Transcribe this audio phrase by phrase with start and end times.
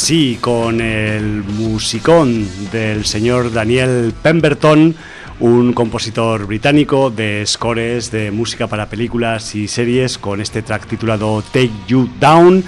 [0.00, 4.94] Así, con el musicón del señor Daniel Pemberton,
[5.40, 11.42] un compositor británico de scores de música para películas y series, con este track titulado
[11.42, 12.62] Take You Down,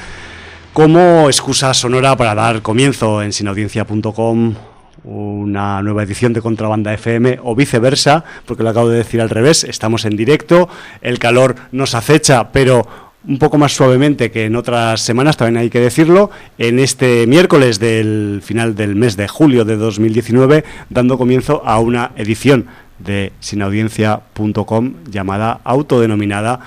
[0.72, 4.56] como excusa sonora para dar comienzo en sinaudiencia.com
[5.04, 9.62] una nueva edición de Contrabanda FM o viceversa, porque lo acabo de decir al revés,
[9.62, 10.68] estamos en directo,
[11.00, 15.70] el calor nos acecha, pero un poco más suavemente que en otras semanas, también hay
[15.70, 21.62] que decirlo, en este miércoles del final del mes de julio de 2019, dando comienzo
[21.64, 22.66] a una edición
[22.98, 26.60] de sinaudiencia.com llamada autodenominada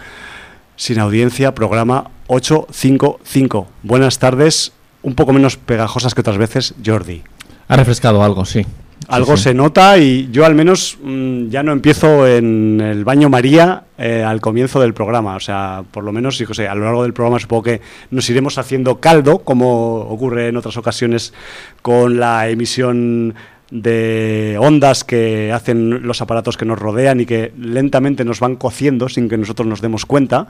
[0.75, 3.67] Sin Audiencia, programa 855.
[3.83, 7.23] Buenas tardes, un poco menos pegajosas que otras veces, Jordi.
[7.67, 8.65] Ha refrescado algo, sí.
[9.07, 13.83] Algo se nota y yo al menos mm, ya no empiezo en el baño María
[13.97, 15.35] eh, al comienzo del programa.
[15.35, 17.81] O sea, por lo menos, sé, a lo largo del programa supongo que
[18.11, 21.33] nos iremos haciendo caldo, como ocurre en otras ocasiones
[21.81, 23.35] con la emisión
[23.71, 29.09] de ondas que hacen los aparatos que nos rodean y que lentamente nos van cociendo
[29.09, 30.47] sin que nosotros nos demos cuenta.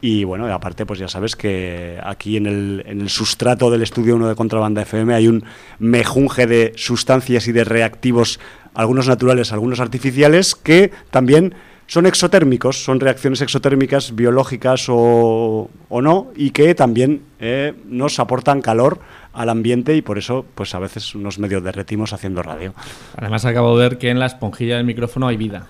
[0.00, 4.14] Y bueno, aparte, pues ya sabes que aquí en el, en el sustrato del estudio
[4.14, 5.44] 1 de Contrabanda FM hay un
[5.80, 8.38] mejunje de sustancias y de reactivos,
[8.74, 11.54] algunos naturales, algunos artificiales, que también
[11.88, 18.60] son exotérmicos, son reacciones exotérmicas biológicas o, o no, y que también eh, nos aportan
[18.60, 19.00] calor
[19.32, 22.74] al ambiente y por eso pues a veces nos medio derretimos haciendo radio.
[23.16, 25.66] Además acabo de ver que en la esponjilla del micrófono hay vida.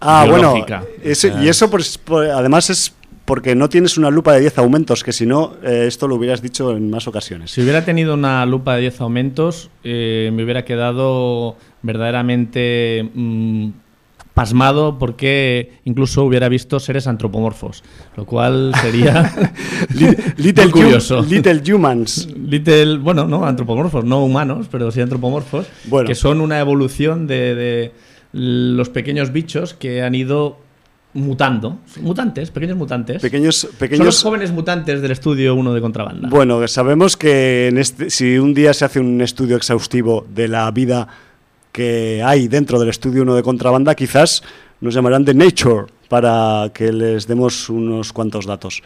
[0.00, 0.54] Ah, bueno,
[1.02, 2.94] y eso pues, pues, además es
[3.28, 6.40] porque no tienes una lupa de 10 aumentos, que si no, eh, esto lo hubieras
[6.40, 7.50] dicho en más ocasiones.
[7.50, 13.68] Si hubiera tenido una lupa de 10 aumentos, eh, me hubiera quedado verdaderamente mm,
[14.32, 17.84] pasmado porque incluso hubiera visto seres antropomorfos,
[18.16, 19.30] lo cual sería
[20.38, 21.20] little curioso.
[21.20, 22.30] little humans.
[22.34, 25.66] Little, bueno, no antropomorfos, no humanos, pero sí antropomorfos,
[26.06, 27.92] que son una evolución de, de
[28.32, 30.66] los pequeños bichos que han ido
[31.14, 31.78] mutando.
[32.00, 33.22] Mutantes, pequeños mutantes.
[33.22, 33.98] Pequeños, pequeños...
[33.98, 36.28] Son los jóvenes mutantes del estudio 1 de contrabanda.
[36.28, 40.70] Bueno, sabemos que en este, si un día se hace un estudio exhaustivo de la
[40.70, 41.08] vida
[41.72, 44.42] que hay dentro del estudio 1 de contrabanda, quizás
[44.80, 48.82] nos llamarán de Nature para que les demos unos cuantos datos.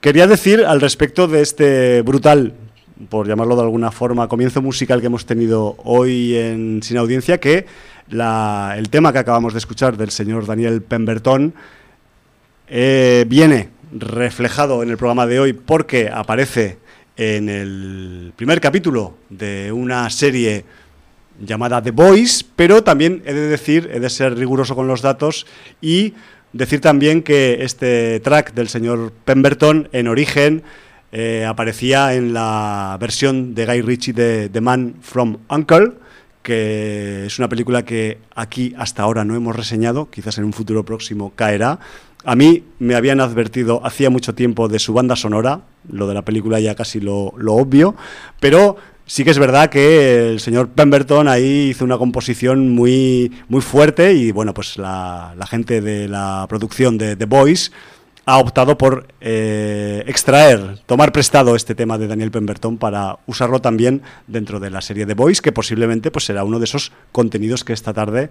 [0.00, 2.54] Quería decir al respecto de este brutal,
[3.08, 7.66] por llamarlo de alguna forma, comienzo musical que hemos tenido hoy en Sin Audiencia, que
[8.10, 11.54] el tema que acabamos de escuchar del señor Daniel Pemberton
[12.68, 16.78] eh, viene reflejado en el programa de hoy porque aparece
[17.16, 20.64] en el primer capítulo de una serie
[21.40, 25.46] llamada The Voice, pero también he de decir, he de ser riguroso con los datos
[25.80, 26.14] y
[26.52, 30.62] decir también que este track del señor Pemberton en origen
[31.12, 35.92] eh, aparecía en la versión de Guy Ritchie de The Man from Uncle,
[36.46, 40.84] que es una película que aquí hasta ahora no hemos reseñado, quizás en un futuro
[40.84, 41.80] próximo caerá.
[42.24, 46.22] A mí me habían advertido hacía mucho tiempo de su banda sonora, lo de la
[46.22, 47.96] película ya casi lo, obvio,
[48.38, 48.76] pero
[49.06, 54.12] sí que es verdad que el señor Pemberton ahí hizo una composición muy, muy fuerte
[54.14, 57.72] y bueno, pues la, la gente de la producción de The Boys
[58.28, 64.02] ha optado por eh, extraer, tomar prestado este tema de Daniel Pemberton para usarlo también
[64.26, 67.72] dentro de la serie de Voice, que posiblemente pues, será uno de esos contenidos que
[67.72, 68.28] esta tarde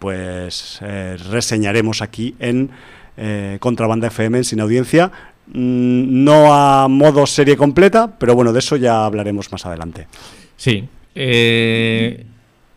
[0.00, 2.70] pues eh, reseñaremos aquí en
[3.16, 5.12] eh, Contrabanda FM Sin Audiencia.
[5.46, 10.08] Mm, no a modo serie completa, pero bueno, de eso ya hablaremos más adelante.
[10.56, 10.88] Sí.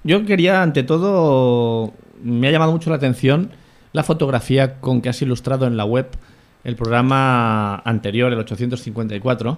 [0.04, 3.50] yo quería, ante todo, me ha llamado mucho la atención
[3.92, 6.10] la fotografía con que has ilustrado en la web
[6.64, 9.58] el programa anterior, el 854.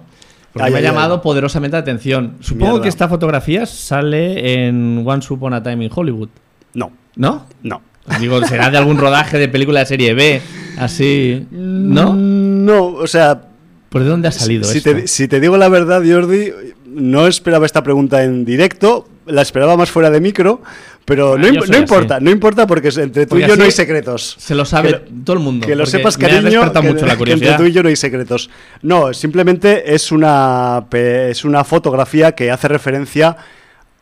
[0.52, 2.36] Porque me ha llamado poderosamente la atención.
[2.40, 6.28] Supongo que esta fotografía sale en One Upon a Time in Hollywood.
[6.74, 6.92] No.
[7.16, 7.46] ¿No?
[7.62, 7.80] No.
[8.20, 10.42] Digo, será de algún rodaje de película de serie B,
[10.76, 11.46] así.
[11.50, 12.14] ¿No?
[12.14, 13.42] No, o sea.
[13.88, 14.94] ¿Por de dónde ha salido si esto?
[14.94, 16.50] Te, si te digo la verdad, Jordi,
[16.86, 20.62] no esperaba esta pregunta en directo, la esperaba más fuera de micro,
[21.04, 24.36] pero no, importa, no importa porque entre tú y yo no hay secretos.
[24.38, 25.66] Se lo sabe todo el mundo.
[25.66, 28.50] Que lo sepas, cariño, que, mucho la que, entre tú y yo no hay secretos.
[28.82, 33.36] No, simplemente es una, es una fotografía que hace referencia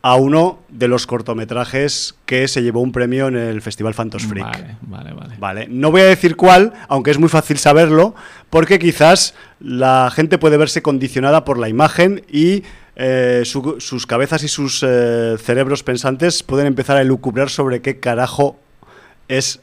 [0.02, 4.46] a uno de los cortometrajes que se llevó un premio en el Festival Phantos Freak.
[4.46, 5.67] Vale, vale, vale, vale.
[5.69, 8.14] No voy a decir cuál, aunque es muy fácil saberlo,
[8.49, 12.62] porque quizás la gente puede verse condicionada por la imagen y
[12.96, 18.58] eh, sus cabezas y sus eh, cerebros pensantes pueden empezar a elucubrar sobre qué carajo
[19.28, 19.60] es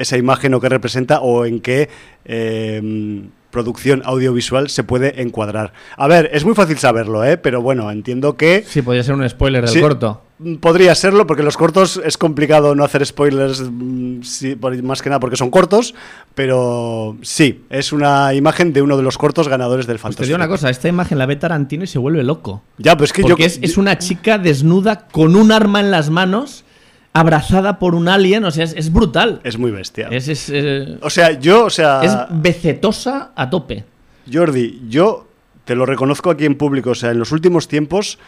[0.00, 1.88] esa imagen o qué representa o en qué
[2.24, 5.72] eh, producción audiovisual se puede encuadrar.
[5.96, 7.36] A ver, es muy fácil saberlo, ¿eh?
[7.36, 8.64] pero bueno, entiendo que...
[8.66, 9.80] Sí, podría ser un spoiler del Sí.
[9.80, 10.22] corto.
[10.38, 15.10] Mm, Podría serlo, porque los cortos es complicado no hacer spoilers, mm, sí, más que
[15.10, 15.94] nada porque son cortos,
[16.34, 20.36] pero sí, es una imagen de uno de los cortos ganadores del Pues te digo
[20.36, 22.62] una cosa, esta imagen la ve Tarantino y se vuelve loco.
[22.78, 23.28] Ya, pues es que yo...
[23.30, 26.64] Porque es, es una chica desnuda con un arma en las manos,
[27.12, 29.40] abrazada por un alien, o sea, es, es brutal.
[29.44, 30.08] Es muy bestia.
[30.10, 32.02] Es, es, eh, O sea, yo, o sea...
[32.02, 33.84] es becetosa a tope.
[34.32, 35.26] Jordi, yo
[35.64, 38.18] te lo reconozco aquí en público, o sea, en los últimos tiempos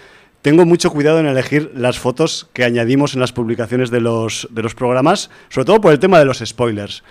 [0.43, 4.63] tengo mucho cuidado en elegir las fotos que añadimos en las publicaciones de los, de
[4.63, 7.05] los programas, sobre todo por el tema de los spoilers.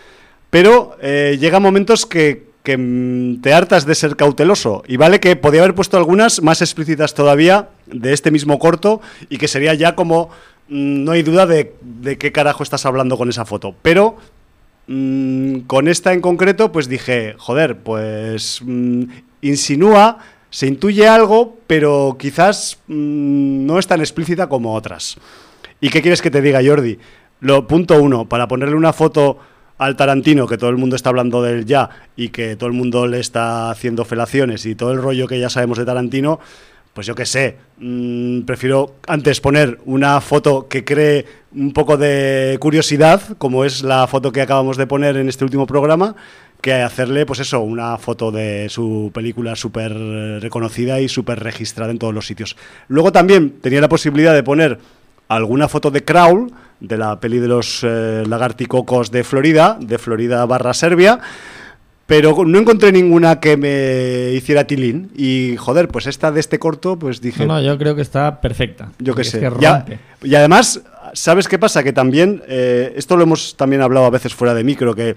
[0.50, 4.84] Pero eh, llega momentos que, que, mm, te hartas de ser cauteloso.
[4.86, 9.38] Y vale que podía haber puesto algunas más explícitas todavía de este mismo corto y
[9.38, 10.30] que sería ya como...
[10.72, 13.76] mm, No hay duda de, de qué carajo estás hablando con esa foto.
[13.84, 14.18] Pero
[14.88, 19.04] Mm, con esta en concreto, pues dije, joder, pues mm,
[19.42, 20.18] insinúa,
[20.50, 25.18] se intuye algo, pero quizás no es tan explícita como otras.
[25.80, 27.00] ¿Y qué quieres que te diga, Jordi?
[27.40, 29.40] Lo punto uno, para ponerle una foto
[29.78, 32.76] al Tarantino, que todo el mundo está hablando de él ya, y que todo el
[32.76, 36.40] mundo le está haciendo felaciones y todo el rollo que ya sabemos de Tarantino,
[36.94, 42.58] pues yo qué sé, mm, prefiero antes poner una foto que cree un poco de
[42.60, 46.16] curiosidad, como es la foto que acabamos de poner en este último programa,
[46.62, 49.94] que hacerle, pues eso, una foto de su película súper
[50.42, 52.56] reconocida y súper registrada en todos los sitios.
[52.88, 54.78] Luego también tenía la posibilidad de poner
[55.28, 60.46] alguna foto de Crawl, de la peli de los eh, lagarticocos de Florida, de Florida
[60.46, 61.20] barra Serbia,
[62.12, 65.10] pero no encontré ninguna que me hiciera tilín.
[65.16, 68.42] Y joder, pues esta de este corto, pues dije, No, no, yo creo que está
[68.42, 68.92] perfecta.
[69.00, 69.40] yo qué sé.
[69.40, 69.86] que Ya-
[70.22, 70.82] y además,
[71.14, 71.84] ¿sabes qué pasa?
[71.84, 75.16] Que también, eh, esto lo hemos también hablado a veces fuera de micro, que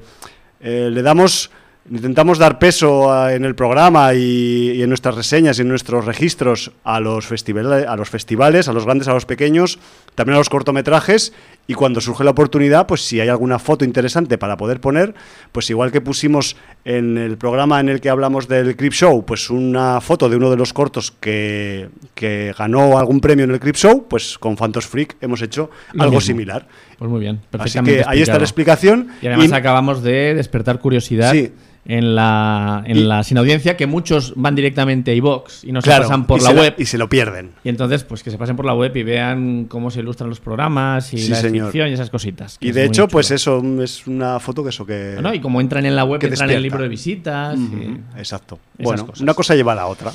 [0.60, 1.50] eh, le damos,
[1.90, 6.04] intentamos dar peso a- en el programa y, y en nuestras reseñas y en nuestros
[6.06, 9.78] registros a los, festivales, a los festivales, a los grandes, a los pequeños,
[10.14, 11.32] también a los cortometrajes.
[11.66, 15.14] Y cuando surge la oportunidad, pues si hay alguna foto interesante para poder poner,
[15.52, 19.48] pues igual que pusimos en el programa en el que hablamos del Crip Show, pues
[19.48, 23.76] una foto de uno de los cortos que, que ganó algún premio en el Crip
[23.76, 26.26] Show, pues con Phantos Freak hemos hecho Lo algo mismo.
[26.26, 26.66] similar.
[26.98, 27.98] Pues muy bien, Así perfectamente.
[28.02, 29.08] que ahí está la explicación.
[29.22, 31.50] Y además Y- acabamos de despertar curiosidad Sí.
[31.86, 35.82] En la, en Y- la sin audiencia, que muchos van directamente a iVox y no
[35.82, 36.74] se pasan por la web.
[36.78, 37.50] y se lo pierden.
[37.62, 40.40] Y entonces, pues que se pasen por la web y vean cómo se ilustran los
[40.40, 41.52] programas y Sí, la señor.
[41.66, 42.56] descripción y esas cositas.
[42.60, 45.10] Y de hecho, pues eso es una foto que eso que...
[45.14, 47.58] Bueno, y como entran en la web, entran en el libro de visitas.
[47.58, 48.58] y- Exacto.
[48.78, 49.20] Bueno, cosas.
[49.20, 50.10] una cosa lleva a la otra.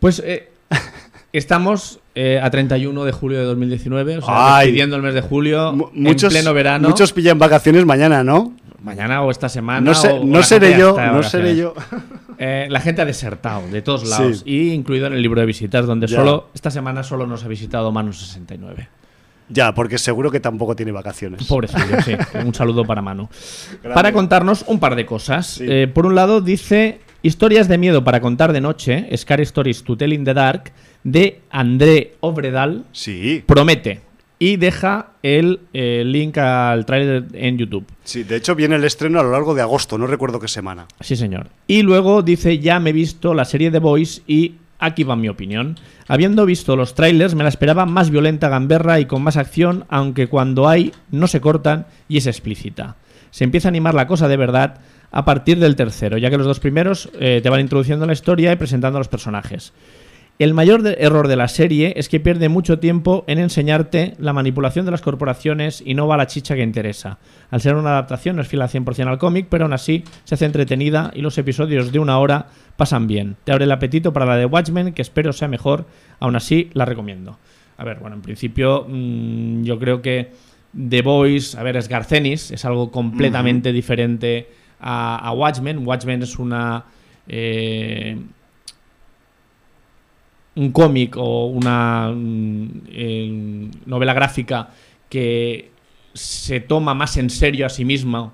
[0.00, 0.50] Pues eh,
[1.32, 4.66] estamos eh, a 31 de julio de 2019, o sea, Ay.
[4.66, 6.88] despidiendo el mes de julio, muchos, en pleno verano.
[6.88, 8.54] Muchos pillan vacaciones mañana, ¿no?
[8.82, 9.80] Mañana o esta semana.
[9.80, 11.74] No, sé, o- seré yo, no seré yo.
[12.44, 14.50] Eh, la gente ha desertado de todos lados, Sí.
[14.50, 16.16] y incluido en el libro de visitas, donde Ya.
[16.16, 18.88] solo esta semana solo nos ha visitado Manu 69.
[19.48, 21.44] Ya, porque seguro que tampoco tiene vacaciones.
[21.46, 22.14] Pobrecillo, sí.
[22.44, 23.28] Un saludo para Manu.
[23.82, 23.94] Grande.
[23.94, 25.46] Para contarnos un par de cosas.
[25.46, 25.66] Sí.
[25.68, 29.96] Eh, por un lado, dice Historias de miedo para contar de noche, Scary Stories to
[29.96, 30.72] Tell in the Dark,
[31.04, 34.00] de André Obredal, Sí, promete.
[34.42, 37.86] Y deja el eh, link al tráiler en YouTube.
[38.02, 38.24] sí.
[38.24, 40.86] De hecho, viene el estreno a lo largo de agosto, no recuerdo qué semana.
[40.98, 41.46] Sí, señor.
[41.68, 45.28] Y luego dice, ya me he visto la serie The Voice y aquí va mi
[45.28, 45.78] opinión.
[46.08, 50.26] Habiendo visto los trailers, me la esperaba más violenta, gamberra y con más acción, aunque
[50.26, 52.96] cuando hay no se cortan y es explícita.
[53.30, 54.80] Se empieza a animar la cosa de verdad
[55.12, 58.14] a partir del tercero, ya que los dos primeros eh, te van introduciendo en la
[58.14, 59.72] historia y presentando a los personajes.
[60.38, 64.32] El mayor de- error de la serie es que pierde mucho tiempo en enseñarte la
[64.32, 67.18] manipulación de las corporaciones y no va a la chicha que interesa.
[67.50, 70.34] Al ser una adaptación no es fiel al 100% al cómic, pero aún así se
[70.34, 72.46] hace entretenida y los episodios de una hora
[72.76, 73.36] pasan bien.
[73.44, 75.86] Te abre el apetito para la de Watchmen, que espero sea mejor,
[76.18, 77.38] aún así la recomiendo.
[77.76, 80.30] A ver, bueno, en principio mm, yo creo que
[80.88, 84.48] The Voice, a ver, es Garcenis, es algo completamente diferente
[84.80, 85.86] a, a Watchmen.
[85.86, 86.84] Watchmen es una...
[87.28, 88.16] eh,
[90.54, 94.70] un cómic o una mm, eh, novela gráfica
[95.08, 95.70] que
[96.14, 98.32] se toma más en serio a sí misma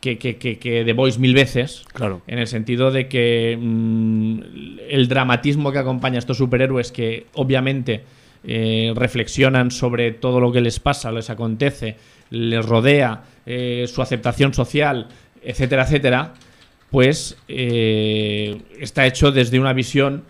[0.00, 1.84] que, que, que, que The Voice mil veces.
[1.92, 2.22] Claro.
[2.26, 4.40] En el sentido de que mm,
[4.88, 8.04] el dramatismo que acompaña a estos superhéroes que obviamente
[8.44, 11.96] eh, reflexionan sobre todo lo que les pasa, les acontece,
[12.30, 15.08] les rodea, eh, su aceptación social,
[15.42, 16.34] etcétera, etcétera,
[16.90, 20.22] pues eh, está hecho desde una visión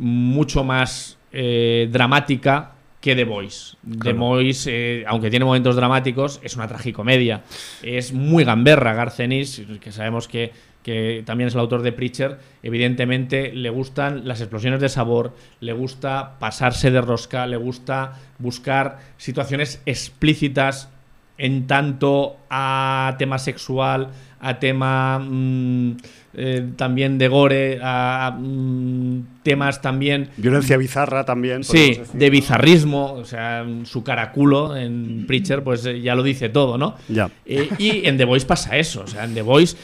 [0.00, 3.76] mucho más eh, dramática que The Voice.
[4.02, 7.42] The Voice, eh, aunque tiene momentos dramáticos, es una tragicomedia.
[7.82, 8.94] Es muy gamberra.
[8.94, 10.52] Garcenis, que sabemos que,
[10.82, 15.72] que también es el autor de Preacher, evidentemente le gustan las explosiones de sabor, le
[15.72, 20.90] gusta pasarse de rosca, le gusta buscar situaciones explícitas
[21.38, 24.08] en tanto a tema sexual,
[24.40, 25.96] a tema mm,
[26.32, 30.30] eh, también de gore, a, mm, temas también...
[30.36, 31.64] Violencia bizarra también.
[31.64, 36.78] Sí, de bizarrismo, o sea, su caraculo en Preacher, pues eh, ya lo dice todo,
[36.78, 36.94] ¿no?
[37.08, 37.30] Ya.
[37.46, 39.76] Eh, y en The Voice pasa eso, o sea, en The Voice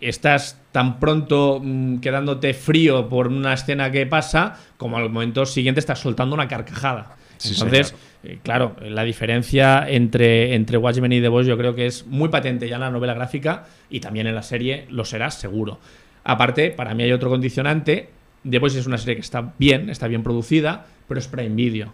[0.00, 5.80] estás tan pronto mm, quedándote frío por una escena que pasa, como al momento siguiente
[5.80, 7.16] estás soltando una carcajada.
[7.44, 12.06] Entonces, eh, claro, la diferencia entre, entre Watchmen y The Voice yo creo que es
[12.06, 15.78] muy patente ya en la novela gráfica y también en la serie lo será seguro.
[16.24, 18.10] Aparte, para mí hay otro condicionante.
[18.48, 21.92] The Voice es una serie que está bien, está bien producida, pero es Prime Video.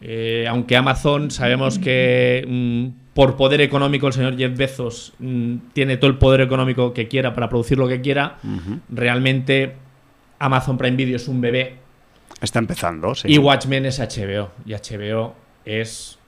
[0.00, 5.96] Eh, aunque Amazon sabemos que mm, por poder económico el señor Jeff Bezos mm, tiene
[5.96, 8.38] todo el poder económico que quiera para producir lo que quiera,
[8.88, 9.74] realmente
[10.40, 11.76] Amazon Prime Video es un bebé
[12.40, 13.28] Está empezando, sí.
[13.28, 14.50] Y Watchmen es HBO.
[14.64, 16.18] Y HBO es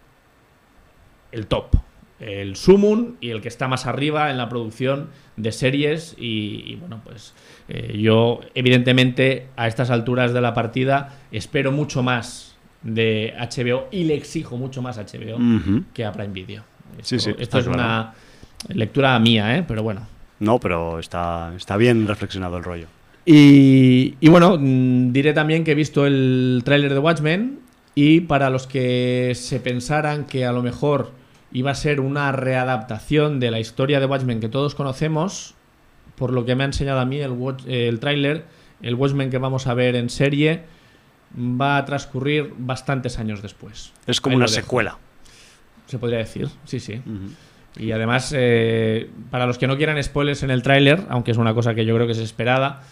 [1.33, 1.77] el top.
[2.19, 6.15] El sumum y el que está más arriba en la producción de series.
[6.19, 7.35] Y, bueno, pues
[7.69, 14.05] eh, yo, evidentemente, a estas alturas de la partida, espero mucho más de HBO y
[14.05, 15.39] le exijo mucho más a HBO
[15.95, 16.65] que a Prime Video.
[16.99, 18.15] Esto, sí, sí, esto es una
[18.69, 19.65] lectura mía, ¿eh?
[19.67, 20.07] pero bueno.
[20.41, 22.87] No, pero está, está bien reflexionado el rollo.
[23.33, 27.61] Y, bueno, mm, diré también que he visto el tráiler de Watchmen
[27.95, 31.13] y para los que se pensaran que a lo mejor
[31.53, 35.55] iba a ser una readaptación de la historia de Watchmen que todos conocemos,
[36.17, 37.37] por lo que me ha enseñado a mí el,
[37.69, 38.47] el tráiler,
[38.83, 40.65] el Watchmen que vamos a ver en serie
[41.39, 43.93] va a transcurrir bastantes años después.
[44.09, 44.99] Es como una secuela.
[45.87, 47.01] Se podría decir, sí, sí.
[47.77, 51.55] Y además, eh, para los que no quieran spoilers en el tráiler, aunque es una
[51.55, 52.83] cosa que yo creo que es esperada,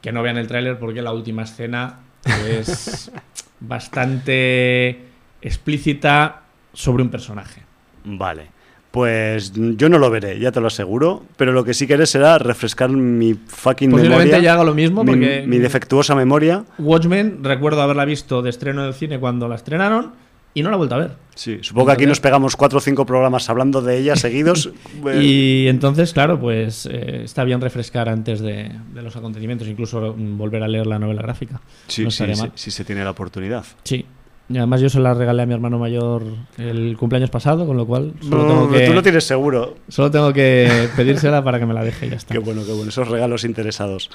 [0.00, 2.00] que no vean el tráiler porque la última escena
[2.48, 3.10] es
[3.60, 5.04] bastante
[5.42, 6.42] explícita
[6.72, 7.62] sobre un personaje.
[8.04, 8.60] Vale.
[8.90, 11.22] Pues yo no lo veré, ya te lo aseguro.
[11.36, 14.44] Pero lo que sí querés será refrescar mi fucking Posiblemente memoria.
[14.44, 15.44] ya haga lo mismo porque.
[15.46, 16.64] Mi, defectuosa memoria.
[16.78, 20.12] Watchmen, recuerdo haberla visto de estreno del cine cuando la estrenaron
[20.54, 21.16] y no la he vuelto a ver.
[21.34, 24.70] Sí, supongo que aquí nos pegamos cuatro o cinco programas hablando de ella seguidos.
[25.20, 30.68] y entonces, claro, pues eh, está bien refrescar antes de, los acontecimientos, incluso volver a
[30.68, 31.60] leer la novela gráfica.
[31.86, 33.64] Sí, sí, sí, se tiene la oportunidad.
[33.84, 34.04] Sí.
[34.50, 36.24] Y además yo se la regalé a mi hermano mayor
[36.58, 38.86] el cumpleaños pasado, con lo cual solo tengo que...
[38.86, 39.76] Tú no tienes seguro.
[39.88, 42.34] Solo tengo que pedírsela para que me la deje y ya está.
[42.34, 42.88] Qué bueno, qué bueno.
[42.88, 44.10] Esos regalos interesados.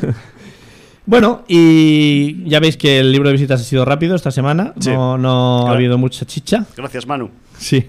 [1.06, 5.68] Bueno, y ya veis que el libro de visitas ha sido rápido esta semana, no,
[5.68, 6.66] ha habido mucha chicha.
[6.78, 7.30] Gracias, Manu.
[7.58, 7.86] Sí.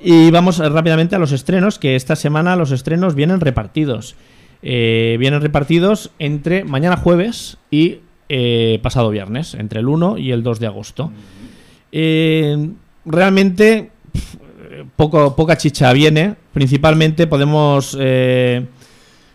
[0.00, 4.16] Y vamos rápidamente a los estrenos, que esta semana los estrenos vienen repartidos.
[4.62, 10.42] Eh, vienen repartidos entre mañana jueves y eh, pasado viernes, entre el 1 y el
[10.42, 11.12] 2 de agosto.
[11.92, 12.70] Eh,
[13.04, 13.90] realmente
[14.96, 17.96] poco, poca chicha viene, principalmente podemos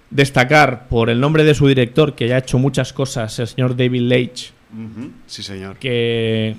[0.10, 3.76] destacar por el nombre de su director, que ya ha hecho muchas cosas, el señor
[3.76, 4.54] David Leitch.
[5.26, 5.78] Sí, señor.
[5.78, 6.56] Que,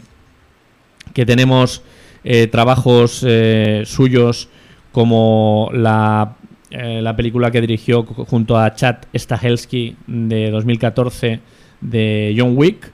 [1.12, 1.82] que tenemos
[2.24, 4.48] eh, trabajos eh, suyos
[4.92, 6.36] como la,
[6.70, 11.40] eh, la, película que dirigió junto a Chad Stahelski de 2014
[11.80, 12.92] de John Wick.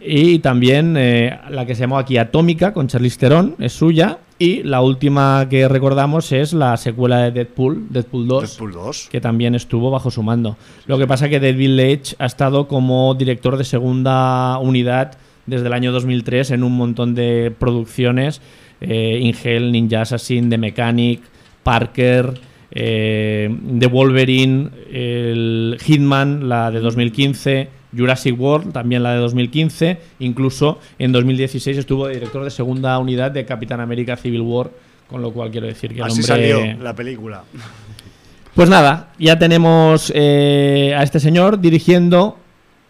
[0.00, 4.18] Y también la que se llamó aquí Atómica con Charlize Theron, es suya.
[4.42, 9.88] Y la última que recordamos es la secuela de Deadpool, Deadpool 2, que también estuvo
[9.92, 10.56] bajo su mando.
[10.88, 15.68] Lo que pasa es que David Leitch ha estado como director de segunda unidad desde
[15.68, 18.40] el año 2003 en un montón de producciones,
[18.80, 21.20] eh, Ingel, Ninja Assassin, The Mechanic,
[21.62, 22.34] Parker,
[22.72, 30.78] eh, The Wolverine, el Hitman, la de 2015 Jurassic World, también la de 2015, incluso
[30.98, 34.70] en 2016 estuvo director de segunda unidad de Capitán América Civil War,
[35.08, 37.44] con lo cual quiero decir que el Así salió la película.
[38.54, 42.38] Pues nada, ya tenemos eh, a este señor dirigiendo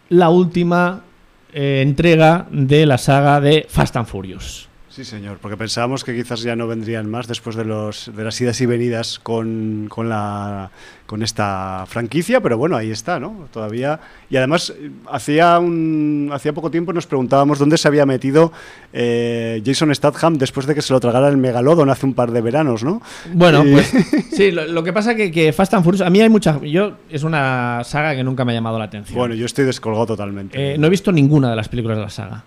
[0.08, 1.04] la última
[1.52, 4.68] eh, entrega de la saga de Fast and Furious.
[4.88, 8.38] Sí, señor, porque pensábamos que quizás ya no vendrían más después de, los, de las
[8.42, 10.70] idas y venidas con, con, la,
[11.12, 13.46] con esta franquicia, pero bueno, ahí está, ¿no?
[13.52, 14.00] Todavía.
[14.30, 14.72] Y además,
[15.10, 18.50] hacía, un, hacía poco tiempo nos preguntábamos dónde se había metido
[18.94, 22.40] eh, Jason Statham después de que se lo tragara el Megalodon hace un par de
[22.40, 23.02] veranos, ¿no?
[23.34, 23.92] Bueno, pues
[24.32, 26.58] sí, lo, que pasa que, que Fast and Furious, a mí hay mucha.
[26.62, 29.18] Yo, es una saga que nunca me ha llamado la atención.
[29.18, 30.72] Bueno, yo estoy descolgado totalmente.
[30.72, 32.44] Eh, no he visto ninguna de las películas de la saga.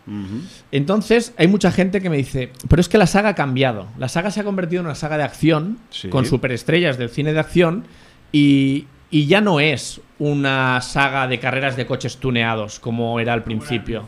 [0.71, 3.85] Entonces, hay mucha gente que me dice, pero es que la saga ha cambiado.
[3.99, 5.77] La saga se ha convertido en una saga de acción,
[6.09, 7.83] con superestrellas del cine de acción
[8.37, 8.87] y,
[9.27, 14.05] ya no es una saga de carreras de coches tuneados como era al principio.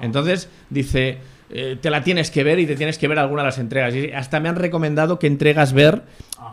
[0.00, 1.18] Entonces dice,
[1.50, 3.92] eh, te la tienes que ver y te tienes que ver alguna de las entregas.
[3.96, 6.02] Y hasta me han recomendado que entregas ver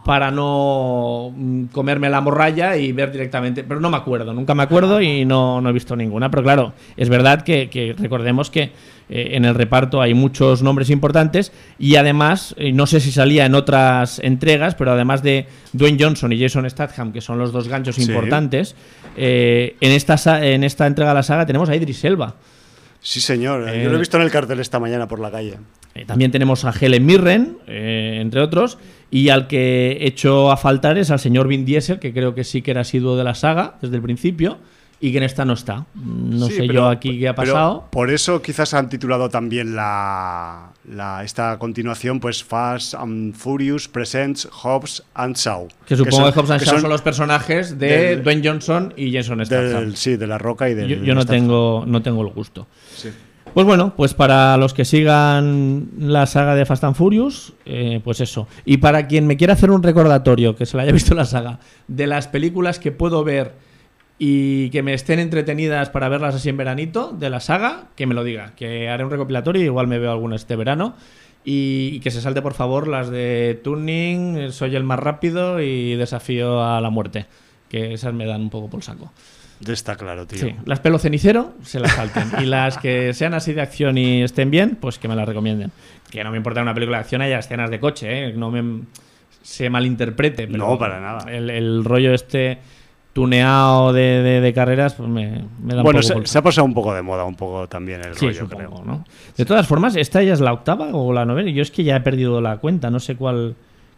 [0.06, 3.64] para no mm, comerme la morralla y ver directamente.
[3.64, 6.30] Pero no me acuerdo, nunca me acuerdo y no, no he visto ninguna.
[6.32, 8.72] Pero claro, es verdad que recordemos que
[9.14, 13.46] eh, en el reparto hay muchos nombres importantes y además, eh, no sé si salía
[13.46, 17.68] en otras entregas, pero además de Dwayne Johnson y Jason Statham, que son los dos
[17.68, 18.74] ganchos importantes,
[19.18, 22.36] eh, en, esta, en esta entrega de la saga tenemos a Idris Elba.
[23.02, 23.66] Sí, señor.
[23.66, 25.58] Yo lo he visto en el cartel esta mañana por la calle.
[26.06, 28.78] también tenemos a Helen Mirren, entre otros,
[29.10, 32.44] y al que he hecho a faltar es al señor Vin Diesel, que creo que
[32.44, 34.60] sí que era sido de la saga desde el principio
[35.04, 35.88] y que en esta no está.
[35.96, 37.88] No sé yo aquí qué ha pasado.
[37.90, 40.74] Por eso quizás han titulado también la,
[41.24, 45.68] esta continuación, pues Fast and Furious Presents Hobbs and Shaw.
[45.88, 49.96] Que supongo que, Hobbs and Shaw son, los personajes de Dwayne Johnson y Jason Statham.
[49.96, 52.68] sí, de La Roca y de Yo, yo no, tengo, no tengo el gusto.
[53.56, 58.22] Pues bueno, pues para los que sigan la saga de Fast and Furious, eh, pues
[58.22, 58.48] eso.
[58.66, 61.60] Y para quien me quiera hacer un recordatorio, que se la haya visto la saga,
[61.88, 63.71] de las películas que puedo ver
[64.18, 68.14] y que me estén entretenidas para verlas así en veranito de la saga, que me
[68.14, 70.96] lo diga, que haré un recopilatorio, igual me veo alguna este verano.
[71.44, 76.64] Y, que se salte por favor las de Tuning, Soy el más rápido y Desafío
[76.64, 77.26] a la muerte,
[77.68, 79.12] que esas me dan un poco por saco.
[79.68, 80.40] Está claro, tío.
[80.40, 82.32] Sí, las pelo cenicero se las salten.
[82.42, 85.72] y las que sean así de acción y estén bien, pues que me las recomienden.
[86.10, 88.34] Que no me importa una película de acción, haya escenas de coche, ¿eh?
[88.34, 88.84] no me
[89.42, 90.48] se malinterprete.
[90.48, 91.32] no, para nada.
[91.32, 92.60] El, el rollo este
[93.14, 96.74] tuneado de, carreras, pues me, me da bueno, un poco se, se, ha pasado un
[96.74, 98.84] poco de moda, un poco también el rollo, creo.
[98.86, 99.06] ¿no?
[99.36, 101.52] De todas formas, ¿esta ya es la octava o la novena?
[101.52, 103.56] Yo es que ya he perdido la cuenta, no sé cuál,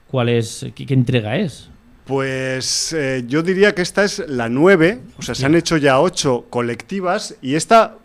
[0.10, 1.69] cuál es, qué, entrega es.
[2.06, 6.02] Pues eh, yo diría que esta es la nueve, o sea, se han hecho ya
[6.02, 7.95] ocho colectivas y esta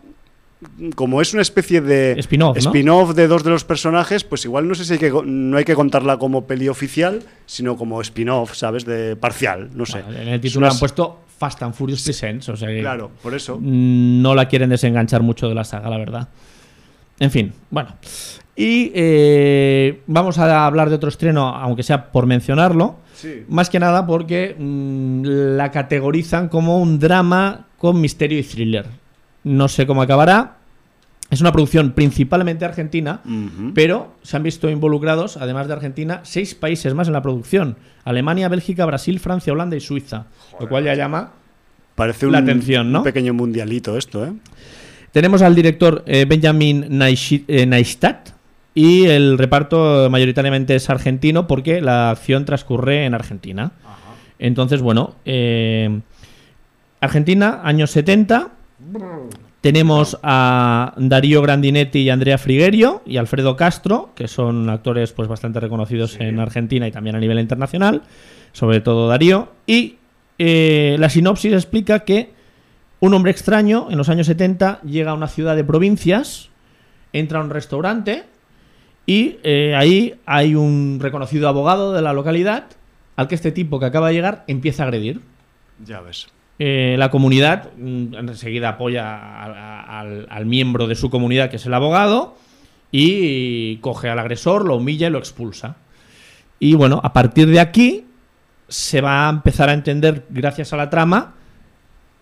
[0.95, 4.83] como es una especie de spin-off de dos de los personajes, pues igual no sé
[4.83, 8.85] si hay que, no hay que contarla como peli oficial, sino como spin-off, ¿sabes?
[8.85, 9.99] De parcial, no sé.
[9.99, 13.57] en el título han puesto Fast and Furious Presents, o sea Claro, por eso.
[13.61, 16.27] No la quieren desenganchar mucho de la saga, la verdad.
[17.19, 17.95] En fin, bueno.
[18.55, 22.97] Y eh, vamos a hablar de otro estreno, aunque sea por mencionarlo.
[23.47, 25.23] Más que nada porque mm,
[25.55, 28.85] la categorizan como un drama con misterio y thriller.
[29.43, 30.57] No sé cómo acabará.
[31.29, 33.21] Es una producción principalmente argentina,
[33.75, 37.77] pero se han visto involucrados, además de Argentina, seis países más en la producción.
[38.03, 40.25] Alemania, Bélgica, Brasil, Francia, Holanda y Suiza.
[40.59, 41.33] Lo cual ya llama
[41.99, 42.99] Parece la atención, ¿no?
[42.99, 44.31] Un pequeño mundialito esto, ¿eh?
[45.11, 48.29] Tenemos al director eh, Benjamin eh, Neistat
[48.73, 53.73] y el reparto mayoritariamente es argentino porque la acción transcurre en Argentina.
[54.37, 55.99] Entonces, bueno, eh,
[57.01, 58.49] Argentina, años 70
[59.61, 65.59] tenemos a Darío Grandinetti y Andrea Frigerio y Alfredo Castro, que son actores pues bastante
[65.59, 68.03] reconocidos en Argentina y también a nivel internacional,
[68.53, 69.49] sobre todo Darío.
[69.67, 69.97] Y
[70.37, 72.31] eh, la sinopsis explica que
[73.01, 76.49] un hombre extraño en los años 70 llega a una ciudad de provincias,
[77.11, 78.23] entra a un restaurante
[79.05, 82.65] y eh, ahí hay un reconocido abogado de la localidad
[83.17, 85.21] al que este tipo que acaba de llegar empieza a agredir.
[85.83, 86.27] Ya ves.
[86.61, 89.43] Eh, la comunidad mm, enseguida apoya
[89.99, 92.35] al, miembro de su comunidad, que es el abogado,
[92.91, 95.77] y coge al agresor, lo humilla y lo expulsa.
[96.59, 98.05] Y bueno, a partir de aquí
[98.67, 101.35] se va a empezar a entender, gracias a la trama,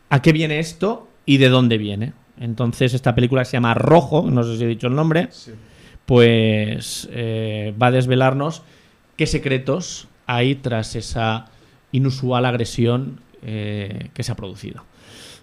[0.10, 2.14] a qué viene esto y de dónde viene.
[2.40, 5.30] Entonces, esta película se llama Rojo, no sé si he dicho el nombre,
[6.06, 8.62] pues eh, va a desvelarnos
[9.16, 11.48] qué secretos hay tras esa
[11.92, 14.84] inusual agresión eh, que se ha producido.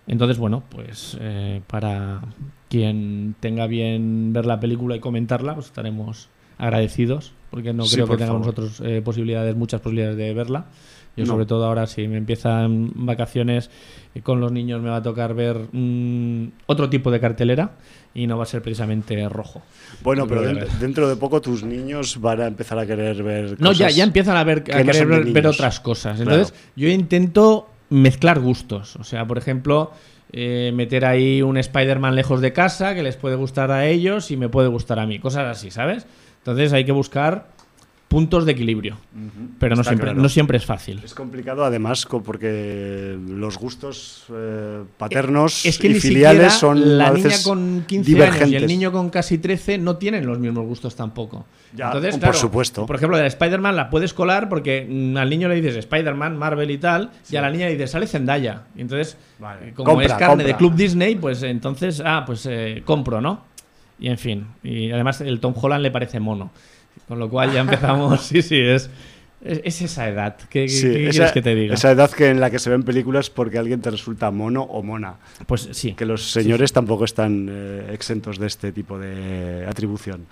[0.06, 2.20] Entonces, bueno, pues eh, para
[2.68, 6.28] quien tenga bien ver la película y comentarla, pues estaremos
[6.58, 10.66] agradecidos, porque no creo que tengamos nosotros eh, posibilidades, muchas posibilidades de verla.
[11.16, 13.70] Yo sobre todo ahora si me empiezan vacaciones
[14.24, 17.76] con los niños me va a tocar ver mm, otro tipo de cartelera
[18.14, 19.62] y no va a ser precisamente rojo.
[20.02, 20.42] Bueno, pero
[20.80, 24.36] dentro, de poco tus niños van a empezar a querer ver No, ya, ya empiezan
[24.36, 26.18] a, ver, a querer ver, otras cosas.
[26.18, 28.96] Entonces yo intento mezclar gustos.
[28.96, 29.92] O sea, por ejemplo,
[30.32, 34.36] eh, meter ahí un Spider-Man lejos de casa que les puede gustar a ellos y
[34.36, 35.18] me puede gustar a mí.
[35.18, 36.06] Cosas así, ¿sabes?
[36.38, 37.53] Entonces hay que buscar
[38.08, 38.96] puntos de equilibrio.
[39.58, 41.00] Pero no siempre, no siempre es fácil.
[41.04, 47.12] Es complicado además porque los gustos eh, paternos es que y filiales son la a
[47.12, 48.42] niña con 15 divergentes.
[48.42, 51.44] años y el niño con casi 13 no tienen los mismos gustos tampoco.
[51.74, 52.86] Ya, Entonces, por supuesto.
[52.86, 56.36] Por ejemplo, de la Spider-Man la puedes colar porque mm, al niño le dices Spider-Man,
[56.38, 58.62] Marvel y tal, y a la niña le dices sale Zendaya.
[58.76, 59.70] Y entonces, Vale.
[59.70, 60.46] eh, como Compra, es carne compra.
[60.46, 63.42] de Club Disney, pues entonces, ah, pues eh, compro, ¿no?
[63.98, 64.46] Y en fin.
[64.62, 66.52] Y además el Tom Holland le parece mono.
[67.08, 68.20] Con lo cual ya empezamos.
[68.26, 68.88] sí, sí, es,
[69.44, 70.36] es, es esa edad.
[70.48, 71.74] ¿Qué, qué- Sí, qué esa, quieres que te diga?
[71.74, 74.82] esa edad que en la que se ven películas porque alguien te resulta mono o
[74.82, 75.16] mona.
[75.46, 75.92] Pues sí.
[75.92, 80.26] Que los señores tampoco están eh, exentos de este tipo de atribución.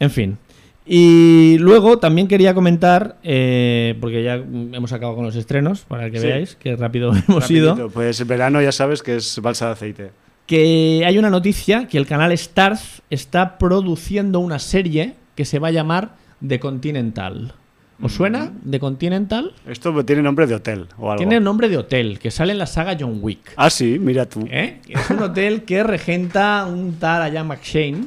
[0.00, 0.38] En fin.
[0.86, 6.20] Y luego también quería comentar, eh, porque ya hemos acabado con los estrenos, para que
[6.20, 6.26] Sí.
[6.26, 10.10] veáis que rápido hemos ido, Pues el verano ya sabes que es balsa de aceite.
[10.46, 15.68] que hay una noticia que el canal Starz está produciendo una serie que se va
[15.68, 16.16] a llamar
[16.46, 17.54] The Continental.
[18.02, 18.50] ¿Os suena?
[18.68, 19.52] The Continental.
[19.68, 21.18] Esto tiene nombre de hotel o algo.
[21.18, 23.52] Tiene nombre de hotel, que sale en la saga John Wick.
[23.56, 24.44] Ah, sí, mira tú.
[24.50, 24.80] ¿Eh?
[24.88, 28.06] Es un hotel que regenta un tal allá McShane,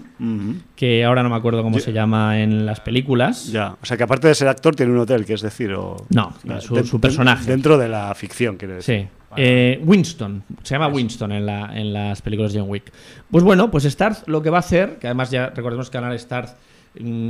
[0.76, 3.48] que ahora no me acuerdo cómo Yo- se llama en las películas.
[3.52, 5.96] Ya, o sea que aparte de ser actor tiene un hotel, que es decir, o...
[6.10, 7.50] No, su- personaje.
[7.50, 9.04] Dentro de la ficción, quiere decir.
[9.04, 9.08] Sí.
[9.38, 12.92] Eh, Winston, se llama Winston en, la- en las películas de John Wick.
[13.32, 16.04] Pues bueno, pues Starz lo que va a hacer, que además ya recordemos que el
[16.04, 16.58] canal Starz mm,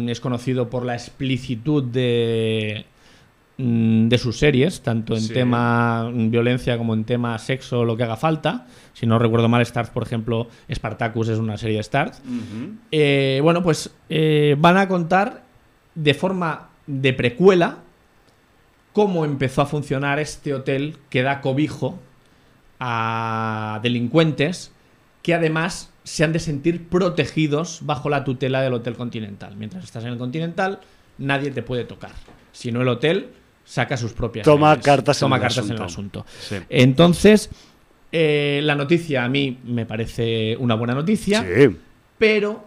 [0.09, 2.85] es conocido por la explicitud de,
[3.57, 5.33] mm, de sus series, tanto en Sí.
[5.33, 8.67] tema mm, violencia como en tema sexo, lo que haga falta.
[8.93, 12.19] Si no recuerdo mal, Starz, por ejemplo, Spartacus es una serie de Starz.
[12.91, 15.43] Eh, bueno, pues eh, van a contar
[15.95, 17.79] de forma de precuela
[18.93, 21.99] cómo empezó a funcionar este hotel que da cobijo
[22.79, 24.71] a delincuentes
[25.27, 29.57] que además se han de sentir protegidos bajo la tutela del Hotel Continental.
[29.57, 30.79] Mientras estás en el Continental,
[31.17, 32.11] nadie te puede tocar.
[32.53, 33.31] Si no el hotel
[33.65, 34.85] saca sus propias Toma leyes.
[34.85, 36.21] cartas en Toma el cartas en el asunto.
[36.21, 36.25] asunto.
[36.39, 36.55] Sí.
[36.69, 37.49] Entonces,
[38.13, 41.75] eh, la noticia a mí me parece una buena noticia Sí.
[42.17, 42.65] pero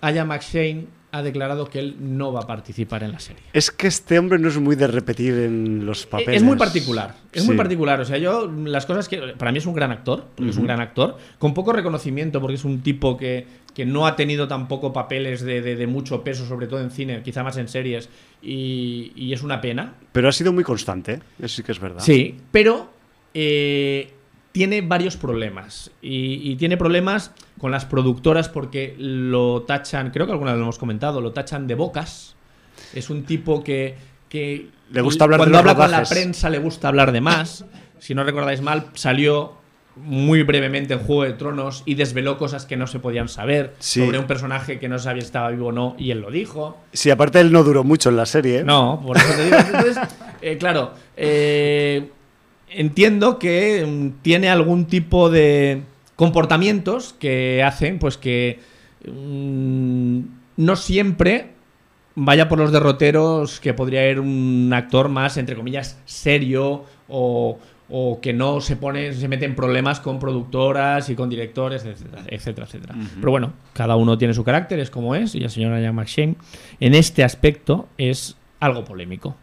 [0.00, 3.42] Aya McShane ha declarado que él no va a participar en la serie.
[3.54, 6.36] Es que este hombre no es muy de repetir en los papeles.
[6.36, 8.00] Es muy particular, es muy particular.
[8.00, 9.18] O sea, yo, las cosas que.
[9.38, 12.56] Para mí es un gran actor, porque es un gran actor, con poco reconocimiento, porque
[12.56, 16.46] es un tipo que, que no ha tenido tampoco papeles de, de- de mucho peso,
[16.46, 18.10] sobre todo en cine, quizá más en series,
[18.42, 19.94] y, y es una pena.
[20.12, 22.00] Pero ha sido muy constante, eso sí que es verdad.
[22.02, 22.90] Sí, pero
[23.34, 24.10] eh,
[24.52, 25.90] tiene varios problemas.
[26.02, 30.64] Y, y tiene problemas con las productoras porque lo tachan, creo que alguna vez lo
[30.64, 32.34] hemos comentado, lo tachan de bocas.
[32.94, 33.96] Es un tipo que.
[34.28, 36.08] que Le gusta hablar de Cuando los habla con la rodajes.
[36.18, 37.64] prensa le gusta hablar de más.
[37.98, 39.54] Si no recordáis mal, salió
[39.96, 44.04] muy brevemente en Juego de Tronos y desveló cosas que no se podían saber Sí.
[44.04, 46.78] sobre un personaje que no sabía si estaba vivo o no, y él lo dijo.
[46.92, 48.58] Sí, aparte él no duró mucho en la serie.
[48.60, 48.64] ¿eh?
[48.64, 49.56] No, por eso te digo.
[49.58, 49.98] Entonces,
[50.40, 52.08] eh, claro, eh,
[52.70, 55.82] entiendo que mm, tiene algún tipo de
[56.18, 58.58] comportamientos que hacen pues que
[59.06, 60.20] mm,
[60.56, 61.52] no siempre
[62.16, 68.20] vaya por los derroteros que podría ir un actor más, entre comillas, serio o, o
[68.20, 72.66] que no se pone, se mete en problemas con productoras y con directores, etcétera, etcétera,
[72.66, 72.96] etcétera.
[73.20, 76.34] Pero bueno, cada uno tiene su carácter, es como es, y la señora McShane
[76.80, 79.36] en este aspecto es algo polémico.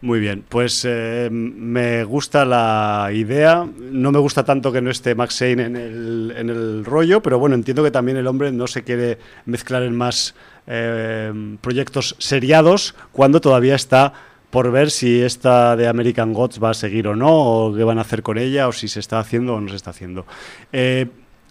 [0.00, 3.66] Muy bien, pues eh, me gusta la idea.
[3.78, 7.38] No me gusta tanto que no esté Max Shane en el, en el rollo, pero
[7.38, 10.34] bueno, entiendo que también el hombre no se quiere mezclar en más
[10.66, 14.12] eh, proyectos seriados cuando todavía está
[14.50, 17.96] por ver si esta de American Gods va a seguir o no, o qué van
[17.98, 20.26] a hacer con ella, o si se está haciendo o no se está haciendo.
[20.72, 21.06] Eh,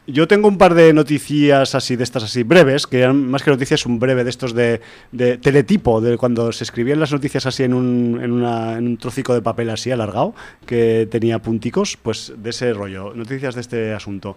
[0.08, 3.52] yo tengo un par de noticias así, de estas así breves, que eran más que
[3.52, 7.64] noticias, un breve de estos de, de teletipo, de cuando se escribían las noticias así
[7.64, 10.34] en un, en, una- en un trocico de papel así alargado,
[10.66, 14.36] que tenía punticos, pues de ese rollo, noticias de este asunto.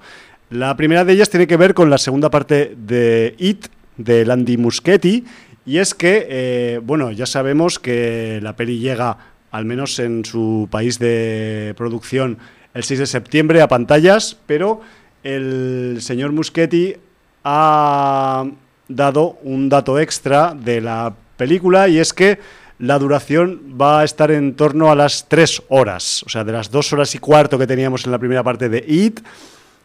[0.50, 4.57] La primera de ellas tiene que ver con la segunda parte de It, de Landy
[4.59, 5.24] Muschietti,
[5.66, 9.16] y es que, eh, bueno, ya sabemos que la peli llega,
[9.50, 12.37] al menos en su país de producción,
[12.74, 14.83] el 6 de septiembre a pantallas, pero
[15.25, 16.95] el señor Muschietti
[17.43, 18.45] ha
[18.89, 22.39] dado un dato extra de la película y es que
[22.79, 26.71] la duración va a estar en torno a las tres horas, o sea, de las
[26.71, 29.21] dos horas y cuarto que teníamos en la primera parte de It.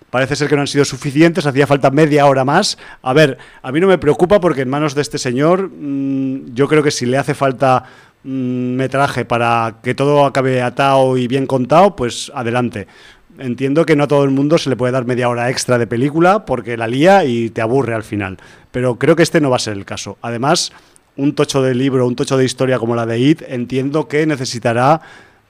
[0.10, 2.78] Parece ser que no han sido suficientes, hacía falta media hora más.
[3.04, 6.68] A ver, a mí no me preocupa porque en manos de este señor, mm, yo
[6.68, 7.84] creo que si le hace falta
[8.24, 12.88] mm, metraje para que todo acabe atado y bien contado, pues adelante.
[13.40, 15.88] Entiendo que no a todo el mundo se le puede dar media hora extra de
[15.88, 18.38] película porque la lía y te aburre al final.
[18.72, 20.18] Pero creo que este no va a ser el caso.
[20.22, 20.72] Además,
[21.16, 25.02] un tocho de libro, un tocho de historia como la de It, entiendo que necesitará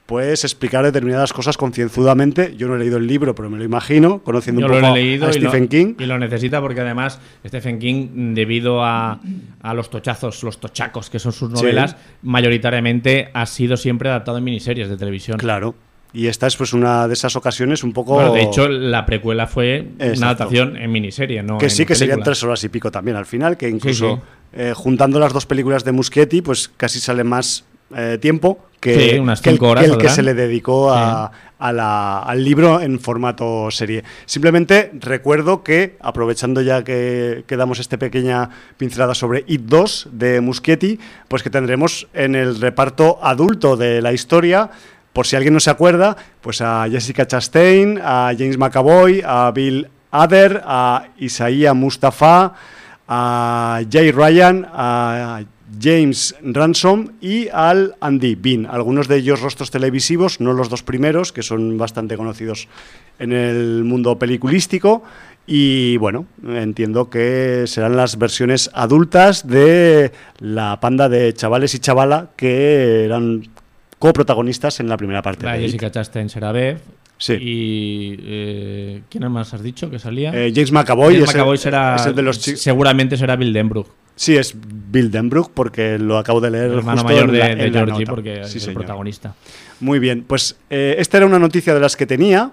[0.06, 2.56] pues explicar determinadas cosas concienzudamente.
[2.56, 4.96] Yo no he leído el libro, pero me lo imagino, conociendo Yo un lo poco
[4.96, 5.94] he leído a y Stephen lo, King.
[6.00, 9.20] y lo necesita porque además Stephen King, debido a,
[9.62, 14.44] a los tochazos, los tochacos que son sus novelas, mayoritariamente ha sido siempre adaptado en
[14.44, 15.38] miniseries de televisión.
[15.38, 15.76] Claro.
[16.12, 18.14] Y esta es pues una de esas ocasiones un poco...
[18.14, 20.18] Bueno, de hecho, la precuela fue Exacto.
[20.18, 21.58] una adaptación en miniserie, ¿no?
[21.58, 24.22] que en sí, que serían tres horas y pico también al final, que incluso sí.
[24.54, 27.64] eh, juntando las dos películas de Muschietti, pues casi sale más
[27.96, 30.14] eh, tiempo que, Sí, unas que el, horas que el que saldrán.
[30.16, 34.04] se le dedicó a, a la- al libro en formato serie.
[34.26, 40.40] Simplemente recuerdo que, aprovechando ya que, que damos esta pequeña pincelada sobre It 2 de
[40.40, 44.70] Muschietti, pues que tendremos en el reparto adulto de la historia
[45.12, 49.88] por si alguien no se acuerda, pues a Jessica Chastain, a James McAvoy, a Bill
[50.10, 52.54] Hader, a Isaiah Mustafa,
[53.08, 55.42] a Jay Ryan, a
[55.80, 58.66] James Ransom y al Andy Bean.
[58.66, 62.68] Algunos de ellos rostros televisivos, no los dos primeros, que son bastante conocidos
[63.18, 65.02] en el mundo peliculístico.
[65.46, 72.30] Y bueno, entiendo que serán las versiones adultas de la panda de chavales y chavala
[72.36, 73.48] que eran
[74.00, 75.46] coprotagonistas en la primera parte.
[75.46, 75.64] La de It.
[75.66, 76.78] Jessica Chastain será Bev.
[77.18, 77.34] Sí.
[77.34, 78.16] Y.
[78.22, 80.32] eh, ¿Quién más has dicho que salía?
[80.34, 81.94] Eh, James McAvoy, James McAvoy será.
[81.96, 82.60] es el de los chicos.
[82.62, 83.86] Seguramente será Bill Denbrook.
[84.16, 84.54] Sí, es
[84.90, 86.70] Bill Denbrook, porque lo acabo de leer.
[86.70, 87.38] El hermano justo mayor de,
[87.70, 89.34] la- Georgie, porque Sí, es el protagonista.
[89.80, 92.50] Muy bien, pues eh, esta era una noticia de las que tenía.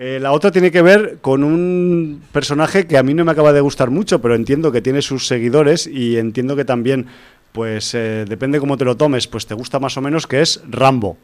[0.00, 3.52] Eh, la otra tiene que ver con un personaje que a mí no me acaba
[3.52, 7.06] de gustar mucho, pero entiendo que tiene sus seguidores y entiendo que también,
[7.52, 10.62] pues eh, depende cómo te lo tomes, pues te gusta más o menos, que es
[10.68, 11.16] Rambo.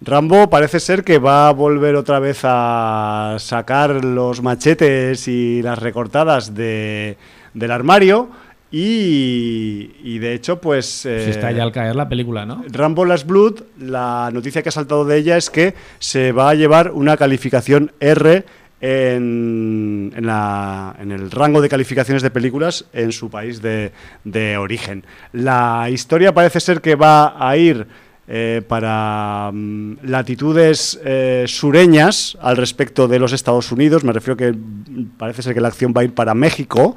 [0.00, 5.78] Rambo parece ser que va a volver otra vez a sacar los machetes y las
[5.78, 7.16] recortadas de,
[7.52, 8.28] del armario
[8.70, 10.86] y, y de hecho pues...
[10.86, 12.62] Si eh, está ya al caer la película, ¿no?
[12.70, 16.54] Rambo Last Blood, la noticia que ha saltado de ella es que se va a
[16.54, 18.44] llevar una calificación R
[18.80, 23.92] en, en la- el rango de calificaciones de películas en su país de,
[24.24, 25.04] de origen.
[25.32, 27.86] La historia parece ser que va a ir
[28.30, 34.04] eh, para mm, latitudes eh, sureñas al respecto de los Estados Unidos.
[34.04, 36.94] Me refiero que mm, parece ser que la acción va a ir para México.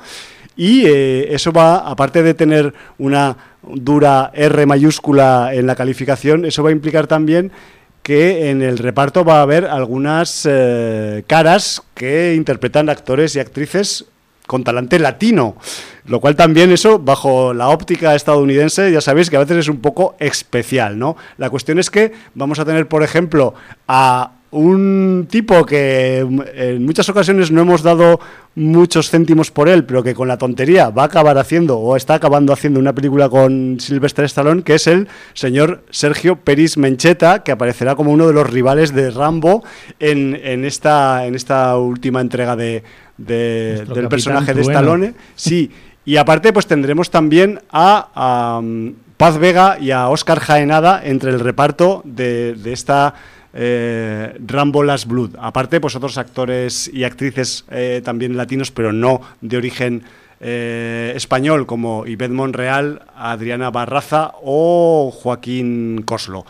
[0.57, 6.61] Y eh, eso va, aparte de tener una dura R mayúscula en la calificación, eso
[6.61, 7.51] va a implicar también
[8.03, 14.05] que en el reparto va a haber algunas eh, caras que interpretan actores y actrices
[14.47, 15.55] con talante latino,
[16.05, 19.79] lo cual también eso, bajo la óptica estadounidense, ya sabéis que a veces es un
[19.79, 21.15] poco especial, ¿no?
[21.37, 23.53] La cuestión es que vamos a tener, por ejemplo,
[23.87, 28.19] a un tipo que en muchas ocasiones no hemos dado
[28.55, 32.15] muchos céntimos por él, pero que con la tontería va a acabar haciendo o está
[32.15, 37.51] acabando haciendo una película con Sylvester Stallone, que es el señor Sergio Peris Mencheta, que
[37.51, 39.63] aparecerá como uno de los rivales de Rambo
[39.99, 42.83] en, en esta, en esta última entrega de,
[43.17, 44.61] del personaje de.
[44.61, 45.13] Stallone.
[45.35, 45.71] Sí,
[46.03, 48.61] y aparte pues tendremos también a, a,
[49.17, 53.13] Paz Vega y a Oscar Jaenada entre el reparto de, de esta
[53.53, 55.31] eh, Rambo Last Blood.
[55.39, 60.03] Aparte pues otros actores y actrices eh, también latinos, pero no de origen
[60.39, 66.45] eh, español como Ivette Monreal, Adriana Barraza o Joaquín Coslo.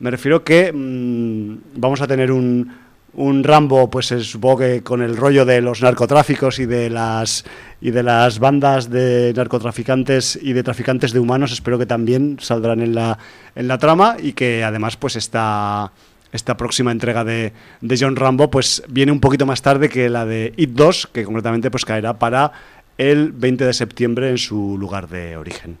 [0.00, 2.84] Me refiero que mm, vamos a tener un,
[3.16, 7.44] Rambo, pues supongo que con el rollo de los narcotráficos y de las
[7.80, 12.80] y de las bandas de narcotraficantes y de traficantes de humanos, espero que también saldrán
[12.80, 13.18] en la
[13.54, 15.92] en la trama y que además pues esta
[16.34, 20.26] esta próxima entrega de, de John Rambo pues viene un poquito más tarde que la
[20.26, 22.50] de It 2, que concretamente pues caerá para
[22.98, 25.78] el 20 de septiembre en su lugar de origen.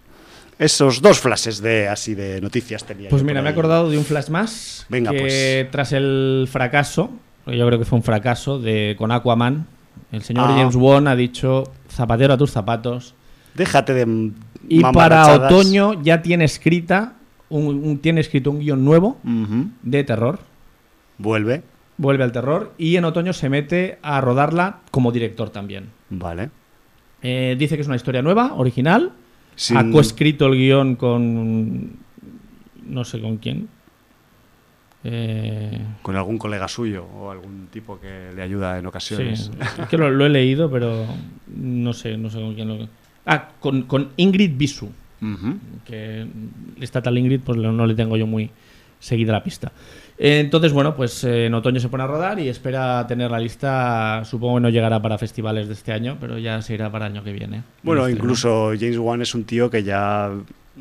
[0.56, 3.10] Esos dos flashes de así de noticias tenía.
[3.10, 4.86] Pues mira, me he acordado de un flash más.
[4.88, 5.70] Venga, que pues.
[5.72, 7.10] tras el fracaso,
[7.46, 9.66] yo creo que fue un fracaso de con Aquaman,
[10.12, 10.54] el señor Ah.
[10.56, 13.16] James Wan ha dicho zapatero a tus zapatos.
[13.54, 14.30] Déjate de
[14.68, 17.14] Y para otoño ya tiene escrita
[17.58, 19.18] un, un- tiene escrito un guion nuevo
[19.82, 20.38] de terror.
[21.18, 21.62] Vuelve.
[21.96, 25.90] Vuelve al terror y en otoño se mete a rodarla como director también.
[26.10, 26.50] Vale.
[27.22, 29.12] Eh, dice que es una historia nueva, original.
[29.56, 31.92] Sin- Ha coescrito el guion con.
[32.86, 33.68] No sé con quién.
[35.06, 39.50] Eh, Con algún colega suyo o algún tipo que le ayuda en ocasiones.
[39.52, 41.04] sí, es que lo, lo he leído, pero
[41.54, 42.88] no sé, no sé con quién lo.
[43.26, 44.90] Ah, con, con Ingrid Bisu.
[45.84, 46.26] Que
[46.80, 48.50] esta tal Ingrid, pues no le tengo yo muy
[48.98, 49.72] seguida la pista.
[50.16, 54.22] Entonces, bueno, pues eh, en otoño se pone a rodar y espera tener la lista.
[54.24, 57.12] Supongo que no llegará para festivales de este año, pero ya se irá para el
[57.12, 57.62] año que viene.
[57.82, 60.30] Bueno, incluso James Wan es un tío que ya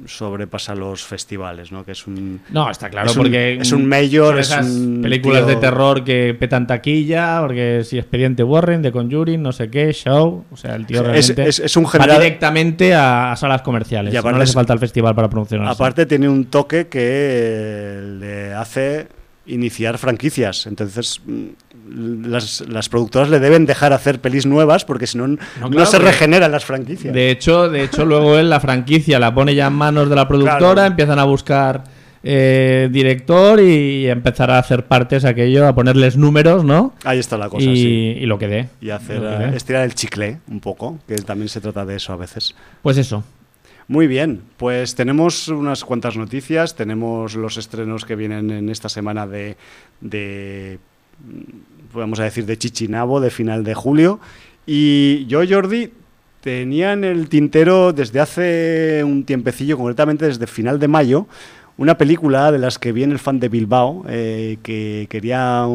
[0.06, 1.86] sobrepasa los festivales, ¿no?
[1.86, 6.36] Que es un no está claro porque es un mayor, esas películas de terror que
[6.38, 10.86] petan taquilla, porque si Expediente Warren, de Conjuring, no sé qué, Show, o sea el
[10.86, 12.18] tío realmente es, un general...
[12.18, 15.68] va directamente a, salas comerciales, no le hace falta el festival para promocionar.
[15.68, 19.08] Aparte tiene un toque que le hace
[19.46, 20.68] iniciar franquicias.
[20.68, 21.22] Entonces,
[21.86, 26.52] mm, las, productoras le deben dejar hacer pelis nuevas porque si no, no, se regeneran
[26.52, 27.14] las franquicias.
[27.14, 30.28] De hecho, de hecho, luego él la franquicia la pone ya en manos de la
[30.28, 31.84] productora, empiezan a buscar
[32.24, 36.94] eh, director y empezar a hacer partes aquello, a ponerles números, ¿no?
[37.04, 38.16] Ahí está la cosa, y, sí.
[38.20, 38.70] y lo que dé.
[38.80, 39.22] Y hacer,
[39.54, 42.56] estirar el chicle un poco, que también se trata de eso a veces.
[42.82, 43.24] Pues eso,
[43.88, 49.28] muy bien, pues tenemos unas cuantas noticias, tenemos los estrenos que vienen en esta semana
[49.28, 49.58] de,
[50.00, 50.80] de
[51.94, 54.20] podemos decir, de Chichinabo, de final de julio.
[54.66, 55.92] Y yo, Jordi,
[56.42, 61.28] tenía en el tintero desde hace un tiempecillo, concretamente desde final de mayo,
[61.78, 65.66] una película de las que viene el fan de Bilbao, eh, que quería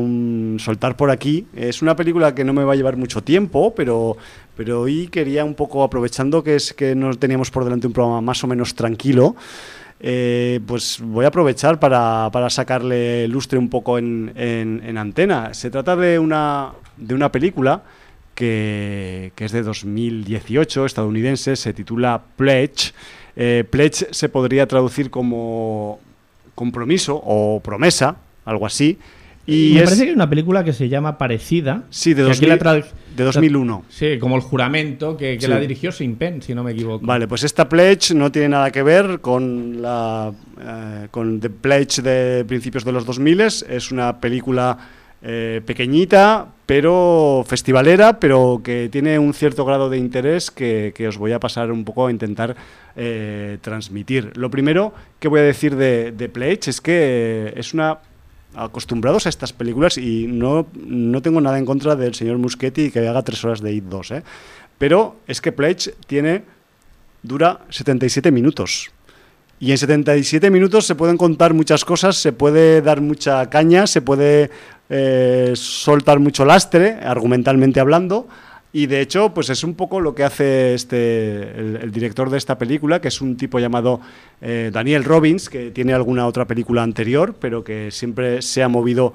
[0.58, 1.46] soltar por aquí.
[1.56, 4.16] Es una película que no me va a llevar mucho tiempo, pero,
[4.56, 8.20] pero hoy quería un poco, aprovechando que, es, que nos teníamos por delante un programa
[8.20, 9.34] más o menos tranquilo,
[10.00, 15.54] eh, pues voy a aprovechar para, sacarle lustre un poco en, en, antena.
[15.54, 17.82] Se trata de una, de una película
[18.34, 22.92] que, que es de 2018, estadounidense, se titula Pledge.
[23.34, 26.00] Eh, pledge se podría traducir como
[26.54, 28.98] compromiso o promesa, algo así.
[29.50, 31.84] Y Me parece que hay una película que se llama parecida.
[31.88, 33.84] Sí, de, de 2001.
[33.88, 37.06] Sí, como El Juramento, que, la dirigió Sin Pen, si no me equivoco.
[37.06, 40.30] Vale, pues esta Pledge no tiene nada que ver con la
[40.60, 43.40] eh, con The Pledge de principios de los 2000.
[43.40, 44.76] Es una película
[45.22, 51.32] eh, pequeñita, pero festivalera, pero que tiene un cierto grado de interés que, os voy
[51.32, 52.54] a pasar un poco a intentar
[52.96, 54.30] eh, transmitir.
[54.36, 58.00] Lo primero que voy a decir de, de Pledge es que es una
[58.54, 63.06] acostumbrados a estas películas y no, no tengo nada en contra del señor Muschetti que
[63.06, 64.22] haga tres horas de IT 2, ¿eh?
[64.78, 66.44] pero es que Pledge tiene
[67.22, 68.90] dura 77 minutos.
[69.60, 74.02] Y en 77 minutos se pueden contar muchas cosas, se puede dar mucha caña, se
[74.02, 74.50] puede
[74.88, 78.28] eh, soltar mucho lastre, argumentalmente hablando.
[78.72, 82.58] Y de hecho, pues es un poco lo que hace este, el, director de esta
[82.58, 84.00] película, que es un tipo llamado
[84.42, 89.14] eh, Daniel Robbins, que tiene alguna otra película anterior, pero que siempre se ha movido,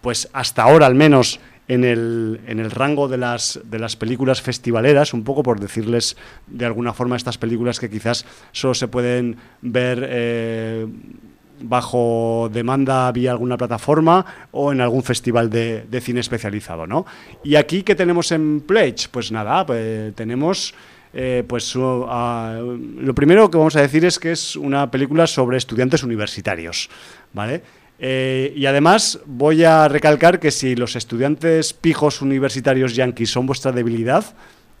[0.00, 4.40] pues hasta ahora al menos, en el, en el rango de las, de las películas
[4.40, 6.16] festivaleras, un poco por decirles
[6.46, 10.86] de alguna forma estas películas que quizás solo se pueden ver eh,
[11.60, 16.86] bajo demanda vía alguna plataforma o en algún festival de, cine especializado.
[16.86, 17.06] ¿no?
[17.44, 19.08] Y aquí, ¿qué tenemos en Pledge?
[19.10, 20.74] Pues nada, pues, tenemos...
[21.14, 26.02] Eh, pues lo primero que vamos a decir es que es una película sobre estudiantes
[26.02, 26.90] universitarios,
[27.32, 27.62] ¿vale?
[27.98, 33.72] Eh, y además voy a recalcar que si los estudiantes pijos universitarios yanquis son vuestra
[33.72, 34.24] debilidad,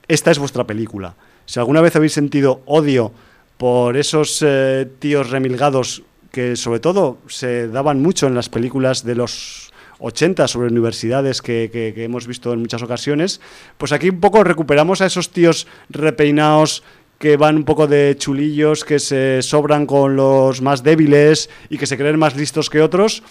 [0.06, 1.14] esta es vuestra película.
[1.44, 3.12] Si alguna vez habéis sentido odio
[3.56, 6.02] por esos eh, tíos remilgados
[6.38, 11.92] que sobre todo se daban mucho en las películas de los 80 sobre universidades que,
[11.96, 13.40] hemos visto en muchas ocasiones,
[13.76, 16.84] pues aquí un poco recuperamos a esos tíos repeinados
[17.18, 21.86] que van un poco de chulillos, que se sobran con los más débiles y que
[21.86, 23.24] se creen más listos que otros,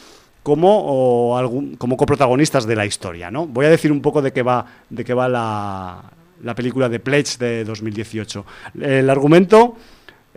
[0.43, 1.39] como,
[1.78, 3.32] como coprotagonistas de la historia.
[3.32, 3.47] ¿no?
[3.47, 6.03] Voy a decir un poco de qué va, de qué va la,
[6.43, 8.45] la película de Pledge de 2018.
[8.82, 9.78] El argumento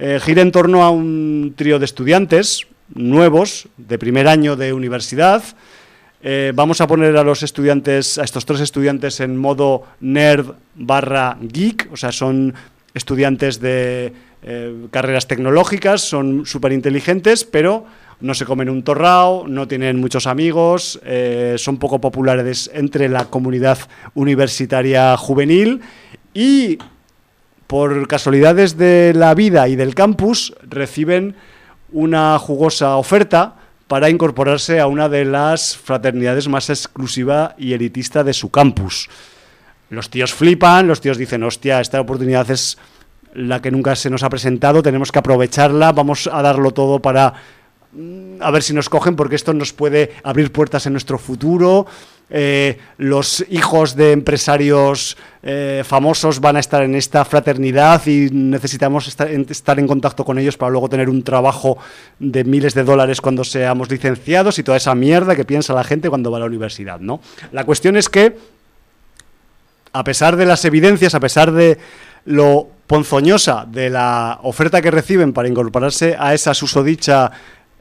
[0.00, 5.44] eh, gira en torno a un trío de estudiantes nuevos, de primer año de universidad,
[6.22, 11.36] eh, vamos a poner a los estudiantes, a estos tres estudiantes en modo nerd barra
[11.42, 12.54] geek, o sea, son
[12.94, 17.84] estudiantes de eh, carreras tecnológicas, son súper inteligentes, pero
[18.20, 20.98] no se comen un torrao, no tienen muchos amigos,
[21.56, 23.78] son poco populares entre la comunidad
[24.14, 25.80] universitaria juvenil.
[26.34, 26.78] Y
[27.70, 31.36] por casualidades de la vida y del campus reciben
[31.92, 33.54] una jugosa oferta
[33.86, 39.08] para incorporarse a una de las fraternidades más exclusiva y elitista de su campus.
[39.88, 42.76] Los tíos flipan, los tíos dicen, hostia, esta oportunidad es
[43.34, 47.34] la que nunca se nos ha presentado, tenemos que aprovecharla, vamos a darlo todo para
[48.40, 51.86] a ver si nos cogen porque esto nos puede abrir puertas en nuestro futuro.
[52.32, 59.08] Eh, los hijos de empresarios eh, famosos van a estar en esta fraternidad y necesitamos
[59.08, 61.78] estar en, contacto con ellos para luego tener un trabajo
[62.20, 66.08] de miles de dólares cuando seamos licenciados y toda esa mierda que piensa la gente
[66.08, 67.20] cuando va a la universidad, ¿no?
[67.50, 68.36] La cuestión es que,
[69.92, 71.78] a pesar de las evidencias, a pesar de
[72.26, 77.32] lo ponzoñosa de la oferta que reciben para incorporarse a esa susodicha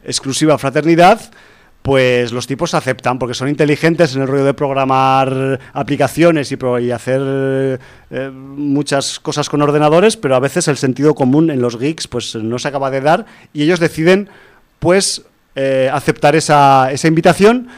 [0.04, 1.20] exclusiva fraternidad,
[1.82, 7.80] pues los tipos aceptan porque son inteligentes en el rollo de programar aplicaciones y, hacer
[8.12, 12.36] eh, muchas cosas con ordenadores, pero a veces el sentido común en los geeks pues
[12.36, 14.30] no se acaba de dar y ellos deciden
[14.80, 15.24] pues
[15.56, 17.70] eh, aceptar esa, esa invitación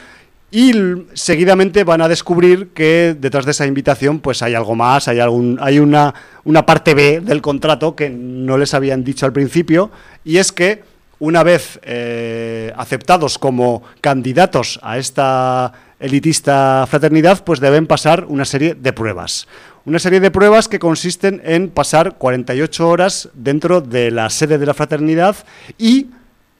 [0.52, 0.74] y
[1.14, 5.58] seguidamente van a descubrir que detrás de esa invitación pues hay algo más, hay algún
[5.62, 6.14] hay una,
[6.44, 9.92] una parte B del contrato que no les habían dicho al principio
[10.26, 10.84] y es que
[11.22, 18.74] una vez eh, aceptados como candidatos a esta elitista fraternidad, pues deben pasar una serie
[18.74, 19.48] de pruebas.
[19.86, 24.66] Una serie de pruebas que consisten en pasar 48 horas dentro de la sede de
[24.66, 25.36] la fraternidad
[25.78, 26.08] y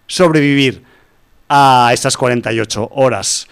[0.06, 0.84] sobrevivir
[1.50, 3.48] a esas 48 horas.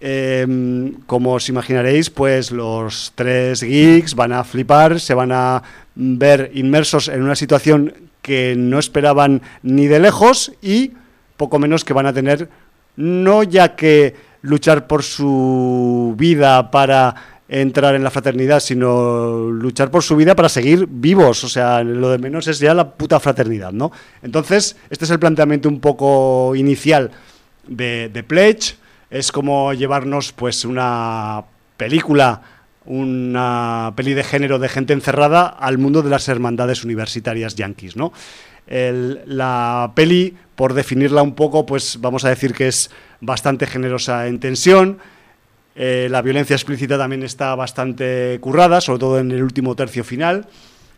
[0.00, 5.62] Em, como os imaginaréis, pues los tres geeks van a flipar, se van a
[5.94, 7.92] ver inmersos en una situación
[8.24, 10.92] que no esperaban ni de lejos y
[11.36, 12.48] poco menos que van a tener
[12.96, 17.14] no ya que luchar por su vida para
[17.48, 21.44] entrar en la fraternidad, sino luchar por su vida para seguir vivos.
[21.44, 23.92] O sea, lo de menos es ya la puta fraternidad, ¿no?
[24.22, 27.10] Entonces, este es el planteamiento un poco inicial
[27.66, 28.76] de, de Pledge.
[29.10, 31.44] Es como llevarnos, pues, una
[31.76, 32.40] película
[32.86, 38.12] una peli de género de gente encerrada al mundo de las hermandades universitarias yanquis, ¿no?
[38.66, 44.40] la peli, por definirla un poco, pues vamos a decir que es bastante generosa en
[44.40, 44.98] tensión.
[45.76, 50.46] Eh, la violencia explícita también está bastante currada, sobre todo en el último tercio final.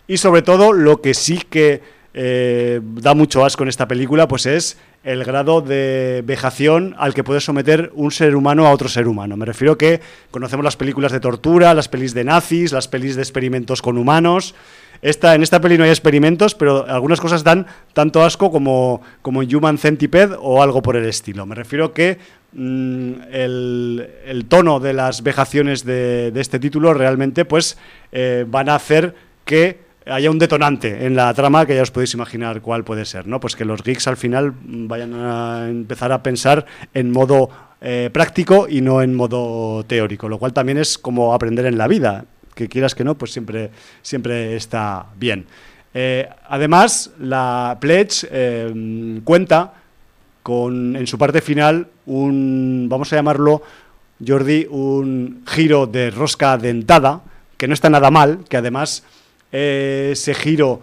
[0.07, 1.83] Y sobre todo, lo que sí que
[2.15, 7.23] eh, da mucho asco en esta película, pues es el grado de vejación al que
[7.23, 9.37] puede someter un ser humano a otro ser humano.
[9.37, 10.01] Me refiero que
[10.33, 14.57] conocemos las películas de tortura, las pelis de nazis, las pelis de experimentos con humanos.
[15.03, 19.41] Esta, en esta peli no hay experimentos, pero algunas cosas dan tanto asco como, como
[19.41, 21.47] Human Centipede o algo por el estilo.
[21.47, 22.19] Me refiero que
[22.53, 27.79] mm, el, tono de las vejaciones de, este título realmente pues,
[28.11, 32.15] eh, van a hacer que haya un detonante en la trama que ya os podéis
[32.15, 33.41] imaginar cuál puede ser, ¿no?
[33.41, 37.51] Pues que los geeks al final vayan a empezar a pensar en modo
[37.81, 41.89] eh, práctico y no en modo teórico, lo cual también es como aprender en la
[41.89, 43.71] vida, que quieras que no, pues siempre,
[44.03, 45.47] siempre está bien.
[45.93, 49.75] Eh, además, la Pledge eh, cuenta
[50.43, 53.63] con en su parte final un, vamos a llamarlo,
[54.25, 57.23] Jordi, un giro de rosca dentada,
[57.57, 59.03] que no está nada mal, que además
[59.53, 60.81] ese giro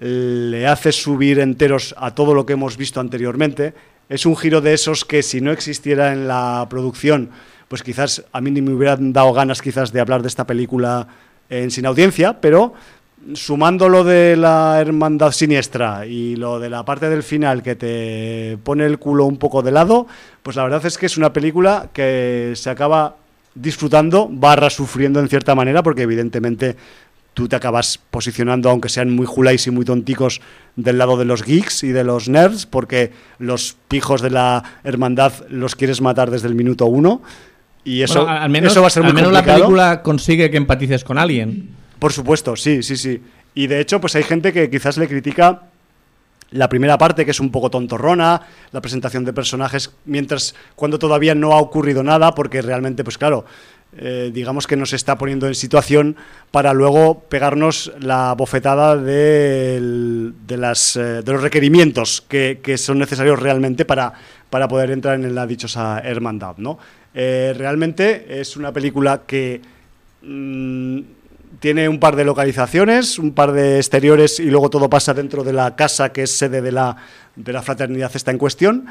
[0.00, 3.74] le hace subir enteros a todo lo que hemos visto anteriormente.
[4.08, 7.30] Es un giro de esos que si no existiera en la producción,
[7.68, 11.08] pues quizás a mí ni me hubieran dado ganas quizás de hablar de esta película
[11.48, 12.74] en sin audiencia, pero
[13.34, 18.58] sumando lo de la hermandad siniestra y lo de la parte del final que te
[18.62, 20.06] pone el culo un poco de lado,
[20.42, 23.16] pues la verdad es que es una película que se acaba
[23.54, 26.76] disfrutando, barra sufriendo en cierta manera, porque evidentemente
[27.36, 30.40] tú te acabas posicionando, aunque sean muy juláis y muy tonticos,
[30.74, 35.34] del lado de los geeks y de los nerds, porque los pijos de la hermandad
[35.50, 37.20] los quieres matar desde el minuto uno.
[37.84, 41.04] Y eso, al menos, va a ser muy al menos la película consigue que empatices
[41.04, 41.68] con alguien.
[41.98, 43.20] Por supuesto, sí, sí, sí.
[43.54, 45.64] Y de hecho, pues hay gente que quizás le critica
[46.52, 48.40] la primera parte, que es un poco tontorrona,
[48.72, 53.44] la presentación de personajes, mientras cuando todavía no ha ocurrido nada, porque realmente, pues claro,
[53.98, 56.16] eh, digamos que nos está poniendo en situación
[56.50, 64.12] para luego pegarnos la bofetada de, eh, de los requerimientos que, son necesarios realmente para,
[64.50, 66.58] para poder entrar en la dichosa hermandad.
[66.58, 66.78] ¿no?
[67.14, 69.62] Eh, realmente es una película que
[70.20, 71.00] mm,
[71.58, 75.54] tiene un par de localizaciones, un par de exteriores y luego todo pasa dentro de
[75.54, 76.96] la casa que es sede de la,
[77.34, 78.86] de la fraternidad esta en cuestión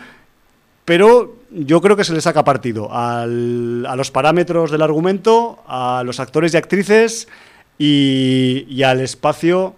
[0.86, 6.20] pero yo creo que se le saca partido a los parámetros del argumento, a los
[6.20, 7.28] actores y actrices
[7.78, 9.76] y, al espacio,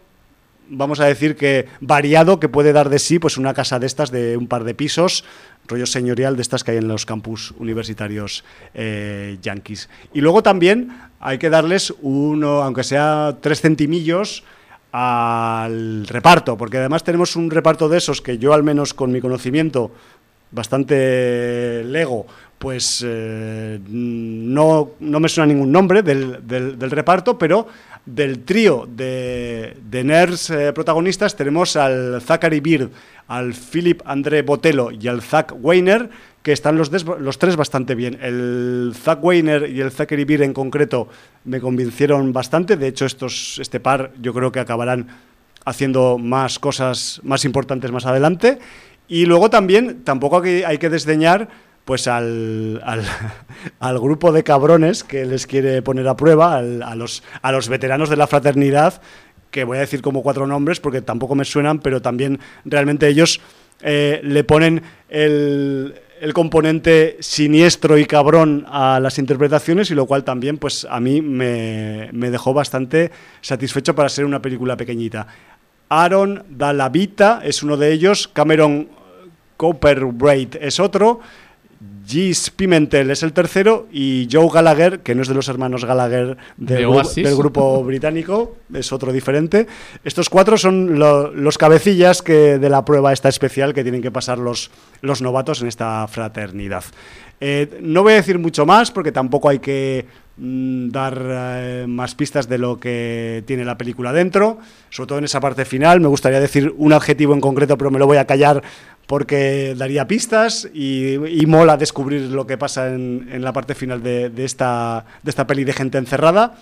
[0.69, 4.11] vamos a decir que variado que puede dar de sí pues una casa de estas
[4.11, 5.23] de un par de pisos,
[5.67, 8.43] rollo señorial de estas que hay en los campus universitarios
[8.73, 9.89] eh, yanquis.
[10.13, 10.91] Y luego también
[11.21, 14.43] hay que darles uno, aunque sea tres centimillos,
[14.91, 19.21] al reparto, porque además tenemos un reparto de esos que yo al menos con mi
[19.21, 19.91] conocimiento
[20.51, 22.25] bastante lego,
[22.57, 27.67] pues eh, no, no, me suena ningún nombre del, del, reparto, pero
[28.05, 32.89] del trío de, de nerds eh, protagonistas tenemos al Zachary Beard,
[33.27, 36.09] al Philip André Botello y al Zach Weiner,
[36.41, 36.89] que están los,
[37.39, 38.17] tres bastante bien.
[38.21, 41.09] El Zach Weiner y el Zachary Beard en concreto
[41.43, 45.07] me convencieron bastante, de hecho estos, este par yo creo que acabarán
[45.65, 48.59] haciendo más cosas más importantes más adelante.
[49.07, 51.49] Y luego también, tampoco hay que desdeñar
[51.85, 52.81] pues al,
[53.79, 58.09] al, grupo de cabrones que les quiere poner a prueba, a, los, a los veteranos
[58.09, 59.01] de la fraternidad,
[59.51, 63.39] que voy a decir como cuatro nombres porque tampoco me suenan, pero también realmente ellos
[63.81, 70.23] eh, le ponen el, el componente siniestro y cabrón a las interpretaciones y lo cual
[70.23, 75.27] también pues a mí me, me dejó bastante satisfecho para ser una película pequeñita.
[75.89, 78.89] Aaron Dalavita es uno de ellos, Cameron
[79.57, 81.21] Copperbraith es otro,
[82.07, 86.38] Gis Pimentel es el tercero y Joe Gallagher, que no es de los hermanos Gallagher
[86.55, 86.88] del,
[87.35, 89.67] grupo británico, es otro diferente.
[90.05, 94.38] Estos cuatro son los cabecillas que de la prueba esta especial que tienen que pasar
[94.38, 94.71] los,
[95.01, 96.85] los novatos en esta fraternidad.
[97.41, 100.05] Eh, no voy a decir mucho más porque tampoco hay que
[100.38, 104.59] dar eh, más pistas de lo que tiene la película dentro,
[104.89, 105.99] sobre todo en esa parte final.
[105.99, 108.61] Me gustaría decir un adjetivo en concreto, pero me lo voy a callar
[109.07, 111.17] porque daría pistas y,
[111.47, 115.73] mola descubrir lo que pasa en, la parte final de, esta, de esta peli de
[115.73, 116.55] gente encerrada.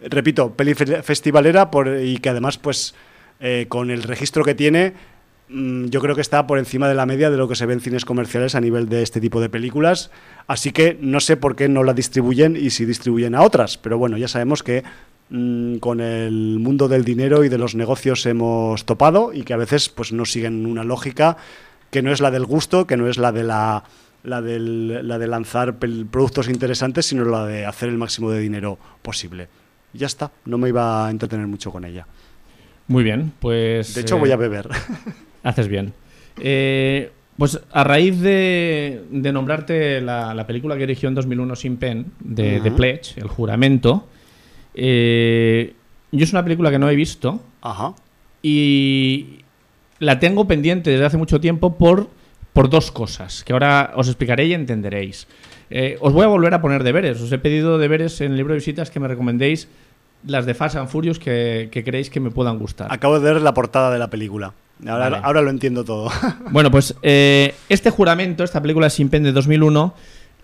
[0.00, 1.70] Repito, peli festivalera
[2.02, 2.94] y que además, pues,
[3.40, 4.94] eh, con el registro que tiene, mm,
[5.52, 7.80] yo creo que está por encima de la media de lo que se ve en
[7.80, 10.10] cines comerciales a nivel de este tipo de películas.
[10.46, 13.76] Así que no sé por qué no la distribuyen y si distribuyen a otras.
[13.76, 14.82] Pero bueno, ya sabemos que
[15.30, 19.58] mm, con el mundo del dinero y de los negocios hemos topado y que a
[19.58, 21.36] veces pues no siguen una lógica
[21.90, 23.84] que no es la del gusto, que no es la de la,
[24.24, 29.48] la, la de lanzar productos interesantes, sino la de hacer el máximo de dinero posible.
[29.92, 32.06] ya está, no me iba a entretener mucho con ella.
[32.88, 33.94] Muy bien, pues...
[33.94, 34.68] De hecho, voy a eh, beber.
[35.42, 35.92] Haces bien.
[36.40, 42.60] Eh, pues a raíz de, nombrarte la, película que dirigió en 2001 Sin Pen, de,
[42.60, 44.06] The Pledge, El Juramento,
[44.74, 45.74] eh,
[46.12, 47.40] yo es una película que no he visto.
[47.62, 47.94] Ajá.
[48.42, 49.42] Y,
[50.02, 52.08] la tengo pendiente desde hace mucho tiempo por,
[52.52, 55.28] por dos cosas, que ahora os explicaré y entenderéis.
[55.70, 57.20] Eh, os voy a volver a poner deberes.
[57.20, 59.68] Os he pedido deberes en el libro de visitas que me recomendéis
[60.26, 62.88] las de Fast and Furious que, que creéis que me puedan gustar.
[62.90, 64.54] Acabo de ver la portada de la película.
[64.86, 66.10] Ahora, ahora lo entiendo todo.
[66.50, 69.94] Bueno, pues eh, este juramento, esta película Sin Pen de 2001,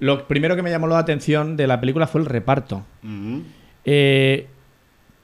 [0.00, 2.84] lo primero que me llamó la atención de la película fue el reparto.
[3.84, 4.46] Eh,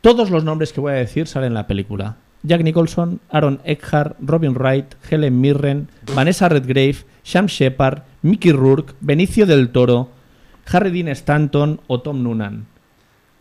[0.00, 2.16] todos los nombres que voy a decir salen en la película.
[2.42, 9.46] Jack Nicholson, Aaron Eckhart, Robin Wright, Helen Mirren, Vanessa Redgrave, Sam Shepard, Mickey Rourke, Benicio
[9.46, 10.10] del Toro,
[10.70, 12.66] Harry Dean Stanton o Tom Noonan.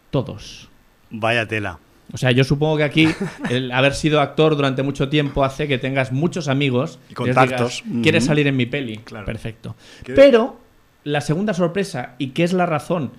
[0.10, 0.70] Todos.
[1.10, 1.80] Vaya tela.
[2.14, 3.10] O sea, yo supongo que aquí
[3.50, 7.84] el haber sido actor durante mucho tiempo hace que tengas muchos amigos y contactos.
[8.04, 8.98] ¿Quieres salir en mi peli?
[8.98, 9.26] Claro.
[9.26, 9.76] Perfecto.
[10.06, 10.58] Pero
[11.04, 13.12] la segunda sorpresa, y que es la razón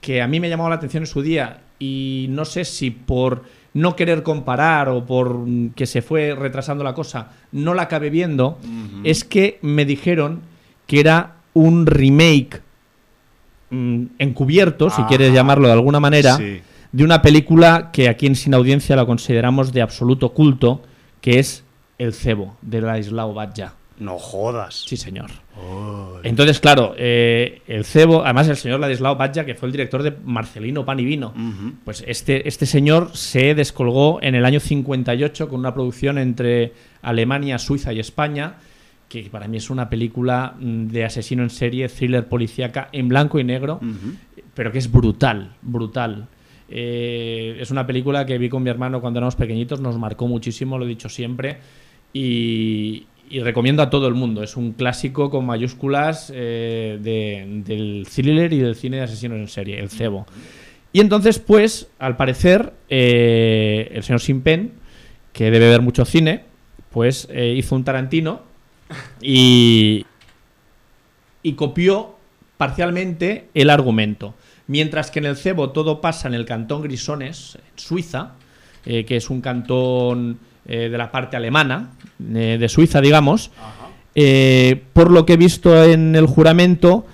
[0.00, 3.44] que a mí me llamó la atención en su día, y no sé si por
[3.74, 5.44] no querer comparar o por
[5.74, 8.58] que se fue retrasando la cosa, no la acabé viendo,
[9.04, 10.40] es que me dijeron
[10.86, 12.62] que era un remake
[13.70, 16.38] mm, encubierto, si quieres llamarlo de alguna manera,
[16.92, 20.82] de una película que aquí en Sin Audiencia la consideramos de absoluto culto,
[21.20, 21.64] que es
[21.98, 23.74] El Cebo, de Laislao Batja.
[23.98, 24.84] No jodas.
[24.86, 25.30] Sí, señor.
[26.22, 30.14] Entonces, claro, eh, el cebo, además el señor Ladislao Batja, que fue el director de
[30.24, 31.34] Marcelino Pan y Vino,
[31.84, 36.72] pues este, este señor se descolgó en el año 58 con una producción entre
[37.02, 38.54] Alemania, Suiza y España,
[39.08, 43.38] que para mí es una película mm, de asesino en serie, thriller policíaca en blanco
[43.40, 43.80] y negro,
[44.54, 46.28] pero que es brutal, brutal.
[46.70, 50.78] Eh, es una película que vi con mi hermano cuando éramos pequeñitos, nos marcó muchísimo,
[50.78, 51.58] lo he dicho siempre.
[52.12, 53.06] Y,
[53.42, 54.42] recomiendo a todo el mundo.
[54.42, 59.78] Es un clásico con mayúsculas eh, del thriller y del cine de asesinos en serie,
[59.78, 60.26] el cebo.
[60.92, 64.72] Y entonces, pues, al parecer, eh, el señor Simpen,
[65.34, 66.44] que debe ver mucho cine,
[66.90, 68.40] pues hizo un Tarantino
[69.20, 70.06] y,
[71.42, 72.16] y copió
[72.56, 74.34] parcialmente el argumento.
[74.68, 78.34] Mientras que en el cebo todo pasa en el cantón Grisones, en Suiza,
[78.84, 80.38] que es un cantón
[80.70, 81.92] eh, de la parte alemana,
[82.34, 83.50] eh, de Suiza, digamos.
[84.14, 87.06] Eh, por lo que he visto en el juramento,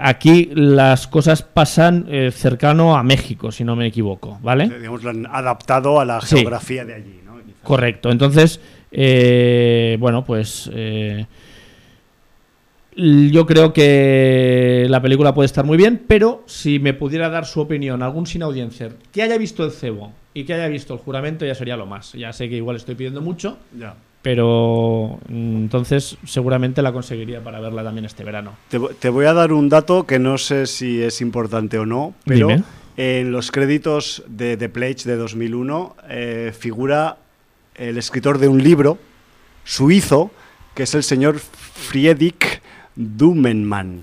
[0.00, 4.70] aquí las cosas pasan cercano a México, si no me equivoco, ¿vale?
[4.70, 7.34] Digamos, lo han adaptado a la geografía de allí, ¿no?
[7.62, 8.10] Correcto.
[8.10, 8.60] Entonces,
[9.98, 10.70] bueno, pues
[13.00, 17.60] yo creo que la película puede estar muy bien, pero si me pudiera dar su
[17.60, 21.46] opinión algún sin audiencia que haya visto el cebo y que haya visto el juramento
[21.46, 22.12] ya sería lo más.
[22.14, 23.94] Ya sé que igual estoy pidiendo mucho, Ya.
[24.22, 28.56] pero mm, entonces seguramente la conseguiría para verla también este verano.
[28.68, 31.86] Te, vo- te voy a dar un dato que no sé si es importante o
[31.86, 32.62] no, pero Dime.
[32.96, 37.18] en los créditos de The Pledge de 2001 eh, figura
[37.76, 38.98] el escritor de un libro
[39.62, 40.32] suizo,
[40.74, 42.60] que es el señor Friedrich
[42.98, 44.02] Dumenman.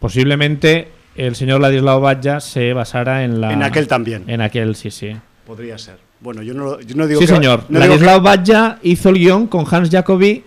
[0.00, 4.24] Posiblemente el señor Ladislao Batlla se basara en la En aquel también.
[4.26, 5.16] en aquel sí sí.
[5.46, 5.96] Podría ser.
[6.20, 7.32] Bueno, yo no, yo no digo Sí, que...
[7.34, 7.64] señor.
[7.68, 10.42] no digo que- Ladislao Batlla hizo el guion con Hans Jacobi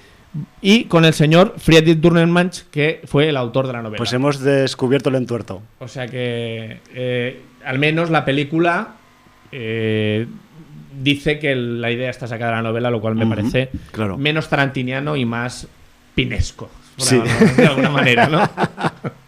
[0.62, 3.98] y con el señor Friedrich Durnenmansch, que fue el autor de la novela.
[3.98, 5.62] Pues hemos descubierto el entuerto.
[5.80, 8.96] O sea que eh, al menos la película
[9.54, 10.28] eh,
[11.02, 14.18] dice que la idea está sacada de la novela, lo cual me parece claro.
[14.18, 15.68] menos tarantiniano y más
[16.16, 16.70] pinesco.
[16.98, 17.22] Sí.
[17.58, 18.50] De alguna manera, ¿no?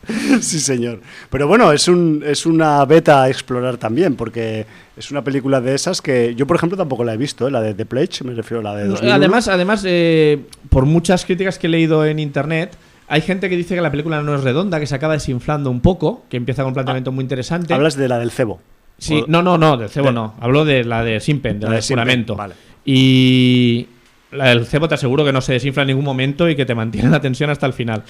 [0.42, 1.02] sí, señor.
[1.30, 4.66] Pero bueno, es, un, es una beta a explorar también, porque
[4.96, 7.52] es una película de esas que yo, por ejemplo, tampoco la he visto, ¿eh?
[7.52, 9.14] la de The Pledge, me refiero a la de 2001.
[9.16, 10.40] Además, además eh,
[10.70, 12.76] por muchas críticas que he leído en internet,
[13.10, 15.82] hay gente que dice que la película no es redonda, que se acaba desinflando un
[15.82, 17.74] poco, que empieza con un planteamiento muy interesante.
[17.74, 18.60] hablas de la del cebo.
[18.98, 20.36] Sí, O- no, no, no, del cebo de- no.
[20.40, 22.54] Hablo de la de Simpen, de la, La de de Simpen, vale.
[22.86, 23.88] Y
[24.32, 26.76] la del cebo te aseguro que no se desinfla en ningún momento y que te
[26.76, 28.04] mantiene la tensión hasta el final.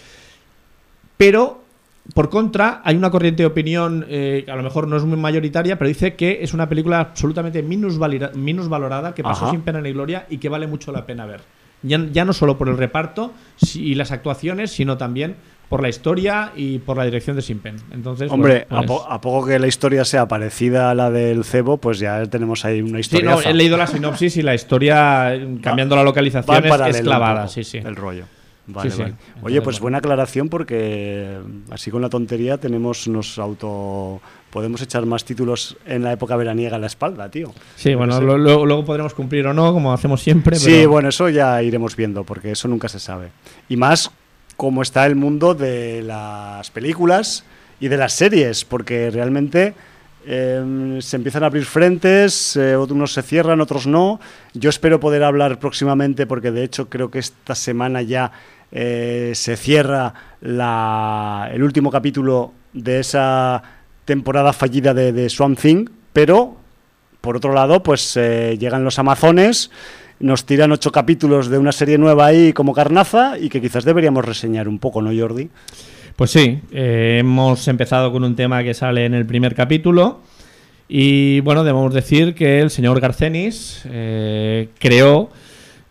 [1.18, 1.64] Pero,
[2.14, 5.18] por contra, hay una corriente de opinión eh, que a lo mejor no es muy
[5.18, 9.52] mayoritaria, pero dice que es una película absolutamente minusvalorada, que pasó Ajá.
[9.52, 11.42] sin pena ni gloria y que vale mucho la pena ver.
[11.84, 13.34] Ya, ya no solo por el reparto
[13.76, 15.36] y las actuaciones, sino también
[15.70, 17.76] por la historia y por la dirección de Simpen.
[17.92, 21.12] Entonces, Hombre, bueno, a, pues- po- a poco que la historia sea parecida a la
[21.12, 23.32] del cebo, pues ya tenemos ahí una Sí, historia.
[23.32, 27.80] no, he leído la sinopsis y la historia, cambiando la localización, es- clavada, sí, sí.
[27.80, 28.26] El rollo.
[28.70, 29.02] Vale, Sí, sí.
[29.04, 29.16] vale.
[29.44, 34.20] Oye, pues buena aclaración porque mm, así con la tontería tenemos nos auto
[34.52, 37.54] podemos echar más títulos en la época veraniega a la espalda, tío.
[37.78, 40.58] Sí, bueno, lo- lo- luego podremos cumplir o no, como hacemos siempre.
[40.58, 43.30] Sí, bueno, eso ya iremos viendo, porque eso nunca se sabe.
[43.70, 44.12] Y más
[44.58, 47.46] cómo está el mundo de las películas
[47.80, 49.74] y de las series, porque realmente
[50.26, 54.20] eh, se empiezan a abrir frentes, eh, unos se cierran, otros no.
[54.54, 58.32] Yo espero poder hablar próximamente, porque de hecho creo que esta semana ya
[58.72, 63.64] eh, se cierra la- el último capítulo de esa
[64.04, 66.58] temporada fallida de, de Swamp Thing, pero
[67.22, 69.70] por otro lado, pues eh, llegan los Amazones,
[70.20, 74.26] nos tiran ocho capítulos de una serie nueva ahí como carnaza y que quizás deberíamos
[74.26, 75.50] reseñar un poco, ¿no, Jordi?
[76.16, 80.22] Pues sí, eh, hemos empezado con un tema que sale en el primer capítulo.
[80.90, 85.30] Y bueno, debemos decir que el señor Garcenis eh, creó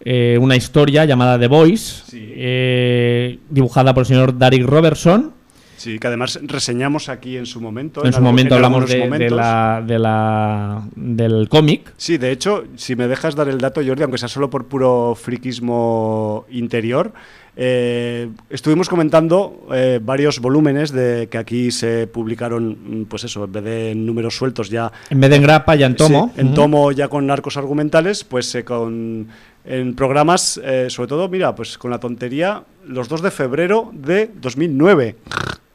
[0.00, 5.35] eh, una historia llamada The Voice, dibujada por el señor Derek Robertson.
[5.76, 8.04] Sí, que además reseñamos aquí en su momento.
[8.04, 11.92] En su momento hablamos de, la, de la- del cómic.
[11.96, 15.14] Sí, de hecho, si me dejas dar el dato, Jordi, aunque sea solo por puro
[15.14, 17.12] friquismo interior,
[17.58, 23.52] eh, estuvimos comentando eh, varios volúmenes de que aquí se publicaron, mm, pues eso, en
[23.52, 26.32] vez de en números sueltos ya En vez de en grapa, ya en tomo.
[26.34, 29.28] Sí, en tomo ya con arcos argumentales, pues eh, con
[29.68, 35.16] en programas, sobre todo, mira, pues con la tontería, los 2 de febrero de 2009.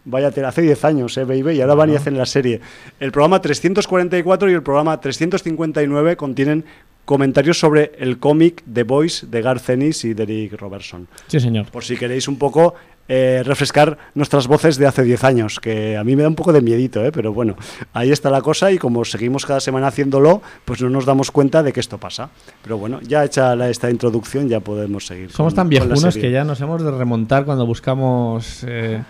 [0.06, 2.60] Vaya, hace 10 años, eh, baby, y ahora van y hacen la serie.
[3.00, 6.66] El programa 344 y el programa 359 contienen
[7.06, 11.08] comentarios sobre el cómic The Boys de Garth Ennis y Derek Robertson.
[11.28, 11.68] Sí, señor.
[11.72, 12.74] Por si queréis un poco
[13.08, 16.54] eh, refrescar nuestras voces de hace 10 años, que a mí me da un poco
[16.54, 17.12] de miedito, ¿eh?
[17.12, 17.56] pero bueno,
[17.94, 21.62] ahí está la cosa y como seguimos cada semana haciéndolo, pues no nos damos cuenta
[21.64, 22.30] de que esto pasa.
[22.64, 25.32] Pero bueno, ya hecha la- esta introducción, ya podemos seguir.
[25.32, 29.02] Somos con- tan viejunos que ya nos hemos de remontar cuando buscamos eh,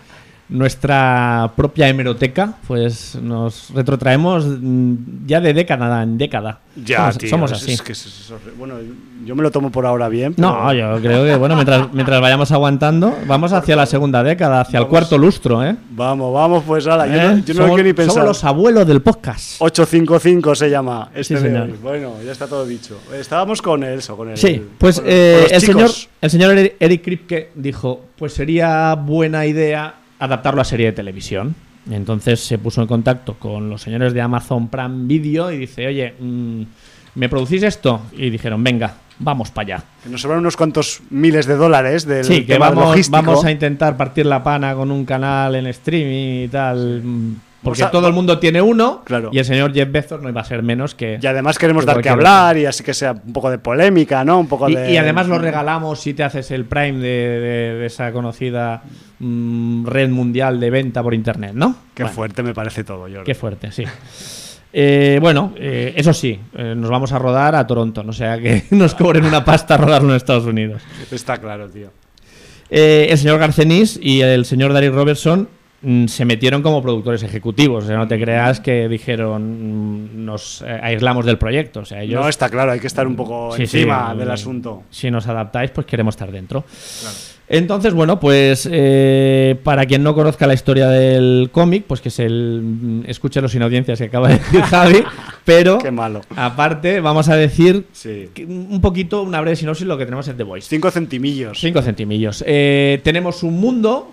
[0.48, 4.94] nuestra propia hemeroteca, pues nos retrotraemos mm,
[5.26, 6.60] ya de década en década.
[6.76, 7.72] Ya, somos, tío, somos es- así.
[7.72, 8.52] es que es- es horrible.
[8.58, 8.74] bueno,
[9.24, 10.34] yo me lo tomo por ahora bien.
[10.34, 14.60] pero- No, yo creo que bueno, mientras, mientras vayamos aguantando, vamos hacia la segunda década,
[14.62, 15.76] hacia el cuarto lustro, ¿eh?
[15.90, 17.42] Vamos, vamos, pues ala, yo no, ¿Eh?
[17.44, 18.14] yo no lo quiero ni pensar.
[18.14, 19.56] somos los abuelos del podcast.
[19.60, 21.70] 855 se llama este Sí, señor.
[21.82, 22.98] Bueno, ya está todo dicho.
[23.14, 24.36] Estábamos con Elso, con el.
[24.36, 25.90] Sí, pues con- eh, con el, señor,
[26.20, 31.54] el señor Eri- Eric Kripke dijo, pues sería buena idea adaptarlo a serie de televisión.
[31.90, 36.14] Entonces se puso en contacto con los señores de Amazon Prime Video y dice, oye,
[36.18, 36.62] mm,
[37.16, 38.02] ¿me producís esto?
[38.16, 39.84] Y dijeron, venga, vamos para allá.
[40.04, 43.16] Que nos sobran unos cuantos miles de dólares del Sí, que tema vamos, logístico.
[43.16, 47.02] vamos a intentar partir la pana con un canal en streaming y tal.
[47.62, 49.30] Porque todo el mundo tiene uno Claro.
[49.32, 51.18] y el señor Jeff Bezos no iba a ser menos que...
[51.22, 54.24] Y además queremos que dar que hablar y así que sea un poco de polémica,
[54.24, 54.40] ¿no?
[54.40, 54.90] Un poco Y, de...
[54.92, 58.82] y además lo regalamos si te haces el Prime de, de- de esa conocida
[59.20, 61.76] mm, red mundial de venta por internet, ¿no?
[61.94, 63.22] Qué Bueno, fuerte me parece todo, Jordi.
[63.24, 63.84] Qué fuerte, sí.
[64.72, 68.64] Eh, bueno, eh, eso sí, eh, nos vamos a rodar a Toronto, no sea que
[68.70, 70.82] nos cobren una pasta rodarlo en Estados Unidos.
[71.10, 71.90] Está claro, tío.
[72.70, 75.46] El señor Garcenis y el señor Derek Robertson
[76.06, 77.84] se metieron como productores ejecutivos.
[77.84, 81.80] O sea, no te creas que dijeron mm, nos eh, aislamos del proyecto.
[81.80, 84.30] O sea, ellos, No, está claro, hay que estar un poco Sí, encima mm, del
[84.30, 84.82] asunto.
[84.90, 86.64] si nos adaptáis, pues queremos estar dentro.
[87.48, 92.24] Entonces, bueno, pues eh, para quien no conozca la historia del cómic, pues que se
[92.24, 95.02] el, mm, escuche los sin audiencias que acaba de decir Javi,
[95.44, 96.22] pero Qué malo.
[96.36, 98.30] aparte vamos a decir Sí.
[98.48, 100.68] un poquito, una breve sinopsis lo que tenemos en The Voice.
[100.70, 101.58] Cinco centimillos.
[101.60, 102.42] 5 centimillos.
[102.46, 104.10] Eh, tenemos un mundo,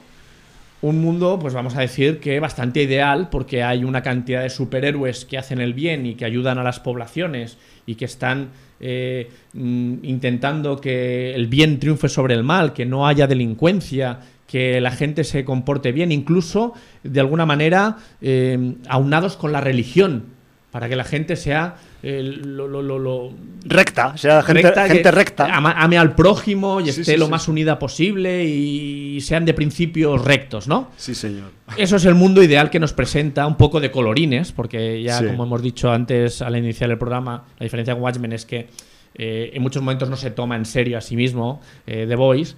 [0.82, 5.26] un mundo, pues vamos a decir que bastante ideal, porque hay una cantidad de superhéroes
[5.26, 8.50] que hacen el bien y que ayudan a las poblaciones y que están
[8.80, 14.80] eh, mm, intentando que el bien triunfe sobre el mal, que no haya delincuencia, que
[14.80, 16.74] la gente se comporte bien, incluso
[17.04, 20.26] de alguna manera eh, aunados con la religión,
[20.72, 23.32] para que la gente sea eh, lo- lo- lo- lo,
[23.66, 25.46] Recta, o sea, gente recta, gente que recta.
[25.54, 27.32] ama- ame al prójimo y Sí, esté sí, lo sí.
[27.32, 30.92] más unida posible y sean de principios rectos, ¿no?
[30.98, 31.52] Sí, señor.
[31.78, 35.26] Eso es el mundo ideal que nos presenta, un poco de colorines, porque ya, Sí.
[35.26, 38.68] como hemos dicho antes al iniciar el programa, la diferencia con Watchmen es que
[39.16, 42.56] eh, en muchos momentos no se toma en serio a sí mismo eh, The Voice.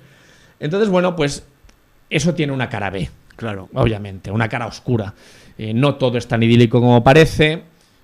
[0.60, 1.44] Entonces, bueno, pues
[2.10, 3.70] eso tiene una cara B Claro.
[3.74, 5.14] obviamente, una cara oscura.
[5.58, 7.64] Eh, no todo es tan idílico como parece.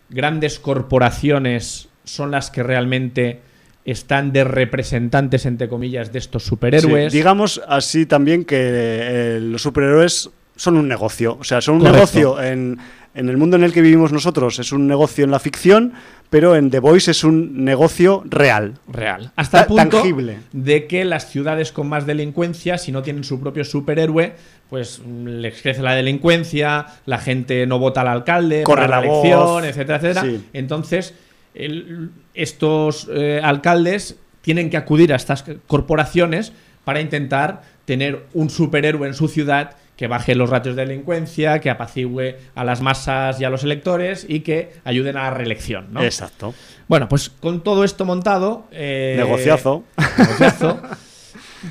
[0.10, 3.42] Grandes corporaciones son las que realmente
[3.86, 7.12] están de representantes, entre comillas, de estos superhéroes.
[7.12, 11.38] Sí, digamos así también que eh, los superhéroes son un negocio.
[11.40, 11.98] O sea, son un Correcto.
[11.98, 12.78] negocio en,
[13.18, 15.94] en el mundo en el que vivimos nosotros, es un negocio en la ficción,
[16.30, 18.76] pero en The Voice es un negocio real.
[18.88, 19.32] real.
[19.36, 20.38] Hasta el punto tangible.
[20.54, 24.34] de que las ciudades con más delincuencia, si no tienen su propio superhéroe,
[24.70, 29.06] pues mm, les crece la delincuencia, la gente no vota al alcalde, Corre para la,
[29.06, 29.24] la voz.
[29.26, 30.22] elección, etcétera, etcétera.
[30.24, 30.44] Sí.
[30.54, 31.14] Entonces,
[31.56, 36.54] el- estos eh, alcaldes tienen que acudir a estas corporaciones
[36.84, 41.72] para intentar tener un superhéroe en su ciudad que baje los ratios de delincuencia, que
[41.72, 45.88] apacigüe a las masas y a los electores y que ayuden a la reelección.
[45.92, 46.04] ¿no?
[46.04, 46.54] Exacto.
[46.88, 48.68] Bueno, pues con todo esto montado.
[48.72, 49.86] eh, Negociazo.
[50.20, 50.80] negociazo,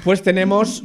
[0.02, 0.82] pues tenemos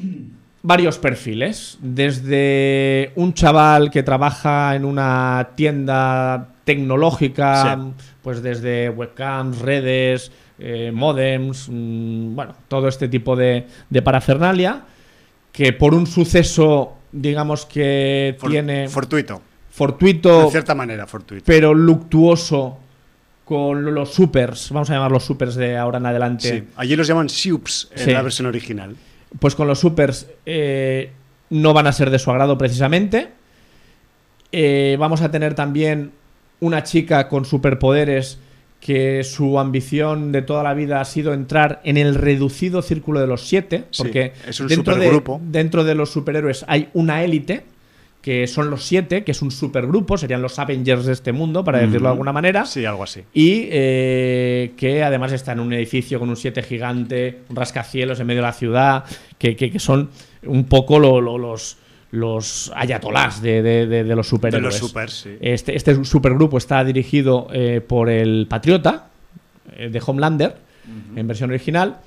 [0.61, 1.77] varios perfiles.
[1.81, 8.03] Desde un chaval que trabaja en una tienda tecnológica, Sí.
[8.21, 14.81] pues desde webcams, redes, eh, modems, mm, bueno, todo este tipo de, de parafernalia,
[15.51, 19.41] que por un suceso, digamos que For- tiene Fortuito.
[19.69, 21.43] fortuito, De cierta manera, fortuito.
[21.45, 22.77] pero luctuoso
[23.45, 26.49] con los supers, vamos a llamar los supers de ahora en adelante.
[26.49, 26.63] Sí.
[26.77, 28.11] Allí los llaman Supes en Sí.
[28.11, 28.95] la versión original.
[29.39, 31.11] Pues con los supers eh,
[31.49, 33.29] no van a ser de su agrado precisamente.
[34.51, 36.11] Eh, vamos a tener también
[36.59, 38.37] una chica con superpoderes
[38.81, 43.27] que su ambición de toda la vida ha sido entrar en el reducido círculo de
[43.27, 45.39] los siete, Sí, porque es un dentro, de, supergrupo.
[45.43, 47.63] dentro de los superhéroes hay una élite,
[48.23, 51.79] que son los siete, que es un supergrupo, serían los Avengers de este mundo, para
[51.79, 52.65] decirlo de Mm, alguna manera.
[52.65, 53.21] Sí, algo así.
[53.33, 58.27] Y eh, que además está en un edificio con un 7 gigante, un rascacielos en
[58.27, 59.05] medio de la ciudad,
[59.39, 60.09] que, que- que son
[60.45, 61.77] un poco lo- lo- los,
[62.11, 64.75] los ayatolás de, de- de- de los De los superhéroes.
[64.75, 65.37] supers, sí.
[65.39, 69.07] Este, este supergrupo está dirigido eh, por el Patriota,
[69.75, 70.55] eh, de Homelander,
[71.15, 71.97] en versión original.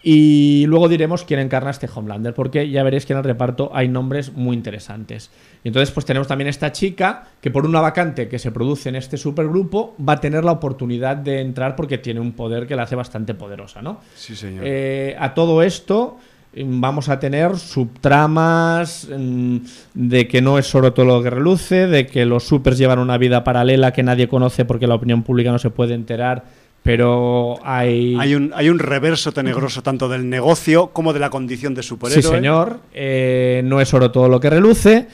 [0.00, 3.88] Y luego diremos quién encarna este Homelander, porque ya veréis que en el reparto hay
[3.88, 5.30] nombres muy interesantes.
[5.64, 8.94] Y entonces, pues tenemos también esta chica que por una vacante que se produce en
[8.94, 12.84] este supergrupo va a tener la oportunidad de entrar porque tiene un poder que la
[12.84, 14.00] hace bastante poderosa, ¿no?
[14.14, 14.62] Sí, señor.
[14.66, 16.16] Eh, a todo esto
[16.56, 19.56] vamos a tener subtramas mm,
[19.94, 23.18] de que no es solo todo lo que reluce, de que los supers llevan una
[23.18, 26.44] vida paralela que nadie conoce porque la opinión pública no se puede enterar,
[26.82, 28.16] pero hay...
[28.18, 31.88] Hay un, hay un reverso tenebroso tanto del negocio como de la condición de Sí,
[31.90, 32.22] superhéroe.
[32.34, 35.06] señor, eh, no es oro todo lo que reluce.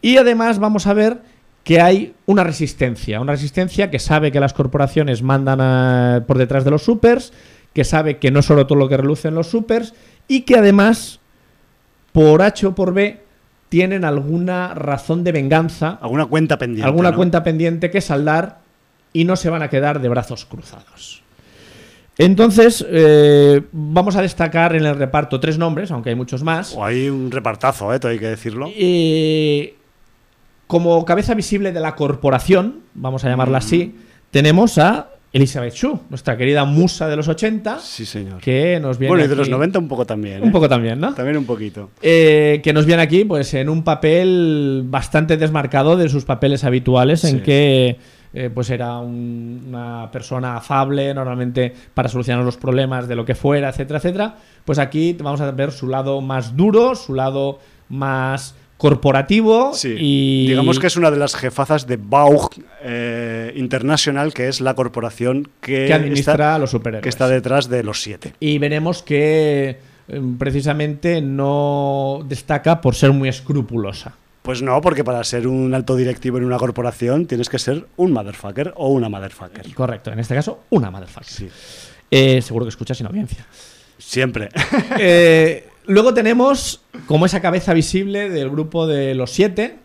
[0.00, 1.20] Y además vamos a ver
[1.62, 6.64] que hay una resistencia, una resistencia que sabe que las corporaciones mandan a- por detrás
[6.64, 7.32] de los supers,
[7.72, 9.94] que sabe que no es oro todo lo que reluce en los supers
[10.32, 11.20] y que además,
[12.12, 13.20] por H o por B,
[13.68, 16.86] tienen alguna razón de venganza, Alguna cuenta pendiente.
[16.86, 17.16] alguna ¿no?
[17.18, 18.60] cuenta pendiente que saldar
[19.12, 21.22] y no se van a quedar de brazos cruzados.
[22.16, 26.74] Entonces, eh, vamos a destacar en el reparto tres nombres, aunque hay muchos más.
[26.74, 28.00] O hay un repartazo, ¿eh?
[28.02, 28.70] Hay que decirlo.
[28.74, 29.76] Eh,
[30.66, 33.96] como cabeza visible de la corporación, vamos a llamarla así,
[34.30, 37.78] tenemos a Elizabeth Shue, nuestra querida musa de los 80.
[37.78, 38.38] Sí, señor.
[38.40, 39.10] Que nos viene.
[39.12, 40.42] Bueno, y de los 90 un poco también.
[40.42, 40.52] Un ¿eh?
[40.52, 41.14] poco también, ¿no?
[41.14, 41.90] También un poquito.
[42.02, 47.24] Eh, que nos viene aquí, pues, en un papel bastante desmarcado de sus papeles habituales,
[47.24, 47.96] en que.
[48.34, 53.34] eh, pues era un- una persona afable, normalmente para solucionar los problemas de lo que
[53.34, 54.36] fuera, etcétera, etcétera.
[54.64, 57.58] Pues aquí vamos a ver su lado más duro, su lado
[57.90, 59.94] más corporativo Sí.
[59.98, 62.50] y Digamos que es una de las jefazas de Baug
[62.82, 67.02] eh, International, que es la corporación que, que administra está, a los superhéroes.
[67.02, 68.34] que está detrás de los siete.
[68.40, 69.78] Y veremos que
[70.08, 74.14] eh, precisamente no destaca por ser muy escrupulosa.
[74.42, 78.10] Pues no, porque para ser un alto directivo en una corporación tienes que ser un
[78.12, 79.72] motherfucker o una motherfucker.
[79.72, 81.28] Correcto, en este caso, una motherfucker.
[81.28, 81.48] Sí.
[82.10, 83.46] Eh, seguro que escucha sin audiencia.
[83.98, 84.48] Siempre.
[84.98, 89.76] Eh, luego tenemos como esa cabeza visible del grupo de los siete,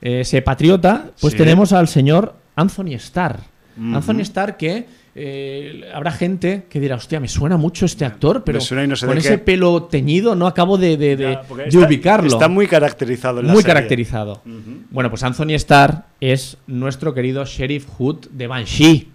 [0.00, 1.38] eh, ese patriota, pues Sí.
[1.38, 3.40] tenemos al señor Anthony Starr.
[3.76, 4.86] Anthony Starr que
[5.16, 9.16] eh, habrá gente que dirá, hostia, me suena mucho este actor, pero no sé con
[9.16, 9.38] ese qué".
[9.38, 12.26] pelo teñido no acabo de, de- de- Ya, porque de está- ubicarlo.
[12.28, 13.74] Está muy caracterizado en la muy serie.
[13.74, 14.42] caracterizado.
[14.90, 19.08] Bueno, pues Anthony Starr es nuestro querido Sheriff Hood de Banshee.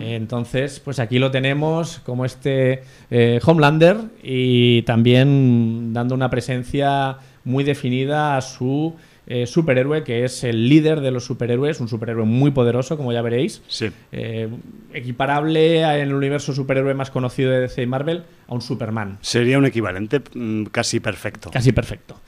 [0.00, 7.64] Entonces, pues aquí lo tenemos como este eh, Homelander y también dando una presencia muy
[7.64, 8.94] definida a su
[9.26, 13.22] eh, superhéroe, que es el líder de los superhéroes, un superhéroe muy poderoso, como ya
[13.22, 13.62] veréis.
[13.68, 13.86] Sí.
[14.10, 14.48] Eh,
[14.92, 19.18] equiparable a- en el universo superhéroe más conocido de DC y Marvel a un Superman.
[19.20, 21.50] Sería un equivalente mm, casi perfecto.
[21.52, 22.20] Casi perfecto.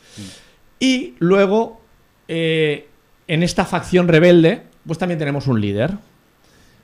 [0.80, 1.80] Y luego,
[2.28, 5.92] en esta facción rebelde, pues también tenemos un líder.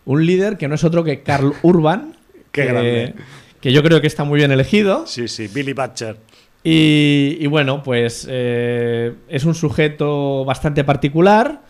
[0.05, 2.17] Un líder que no es otro que Carl Urban.
[2.53, 3.15] Qué que, grande.
[3.61, 5.07] que yo creo que está muy bien elegido.
[5.07, 6.17] Sí, sí, Billy Butcher.
[6.65, 11.63] Y, y bueno, pues eh, es un sujeto bastante particular.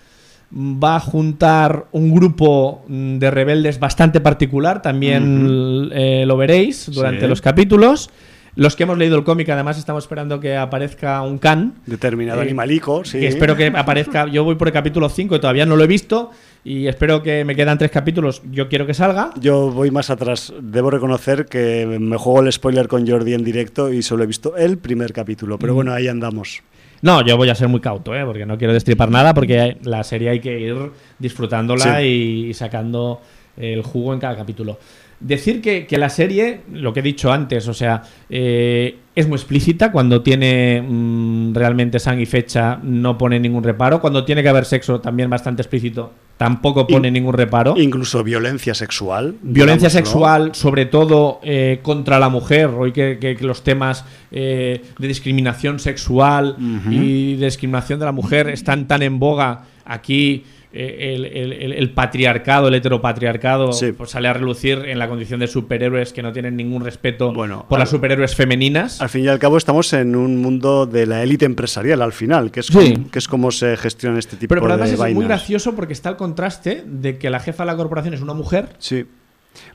[0.53, 4.83] Va a juntar un grupo de rebeldes bastante particular.
[4.83, 7.27] También eh, lo veréis durante Sí.
[7.29, 8.11] los capítulos.
[8.57, 11.75] Los que hemos leído el cómic, además, estamos esperando que aparezca un Khan.
[11.87, 13.21] Determinado Eh, animalico, sí.
[13.21, 14.27] Que espero que aparezca.
[14.27, 16.33] Yo voy por el capítulo 5 y todavía no lo he visto.
[16.63, 18.43] Y espero que me quedan tres capítulos.
[18.51, 19.31] Yo quiero que salga.
[19.41, 20.53] Yo voy más atrás.
[20.61, 24.57] Debo reconocer que me juego el spoiler con Jordi en directo y solo he visto
[24.57, 25.57] el primer capítulo.
[25.57, 25.59] Mm.
[25.59, 26.63] Pero bueno, ahí andamos.
[27.03, 28.25] No, yo voy a ser muy cauto, ¿eh?
[28.27, 30.77] porque no quiero destripar nada, porque la serie hay que ir
[31.19, 32.49] disfrutándola Sí.
[32.49, 33.23] y, sacando
[33.57, 34.79] el jugo en cada capítulo.
[35.21, 39.37] Decir que, que la serie, lo que he dicho antes, o sea, eh, es muy
[39.37, 39.93] explícita.
[39.93, 44.01] Cuando tiene mm, realmente sangre y fecha, no pone ningún reparo.
[44.01, 47.75] Cuando tiene que haber sexo, también bastante explícito, tampoco pone In- ningún reparo.
[47.77, 49.35] Incluso violencia sexual.
[49.43, 50.11] Violencia digamos, ¿no?
[50.13, 55.07] sexual, sobre todo eh, contra la mujer, hoy que, que- que los temas eh, de
[55.09, 56.57] discriminación sexual
[56.91, 60.45] y de discriminación de la mujer están tan en boga aquí.
[60.73, 63.93] El, el- el- el patriarcado, el heteropatriarcado, Sí.
[63.93, 67.67] pues sale a relucir en la condición de superhéroes que no tienen ningún respeto Bueno,
[67.69, 69.01] por al- las superhéroes femeninas.
[69.01, 72.51] Al fin y al cabo estamos en un mundo de la élite empresarial al final,
[72.53, 72.93] que es, Sí.
[72.95, 75.75] como, que es como se gestiona este tipo Pero, pero además de es muy gracioso
[75.75, 79.07] porque está el contraste de que la jefa de la corporación es una mujer Sí.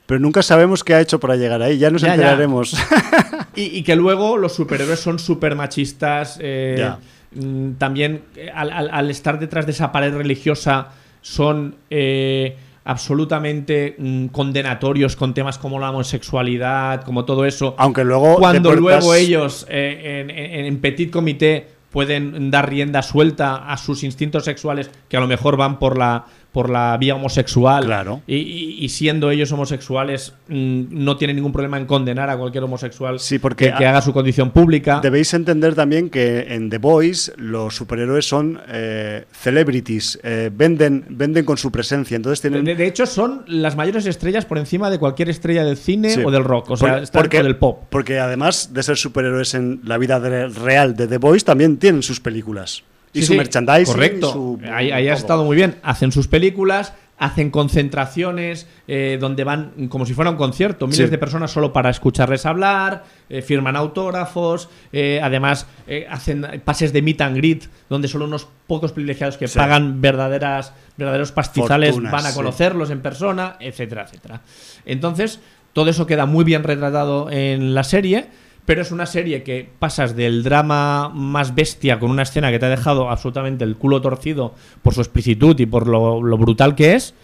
[0.06, 1.76] Pero nunca sabemos qué ha hecho para llegar ahí.
[1.76, 2.14] Ya nos Ya, ya.
[2.14, 2.74] enteraremos.
[3.54, 6.38] Y, y que luego los superhéroes son súper machistas.
[6.42, 6.98] eh, Ya.
[7.36, 10.88] Mm, También eh, al, al- al estar detrás de esa pared religiosa
[11.20, 17.74] son eh, absolutamente mm, condenatorios con temas como la homosexualidad, como todo eso.
[17.78, 18.36] Aunque luego.
[18.36, 24.02] Cuando luego ellos eh, en, en- en petit comité pueden dar rienda suelta a sus
[24.04, 26.26] instintos sexuales que a lo mejor van por la
[26.56, 28.22] por la vía homosexual Claro.
[28.26, 32.64] y, y- y siendo ellos homosexuales mm, no tienen ningún problema en condenar a cualquier
[32.64, 37.30] homosexual Sí, porque que, haga su condición pública Debéis entender también que en The Boys
[37.36, 42.64] los superhéroes son eh, celebrities, eh, venden, venden con su presencia, entonces tienen...
[42.64, 46.22] de, de hecho son las mayores estrellas por encima de cualquier estrella del cine Sí.
[46.24, 48.96] o del rock o sea Por- están porque, por el pop Porque además de ser
[48.96, 52.82] superhéroes en la vida real de The Boys, también tienen sus películas.
[53.16, 53.94] Y Sí, su sí, merchandising.
[53.94, 54.32] Correcto.
[54.32, 55.76] su- ahí ahí ha estado muy bien.
[55.82, 61.10] Hacen sus películas, hacen concentraciones eh, donde van como si fuera un concierto, miles Sí.
[61.10, 67.00] de personas solo para escucharles hablar, eh, firman autógrafos, eh, además eh, hacen pases de
[67.02, 69.58] meet and greet donde solo unos pocos privilegiados que Sí.
[69.58, 72.36] pagan verdaderas verdaderos pastizales Fortunas, van a sí.
[72.36, 74.42] conocerlos en persona, etcétera, etcétera.
[74.84, 75.40] Entonces,
[75.72, 78.26] todo eso queda muy bien retratado en la serie.
[78.66, 82.66] Pero es una serie que pasas del drama más bestia con una escena que te
[82.66, 86.94] ha dejado absolutamente el culo torcido por su explicitud y por lo, lo brutal que
[86.94, 87.14] es,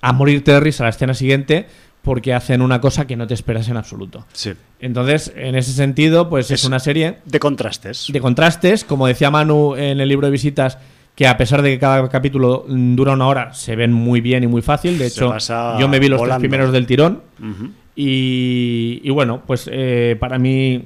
[0.00, 1.66] a morirte de risa la escena siguiente
[2.02, 4.26] porque hacen una cosa que no te esperas en absoluto.
[4.32, 4.52] Sí.
[4.80, 8.06] Entonces, en ese sentido, pues es, Es- una serie De contrastes.
[8.12, 10.78] de contrastes, como decía Manu en el libro de visitas,
[11.14, 14.46] que a pesar de que cada capítulo dura una hora, se ven muy bien y
[14.46, 14.98] muy fácil.
[14.98, 15.32] De hecho,
[15.78, 16.40] yo me vi los tres volando.
[16.40, 17.22] primeros del tirón.
[17.94, 20.82] Y, y bueno, pues eh, para mí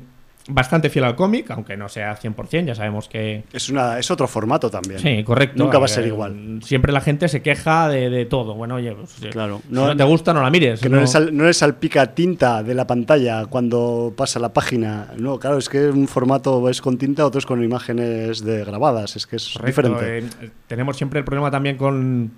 [0.48, 3.44] bastante fiel al cómic, aunque no sea 100%, ya sabemos que...
[3.52, 5.00] Es, una, es otro formato también.
[5.00, 5.62] Sí, correcto.
[5.62, 6.60] Nunca va a Eh, ser igual.
[6.62, 8.54] Siempre la gente se queja de, de todo.
[8.54, 9.60] Bueno, oye, pues, eh, Claro.
[9.66, 10.80] si No- no, te gusta, no la mires.
[10.80, 15.08] Que no, le no le salpica tinta de la pantalla cuando pasa la página.
[15.18, 19.16] No, claro, es que un formato es con tinta, otro es con imágenes de grabadas.
[19.16, 20.46] Es que es Correcto, diferente.
[20.46, 22.30] eh, tenemos siempre el problema también con,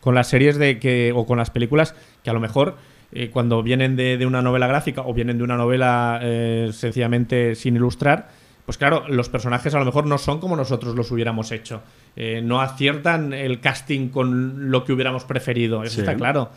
[0.00, 2.76] con las series de que o con las películas que a lo mejor
[3.12, 7.54] eh, cuando vienen de, de una novela gráfica o vienen de una novela eh, sencillamente
[7.54, 8.28] sin ilustrar,
[8.64, 11.82] pues claro, los personajes a lo mejor no son como nosotros los hubiéramos hecho.
[12.16, 15.84] Eh, no aciertan el casting con lo que hubiéramos preferido.
[15.84, 16.00] Eso Sí.
[16.00, 16.50] está claro.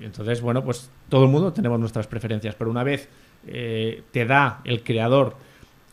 [0.00, 3.08] Entonces, bueno, pues todo el mundo tenemos nuestras preferencias, pero una vez
[3.46, 5.36] te da el creador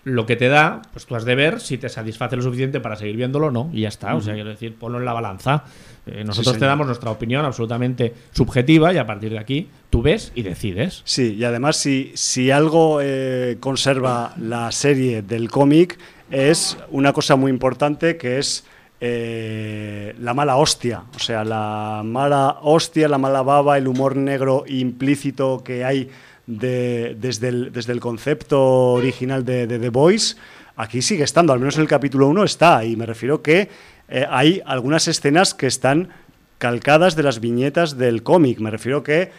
[0.03, 2.95] lo que te da, pues tú has de ver si te satisface lo suficiente para
[2.95, 4.15] seguir viéndolo o no, y ya está.
[4.15, 5.63] O sea, quiero decir, ponlo en la balanza.
[6.07, 10.31] Eh, nosotros te damos nuestra opinión absolutamente subjetiva y a partir de aquí tú ves
[10.33, 11.01] y decides.
[11.05, 15.99] Sí, y además si, si algo eh, conserva la serie del cómic
[16.31, 18.65] es una cosa muy importante que es
[18.99, 24.63] eh, la mala hostia, o sea, la mala hostia, la mala baba, el humor negro
[24.67, 26.09] implícito que hay
[26.47, 30.35] de- desde, el, concepto original de, The Voice,
[30.75, 33.69] aquí sigue estando, al menos en el capítulo 1 está, y me refiero que
[34.09, 36.09] eh, hay algunas escenas que están
[36.57, 39.31] calcadas de las viñetas del cómic, me refiero que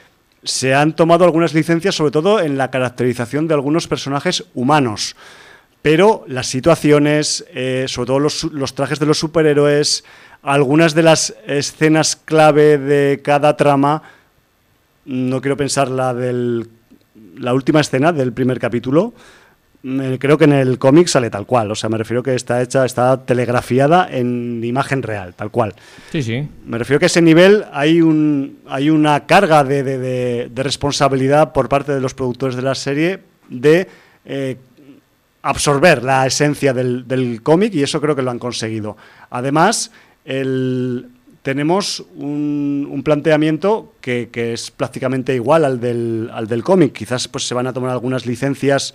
[0.45, 5.15] se han tomado algunas licencias, sobre todo en la caracterización de algunos personajes humanos.
[5.83, 10.05] Pero las situaciones, eh, sobre todo los trajes de los superhéroes,
[10.43, 14.03] algunas de las escenas clave de cada trama,
[15.05, 16.69] no quiero pensar la del
[17.37, 19.13] la última escena del primer capítulo,
[19.85, 22.63] me- creo que en el cómic sale tal cual, o sea, me refiero que está
[22.63, 25.75] hecha, está telegrafiada en imagen real, tal cual.
[26.13, 26.49] Sí, sí.
[26.67, 30.63] Me refiero que a ese nivel hay, un, hay una carga de, de- de- de
[30.63, 33.89] responsabilidad por parte de los productores de la serie de
[34.25, 34.57] eh,
[35.43, 38.97] absorber la esencia del, del cómic y eso creo que lo han conseguido.
[39.31, 39.91] Además,
[40.25, 41.09] el-
[41.43, 46.93] tenemos un, un planteamiento que, que es prácticamente igual al del, al del cómic.
[46.93, 48.95] Quizás pues, se van a tomar algunas licencias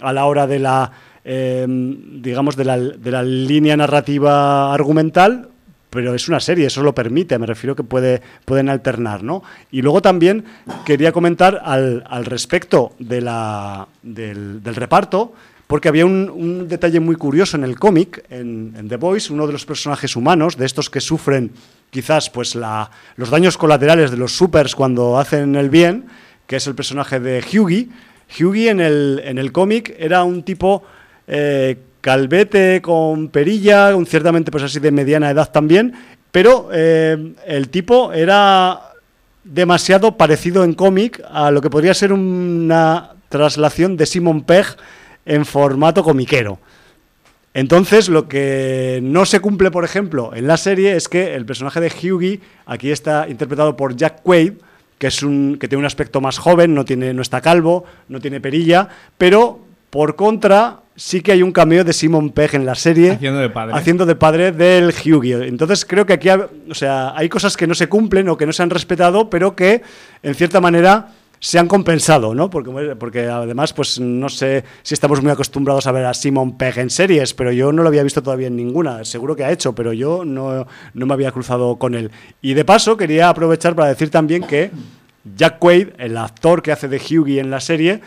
[0.00, 0.90] a la hora de la,
[1.24, 5.48] eh, digamos, de la, de la línea narrativa argumental,
[5.88, 9.44] pero es una serie, eso lo permite, me refiero que puede, pueden alternar, ¿no?
[9.70, 10.44] Y luego también
[10.84, 15.32] quería comentar al, al respecto de la, del, del reparto,
[15.68, 19.46] porque había un, un detalle muy curioso en el cómic, en, en The Voice, uno
[19.46, 21.52] de los personajes humanos, de estos que sufren
[21.94, 26.06] quizás pues la, los daños colaterales de los supers cuando hacen el bien,
[26.48, 27.88] que es el personaje de Hughie.
[28.36, 30.82] Hughie en el, en el cómic era un tipo
[31.28, 35.94] eh, calvete con perilla, un ciertamente pues así de mediana edad también,
[36.32, 38.90] pero eh, el tipo era
[39.44, 44.66] demasiado parecido en cómic a lo que podría ser una traslación de Simon Pegg
[45.26, 46.58] en formato comiquero.
[47.54, 51.80] Entonces, lo que no se cumple, por ejemplo, en la serie es que el personaje
[51.80, 54.54] de Hughie aquí está interpretado por Jack Quaid,
[54.98, 58.20] que es un que tiene un aspecto más joven, no tiene no está calvo, no
[58.20, 58.88] tiene perilla,
[59.18, 63.38] pero por contra sí que hay un cameo de Simon Pegg en la serie Haciendo
[63.40, 63.74] de padre.
[63.76, 65.46] haciendo de padre del Hughie.
[65.46, 68.46] Entonces creo que aquí ha- o sea, hay cosas que no se cumplen o que
[68.46, 69.82] no se han respetado, pero que
[70.22, 71.08] en cierta manera
[71.44, 72.48] se han compensado, ¿no?
[72.48, 76.78] Porque, porque además, pues no sé si estamos muy acostumbrados a ver a Simon Pegg
[76.78, 79.04] en series, pero yo no lo había visto todavía en ninguna.
[79.04, 82.10] Seguro que ha hecho, pero yo no, no me había cruzado con él.
[82.40, 84.70] Y de paso, quería aprovechar para decir también que
[85.36, 88.00] Jack Quaid, el actor que hace de Hughie en la serie,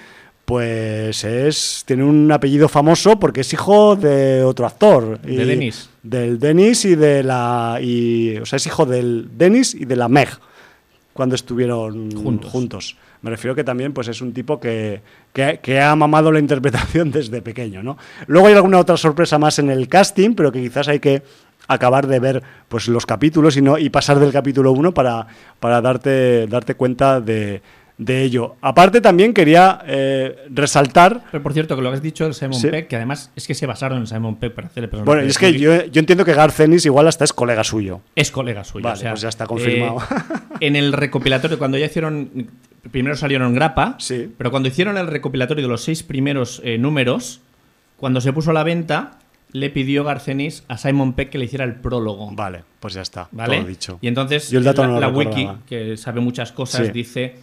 [0.44, 5.22] pues es tiene un apellido famoso porque es hijo de otro actor.
[5.22, 5.92] De Dennis.
[6.02, 7.78] Del Dennis y de la.
[7.84, 10.30] Y, o sea, es hijo del Dennis y de la Meg
[11.14, 12.52] cuando estuvieron Juntos.
[12.52, 12.98] juntos.
[13.28, 15.02] Me refiero que también pues, es un tipo que,
[15.34, 17.84] que- que ha mamado la interpretación desde pequeño.
[17.84, 17.98] ¿no?
[18.28, 21.24] Luego hay alguna otra sorpresa más en el casting, pero que quizás hay que
[21.68, 25.28] acabar de ver pues, los capítulos y, no, y pasar del capítulo 1 para,
[25.60, 27.62] para darte, darte cuenta de,
[27.98, 28.56] de ello.
[28.62, 32.68] Aparte también quería eh, resaltar Pero por cierto, que lo has dicho del Simon Sí.
[32.70, 35.14] Pegg, que además es que se basaron en Simon Pegg para hacer el personaje.
[35.14, 38.00] Bueno, es que yo, yo entiendo que Garcenis igual hasta es colega suyo.
[38.16, 38.84] Es colega suyo.
[38.84, 39.98] Vale, o sea, pues ya está confirmado.
[40.00, 42.48] eh, en el recopilatorio, cuando ya hicieron.
[42.92, 44.32] Primero salieron grapa, Sí.
[44.38, 47.42] pero cuando hicieron el recopilatorio de los seis primeros eh, números,
[47.98, 49.20] cuando se puso a la venta,
[49.52, 52.30] le pidió Garcenis a Simon Peck que le hiciera el prólogo.
[52.32, 53.58] Vale, pues ya está, ¿Vale?
[53.58, 54.00] todo dicho.
[54.02, 56.92] Y entonces Yo el dato la, no la wiki, que sabe muchas cosas, Sí.
[56.94, 57.36] dice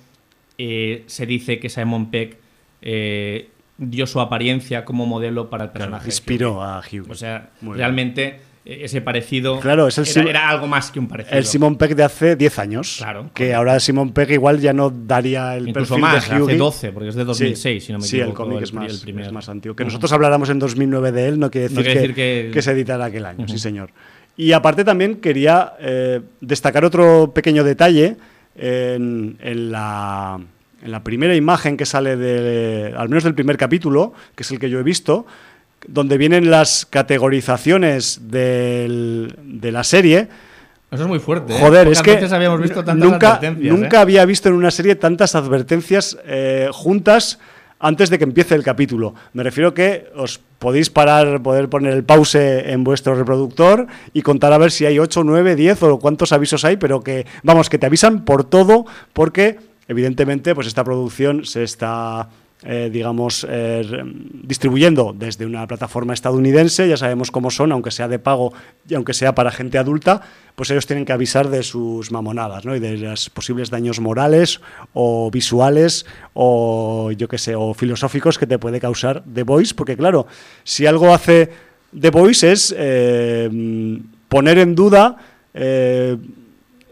[0.59, 2.36] eh, se dice que Simon Peck
[2.82, 6.07] eh, dio su apariencia como modelo para el personaje.
[6.07, 7.11] Inspiró a Hugh.
[7.11, 7.86] O sea, Muy bien.
[8.64, 11.36] Realmente ese parecido claro, es el era, era algo más que un parecido.
[11.36, 12.94] El Simon Peck de hace 10 años.
[12.98, 16.42] Claro, Que ahora Simon Peck igual ya no daría el Incluso perfil más, de hace
[16.42, 16.56] Hughie.
[16.56, 18.42] 12, porque es de 2006, sí, si no me sí, equivoco.
[18.44, 19.26] el cómic es más, el primer.
[19.26, 19.76] es más antiguo.
[19.76, 22.50] Que nosotros habláramos en 2009 de él no quiere decir, No quiere que, decir que-
[22.52, 23.90] que se editara aquel año, sí señor.
[24.36, 28.16] Y aparte también quería eh, destacar otro pequeño detalle
[28.56, 30.40] en, en la,
[30.82, 34.58] en la primera imagen que sale, de, al menos del primer capítulo, que es el
[34.58, 35.26] que yo he visto,
[35.87, 40.28] donde vienen las categorizaciones del- de la serie.
[40.91, 41.55] Eso es muy fuerte.
[41.55, 41.61] ¿eh?
[41.61, 43.76] Joder, es que veces habíamos visto tantas nunca, advertencias, ¿eh?
[43.76, 47.39] nunca había visto en una serie tantas advertencias eh, juntas
[47.80, 49.14] antes de que empiece el capítulo.
[49.32, 52.37] Me refiero que os podéis parar, poder poner el pause
[52.70, 56.64] en vuestro reproductor y contar a ver si hay 8, 9, 10 o cuántos avisos
[56.64, 59.59] hay, pero que, vamos, que te avisan por todo porque,
[59.89, 62.28] evidentemente, pues esta producción se está
[62.66, 63.84] eh, digamos, eh,
[64.42, 68.54] distribuyendo desde una plataforma estadounidense, ya sabemos cómo son, aunque sea de pago
[68.88, 70.22] y aunque sea para gente adulta,
[70.54, 72.74] pues ellos tienen que avisar de sus mamonadas, ¿no?
[72.74, 74.62] Y de los posibles daños morales
[74.94, 79.96] o visuales o, yo qué sé, o filosóficos que te puede causar The Voice, porque
[79.96, 80.26] claro,
[80.62, 81.50] si algo hace
[81.98, 85.18] The Voice es eh, poner en duda...
[85.52, 86.16] eh,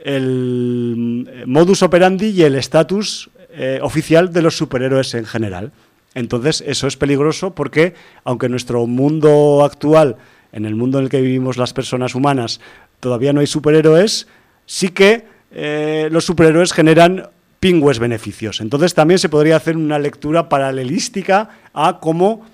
[0.04, 5.72] el modus operandi y el estatus eh, oficial de los superhéroes en general.
[6.14, 7.94] Entonces, eso es peligroso porque,
[8.24, 10.16] aunque nuestro mundo actual,
[10.52, 12.60] en el mundo en el que vivimos las personas humanas,
[13.00, 14.26] todavía no hay superhéroes,
[14.66, 17.28] sí que eh, los superhéroes generan
[17.60, 18.60] pingües beneficios.
[18.60, 22.44] Entonces, también se podría hacer una lectura paralelística a cómo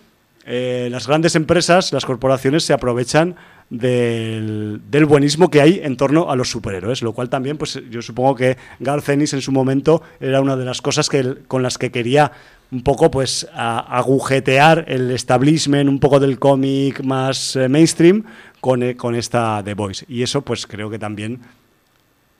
[0.45, 3.37] eh, las grandes empresas, las corporaciones se aprovechan
[3.71, 8.35] del, buenismo que hay en torno a los superhéroes, lo cual también, pues yo supongo
[8.35, 11.91] que Garth Ennis en su momento era una de las cosas que, con las que
[11.91, 12.33] quería
[12.71, 18.25] un poco pues agujetear el establishment un poco del cómic más eh, mainstream
[18.61, 20.05] con, eh, con esta The Voice.
[20.09, 21.41] Y eso pues creo que también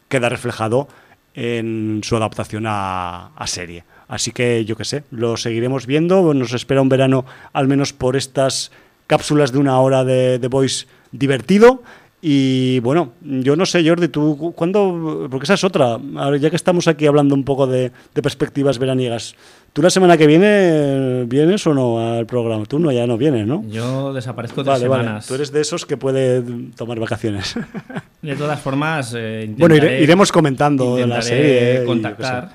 [0.09, 0.89] queda reflejado
[1.35, 3.85] en su adaptación a, a serie.
[4.07, 6.35] Así que yo qué sé, lo seguiremos viendo.
[6.35, 8.71] Nos espera un verano, al menos por estas
[9.07, 11.83] cápsulas de una hora de The Voice divertido.
[12.21, 16.51] Y bueno, yo no sé, Jordi, tú cu- cuándo, porque esa es otra, Ahora, ya
[16.51, 19.37] que estamos aquí hablando un poco de, de perspectivas veraniegas,
[19.73, 22.65] ¿tú la semana que viene vienes o no al programa?
[22.65, 23.63] Tú no, ya no vienes, ¿no?
[23.69, 25.27] Yo desaparezco tres Vale, vale, semanas.
[25.29, 26.43] tú eres de esos que puede
[26.75, 27.55] tomar vacaciones.
[28.21, 31.83] De todas formas, eh, bueno, ire- iremos comentando de la serie.
[31.83, 32.51] eh, contactar,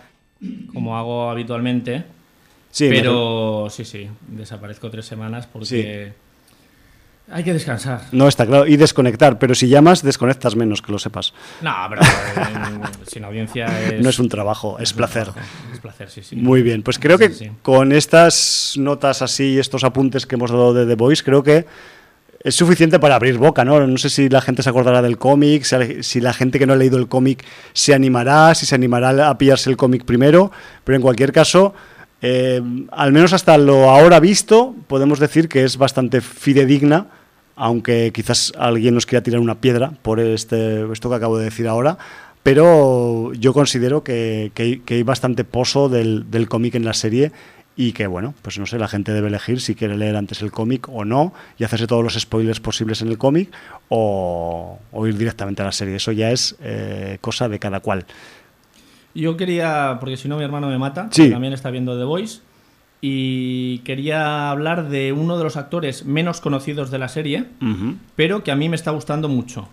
[0.73, 2.03] como hago habitualmente.
[2.69, 6.11] Sí, pero sí, sí, desaparezco tres semanas porque
[7.34, 8.01] hay que descansar.
[8.11, 8.68] No, está claro.
[8.68, 11.34] Y desconectar, pero si llamas, desconectas menos, que lo sepas.
[11.61, 12.01] No, pero
[13.07, 14.01] sin audiencia es...
[14.01, 15.23] No es un trabajo, es placer.
[15.23, 16.35] trabajo, Es placer, sí, sí.
[16.35, 20.73] Muy bien, pues creo que Sí, con estas notas así, estos apuntes que hemos dado
[20.73, 21.65] de The Voice, creo que
[22.43, 23.88] es suficiente para abrir boca, ¿no?
[23.88, 26.73] No sé si la gente se acordará del cómic, si si la gente que no
[26.73, 30.51] ha leído el cómic se animará, si se animará a pillarse el cómic primero,
[30.84, 31.73] pero en cualquier caso,
[32.22, 32.61] eh,
[32.91, 37.07] al menos hasta lo ahora visto, podemos decir que es bastante fidedigna,
[37.55, 41.67] aunque quizás alguien nos quiera tirar una piedra por este, esto que acabo de decir
[41.67, 41.97] ahora,
[42.41, 46.93] pero yo considero que, que hay, que hay bastante pozo del, del cómic en la
[46.93, 47.31] serie
[47.75, 50.51] y que, bueno, pues no sé, la gente debe elegir si quiere leer antes el
[50.51, 53.49] cómic o no y hacerse todos los spoilers posibles en el cómic
[53.89, 55.95] o, o ir directamente a la serie.
[55.95, 58.05] Eso ya es eh, cosa de cada cual.
[59.15, 61.30] Yo quería, porque si no mi hermano me mata, Sí.
[61.30, 62.41] también está viendo The Voice,
[63.05, 67.43] y quería hablar de uno de los actores menos conocidos de la serie,
[68.15, 69.67] pero que a mí me está gustando mucho,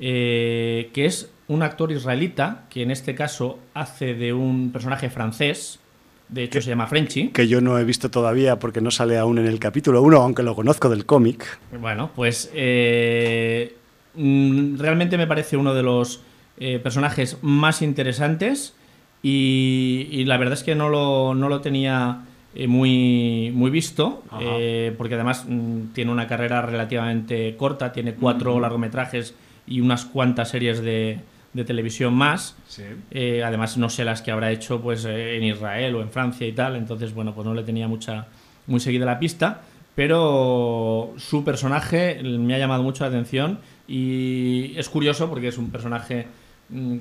[0.00, 5.78] eh, que es un actor israelita, que en este caso hace de un personaje francés,
[6.28, 7.28] de hecho se llama Frenchy.
[7.28, 10.42] Que yo no he visto todavía porque no sale aún en el capítulo 1, aunque
[10.42, 11.60] lo conozco del cómic.
[11.80, 13.76] Bueno, pues eh,
[14.16, 16.22] mm, realmente me parece uno de los
[16.58, 18.74] eh, personajes más interesantes
[19.22, 22.24] y, y la verdad es que no lo, no lo tenía
[22.68, 29.34] muy, muy visto, eh, porque además mm, tiene una carrera relativamente corta, tiene cuatro largometrajes
[29.66, 31.20] y unas cuantas series de,
[31.52, 32.56] de televisión más.
[33.10, 36.46] Eh, además, no sé las que habrá hecho pues eh, en Israel o en Francia
[36.46, 36.76] y tal.
[36.76, 38.26] Entonces, bueno, pues no le tenía mucha
[38.66, 39.62] muy seguida la pista.
[39.94, 45.70] Pero su personaje me ha llamado mucho la atención y es curioso porque es un
[45.70, 46.26] personaje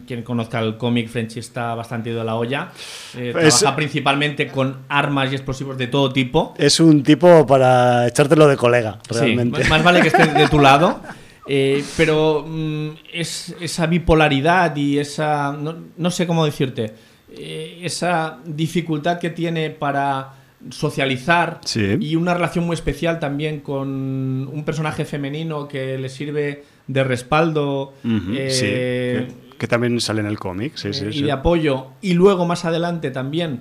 [0.08, 2.72] quien conozca el cómic Frenchy está bastante ido a la olla.
[3.16, 6.54] Eh, Es- trabaja principalmente con armas y explosivos de todo tipo.
[6.58, 9.60] Es un tipo para echártelo de colega, realmente.
[9.60, 11.02] más- más vale que esté de tu lado.
[11.48, 15.52] Eh, pero mm, es, esa bipolaridad y esa.
[15.54, 16.94] No, no sé cómo decirte.
[17.34, 20.34] eh, esa dificultad que tiene para
[20.70, 21.96] socializar Sí.
[22.00, 27.94] y una relación muy especial también con un personaje femenino que le sirve de respaldo
[28.04, 29.16] sí,
[29.62, 31.22] que, también sale en el cómic, sí, sí, y sí.
[31.22, 31.88] de apoyo.
[32.02, 33.60] Y luego más adelante también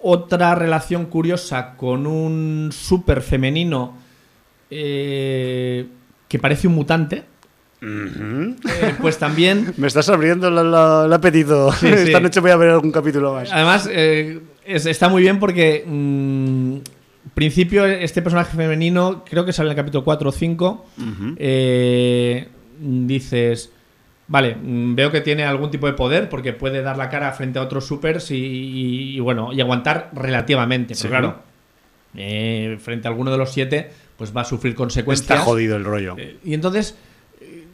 [0.00, 3.96] otra relación curiosa con un súper femenino
[4.70, 5.86] eh,
[6.28, 7.24] que parece un mutante.
[7.86, 8.54] Eh,
[9.00, 11.70] pues también Me estás abriendo la- la- el apetito.
[11.72, 11.92] Sí, sí.
[12.08, 13.52] Esta noche voy a ver algún capítulo más.
[13.52, 15.84] Además, eh, es- está muy bien porque.
[15.86, 16.76] mm,
[17.34, 20.86] principio, este personaje femenino, creo que sale en el capítulo 4 o 5.
[20.98, 21.34] Ujú.
[21.38, 22.48] eh,
[22.80, 23.70] dices.
[24.26, 27.58] Vale, mm, veo que tiene algún tipo de poder porque puede dar la cara frente
[27.58, 30.94] a otros supers y, y- y bueno, y aguantar relativamente.
[30.94, 31.02] Sí.
[31.02, 31.42] Pero claro,
[32.14, 35.28] eh, frente a alguno de los siete, pues va a sufrir consecuencias.
[35.30, 36.14] Está jodido el rollo.
[36.18, 36.96] Eh, y entonces,
[37.40, 37.64] eh,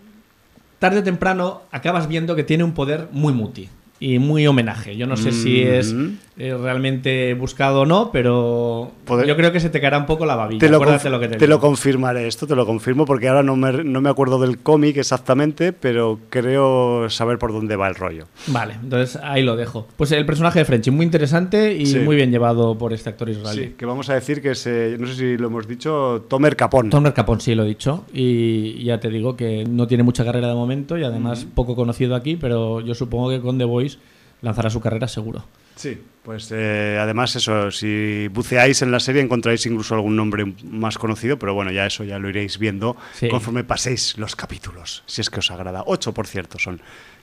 [0.78, 3.68] tarde o temprano, acabas viendo que tiene un poder muy muti
[4.00, 4.96] y muy homenaje.
[4.96, 5.94] Yo no sé si es.
[6.40, 10.24] Eh, realmente buscado o no, pero Poder- yo creo que se te caerá un poco
[10.26, 10.60] la babilla.
[10.60, 11.56] Te lo, Acuérdate conf- lo que te, te digo.
[11.56, 14.96] lo confirmaré, esto te lo confirmo, porque ahora no me, no me acuerdo del cómic
[14.96, 18.26] exactamente, pero creo saber por dónde va el rollo.
[18.46, 19.86] Vale, entonces ahí lo dejo.
[19.96, 21.98] Pues el personaje de Frenchy, muy interesante y Sí.
[21.98, 23.64] muy bien llevado por este actor israelí.
[23.64, 26.90] Sí, que vamos a decir que se, no sé si lo hemos dicho, Tomer Capón.
[26.90, 28.04] Tomer Capón, sí, lo he dicho.
[28.14, 32.14] Y ya te digo que no tiene mucha carrera de momento y además poco conocido
[32.14, 33.98] aquí, pero yo supongo que con The Voice
[34.42, 35.44] lanzará su carrera seguro.
[35.80, 40.98] Sí, pues eh, además eso, si buceáis en la serie encontráis incluso algún nombre más
[40.98, 43.28] conocido, pero bueno, ya eso ya lo iréis viendo Sí.
[43.28, 45.82] conforme paséis los capítulos, si es que os agrada.
[45.86, 46.80] Ocho, por cierto, son.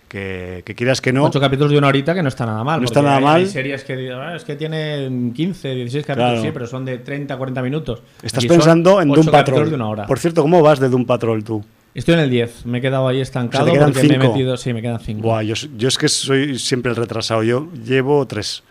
[0.07, 2.79] Que, que quieras que no, Ocho capítulos de una horita que no está nada mal.
[2.79, 3.35] No está nada hay- mal.
[3.41, 6.43] Hay series que, ah, es que tienen 15, 16 capítulos, Claro.
[6.47, 8.01] sí, pero son de 30, 40 minutos.
[8.23, 9.69] estás Aquí pensando en Doom Patrol.
[9.69, 10.05] de una hora.
[10.07, 11.63] Por cierto, ¿cómo vas de Doom Patrol tú?
[11.97, 14.33] Estoy en el 10, me he quedado ahí estancado te quedan porque me he cinco.
[14.33, 14.55] metido.
[14.57, 15.21] Sí, me quedan 5.
[15.21, 18.61] Buah, yo, yo es que soy siempre el retrasado, yo llevo tres.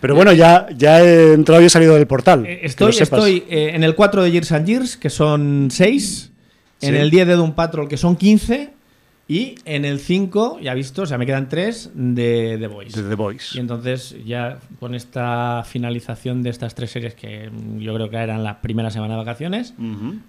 [0.00, 2.42] Pero bueno, ya, ya he entrado y he salido del portal.
[2.42, 6.30] que Estoy, estoy eh, en el 4 de Years and Years, que son 6.
[6.82, 6.96] En Sí.
[7.00, 8.70] el 10 de Doom Patrol, que son 15.
[9.26, 13.02] Y en el 5, ya visto, o sea, me quedan 3 de The Voice.
[13.02, 13.56] De The Voice.
[13.56, 18.44] Y entonces, ya con esta finalización de estas tres series, que yo creo que eran
[18.44, 19.72] la primera semana de vacaciones,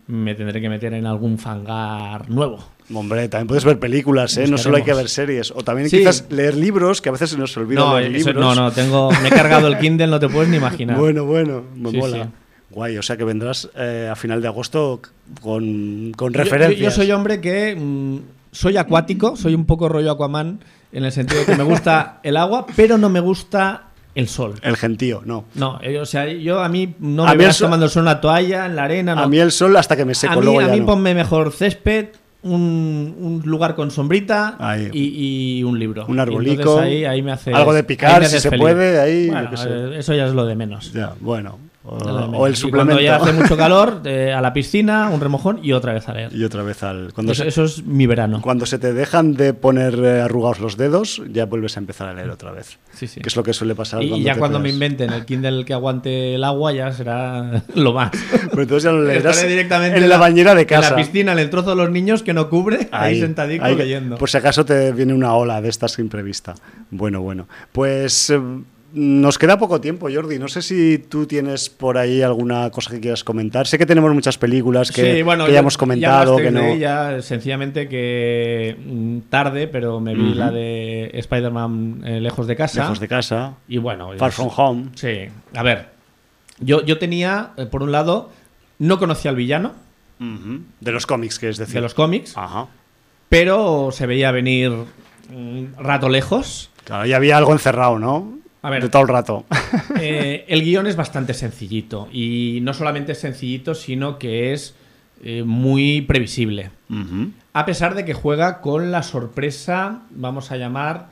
[0.07, 2.59] me tendré que meter en algún fangar nuevo.
[2.93, 4.47] Hombre, también puedes ver películas, ¿eh?
[4.47, 5.51] no solo hay que ver series.
[5.51, 5.97] O también Sí.
[5.97, 8.55] quizás leer libros, que a veces se nos olvida No, leer eso- libros.
[8.55, 10.97] no, no, tengo, me he cargado el Kindle, no te puedes ni imaginar.
[10.97, 12.23] Bueno, bueno, me Sí, mola.
[12.23, 12.29] sí.
[12.71, 15.01] Guay, o sea que vendrás eh, a final de agosto
[15.41, 16.79] con, con yo- referencias.
[16.79, 18.17] Yo, soy hombre que mm,
[18.55, 20.59] soy acuático, soy un poco rollo Aquaman,
[20.91, 23.83] en el sentido de que me gusta el agua, pero no me gusta
[24.15, 24.55] el sol.
[24.61, 25.43] El gentío, no.
[25.55, 28.01] No, eh, o sea, yo a mí no A me mí el tomando el sol
[28.03, 29.21] en una toalla, en la arena, no.
[29.23, 30.85] A mí el sol hasta que me a seco, mí, luego a mí no.
[30.85, 32.07] ponme mejor césped,
[32.43, 34.57] un, un lugar con sombrita
[34.93, 36.05] y, y un libro.
[36.07, 38.61] Un arbolico, entonces ahí, ahí me hace algo de picar, si se feliz.
[38.61, 40.93] puede, ahí, Bueno, eh, eso ya es lo de menos.
[40.93, 41.57] Ya, bueno.
[41.87, 42.95] O, el Y suplemento.
[42.95, 46.13] Cuando ya hace mucho calor, eh, a la piscina, un remojón y otra vez a
[46.13, 46.33] leer.
[46.33, 47.13] y otra vez al.
[47.13, 48.41] Cuando, Eso, se, eso es mi verano.
[48.41, 52.13] cuando se te dejan de poner eh, arrugados los dedos, ya vuelves a empezar a
[52.13, 52.79] leer otra vez.
[52.93, 53.21] Sí, sí.
[53.21, 55.25] Que es lo que suele pasar Y, y cuando ya te cuando me inventen el
[55.25, 58.11] Kindle que aguante el agua, ya será lo más.
[58.49, 60.89] Pero entonces ya lo leerás directamente en la bañera de En casa.
[60.91, 64.17] la piscina, en el trozo de los niños que no cubre, ahí, sentadico ahí, leyendo.
[64.17, 66.55] Por si acaso te viene una ola de estas imprevista.
[66.89, 67.47] Bueno, bueno.
[67.71, 68.39] Pues eh,
[68.95, 70.39] nos queda poco tiempo, Jordi.
[70.39, 73.67] No sé si tú tienes por ahí alguna cosa que quieras comentar.
[73.67, 76.37] Sé que tenemos muchas películas que, sí, bueno, que ya hemos comentado.
[76.39, 76.61] ya que no...
[76.61, 82.55] de ella, sencillamente que mm, tarde, pero me vi la de Spider-Man eh, Lejos de
[82.55, 82.83] casa.
[82.83, 83.55] Lejos de casa.
[83.67, 84.85] Y bueno, Far es- From Home.
[84.95, 85.89] Sí, a ver.
[86.59, 88.31] Yo, yo tenía, eh, por un lado,
[88.79, 89.73] no conocía al villano.
[90.79, 91.75] De los cómics, que es decir.
[91.75, 92.67] de los cómics, Ajá.
[93.27, 94.71] pero se veía venir
[95.29, 96.69] mm, rato lejos.
[96.85, 98.39] Claro, ya había algo encerrado, ¿no?
[98.65, 98.83] A ver.
[98.83, 99.45] De todo el rato.
[99.99, 102.09] Eh, el guion es bastante sencillito.
[102.11, 104.75] Y no solamente es sencillito, sino que es
[105.23, 106.71] eh, muy previsible.
[107.53, 111.07] A pesar de que juega con la sorpresa, vamos a llamar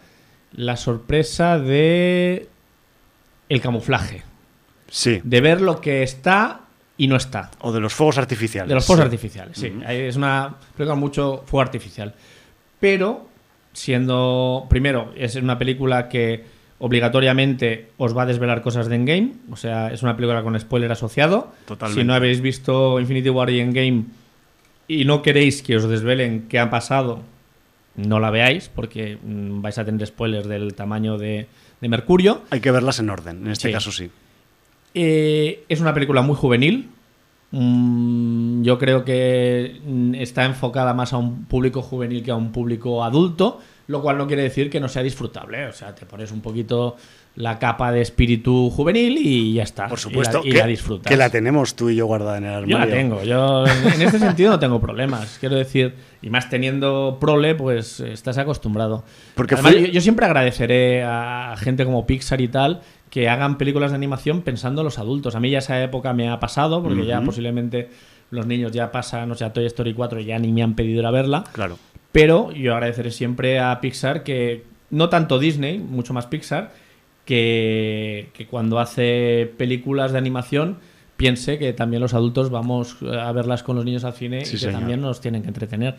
[0.51, 2.49] la sorpresa de
[3.49, 4.23] el camuflaje.
[4.89, 5.21] Sí.
[5.23, 6.61] De ver lo que está
[6.97, 7.49] y no está.
[7.61, 8.69] O de los fuegos artificiales.
[8.69, 9.05] De los fuegos Sí.
[9.05, 9.73] artificiales, sí.
[9.87, 12.13] Es una película mucho fuego artificial.
[12.79, 13.27] Pero,
[13.71, 14.65] siendo.
[14.69, 16.43] Primero, es una película que
[16.79, 19.33] obligatoriamente os va a desvelar cosas de Endgame.
[19.51, 21.51] O sea, es una película con spoiler asociado.
[21.65, 22.01] Totalmente.
[22.01, 24.03] Si no habéis visto Infinity War y Endgame
[24.87, 27.21] y no queréis que os desvelen qué ha pasado,
[27.95, 31.47] no la veáis, porque mm, vais a tener spoilers del tamaño de,
[31.79, 32.41] de Mercurio.
[32.49, 33.73] Hay que verlas en orden, en este Sí.
[33.73, 34.09] caso sí.
[34.95, 36.89] Eh, es una película muy juvenil.
[37.51, 42.51] Mm, yo creo que mm, está enfocada más a un público juvenil que a un
[42.51, 45.67] público adulto, lo cual no quiere decir que no sea disfrutable.
[45.67, 46.95] O sea, te pones un poquito
[47.35, 49.87] la capa de espíritu juvenil y ya está.
[49.87, 51.09] Por supuesto, y la, y que, la disfrutas.
[51.09, 52.77] que la tenemos tú y yo guardada en el armario.
[52.77, 57.17] Yo la tengo, yo en este sentido no tengo problemas, quiero decir, y más teniendo
[57.19, 59.03] prole, pues estás acostumbrado.
[59.35, 63.57] Porque Además, fui- yo, yo siempre agradeceré a gente como Pixar y tal que hagan
[63.59, 65.35] películas de animación pensando en los adultos.
[65.35, 67.89] A mí ya esa época me ha pasado, porque ya posiblemente
[68.31, 71.05] los niños ya pasan, o sea, Toy Story 4 ya ni me han pedido ir
[71.05, 71.43] a verla.
[71.51, 71.77] Claro.
[72.13, 76.71] Pero yo agradeceré siempre a Pixar que, no tanto Disney, mucho más Pixar,
[77.25, 80.77] que, que cuando hace películas de animación
[81.17, 84.59] piense que también los adultos vamos a verlas con los niños al cine Sí, y
[84.59, 84.79] que señor.
[84.79, 85.95] también nos tienen que entretener.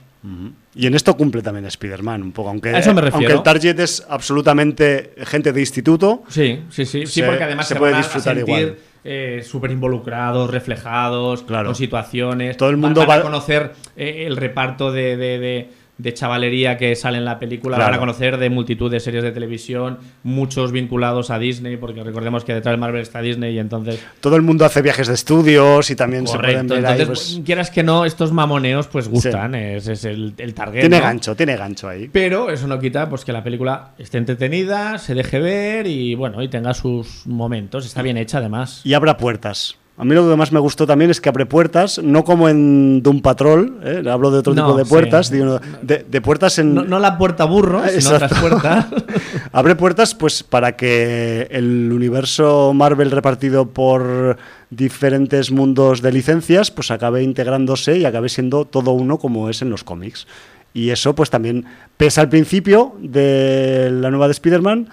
[0.74, 3.32] Y en esto cumple también Spider-Man un poco, aunque, A eso me refiero.
[3.32, 6.24] aunque el target es absolutamente gente de instituto.
[6.28, 8.77] Sí, sí, sí, sí, porque además se se, puede van a disfrutar sentir igual.
[9.05, 11.69] eh, súper involucrados, reflejados, Claro.
[11.69, 12.57] con situaciones.
[12.57, 16.12] Todo el Van- mundo van, va- a conocer eh, el reparto de, de- de- de
[16.12, 17.91] chavalería que sale en la película, Claro.
[17.93, 22.45] van a conocer de multitud de series de televisión, muchos vinculados a Disney, porque recordemos
[22.45, 24.05] que detrás de Marvel está Disney y entonces...
[24.21, 27.41] Todo el mundo hace viajes de estudios y también se pueden ver ahí, entonces, pues,
[27.45, 30.81] quieras que no, estos mamoneos pues gustan, es, es el, el target.
[30.81, 31.03] tiene ¿no?
[31.05, 32.09] gancho, tiene gancho ahí.
[32.12, 36.43] Pero eso no quita pues que la película esté entretenida, se deje ver y bueno,
[36.43, 37.87] y tenga sus momentos.
[37.87, 38.81] Está bien hecha además.
[38.85, 39.77] Y abra puertas.
[39.97, 43.01] A mí lo que más me gustó también es que abre puertas, no como en
[43.01, 44.03] Doom Patrol, ¿eh?
[44.11, 44.91] hablo de otro No, tipo de sí.
[44.91, 46.75] puertas, digo, de, de puertas en...
[46.75, 48.25] No, no la puerta burro, sino Exacto.
[48.27, 48.87] otras puertas.
[49.53, 54.37] Abre puertas pues para que el universo Marvel repartido por
[54.71, 59.71] diferentes mundos de licencias pues acabe integrándose y acabe siendo todo uno como es en
[59.71, 60.27] los cómics.
[60.73, 61.66] Y eso pues también
[61.97, 64.89] pesa al principio de la nueva de Spider-Man,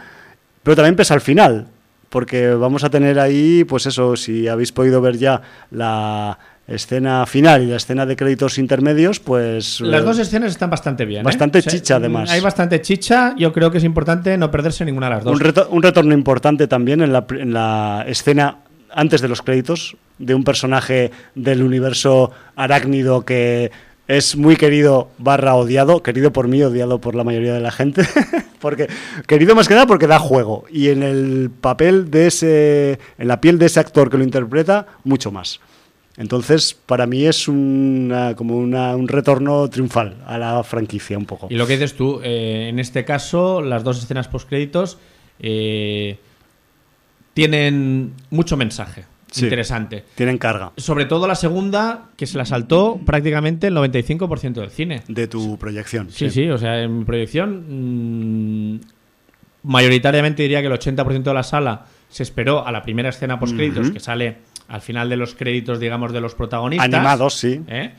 [0.62, 1.66] pero también pesa al final,
[2.12, 7.64] porque vamos a tener ahí pues eso, si habéis podido ver ya la escena final
[7.64, 11.22] y la escena de créditos intermedios, pues Las eh, dos escenas están bastante bien.
[11.22, 11.24] ¿eh?
[11.24, 12.30] Bastante chicha, además.
[12.30, 13.34] Hay bastante chicha.
[13.38, 15.34] Yo creo que es importante no perderse ninguna de las dos.
[15.34, 18.58] Un, reto- un retorno importante también en la, en la escena
[18.94, 23.72] antes de los créditos de un personaje del universo arácnido que
[24.18, 28.04] es muy querido barra odiado, querido por mí, odiado por la mayoría de la gente,
[28.60, 28.88] porque
[29.28, 33.40] querido más que nada porque da juego y en el papel de ese, en la
[33.42, 35.60] piel de ese actor que lo interpreta, mucho más.
[36.18, 41.48] Entonces, para mí es una, como una- un retorno triunfal a la franquicia un poco.
[41.50, 44.98] Y lo que dices tú, eh, en este caso, las dos escenas postcréditos
[45.40, 46.18] eh,
[47.34, 49.46] tienen mucho mensaje Sí.
[49.46, 50.04] interesante.
[50.16, 55.04] Tienen carga Sobre todo la segunda, que se la saltó prácticamente el 95% del cine.
[55.08, 56.12] de tu proyección.
[56.12, 58.80] Sí, sí, o sea, en mi proyección, mm,
[59.64, 63.92] mayoritariamente diría que el 80% de la sala se esperó a la primera escena postcréditos,
[63.92, 64.38] que sale
[64.68, 66.86] al final de los créditos, digamos, de los protagonistas.
[66.86, 67.62] Animados, sí.
[67.68, 67.92] ¿eh?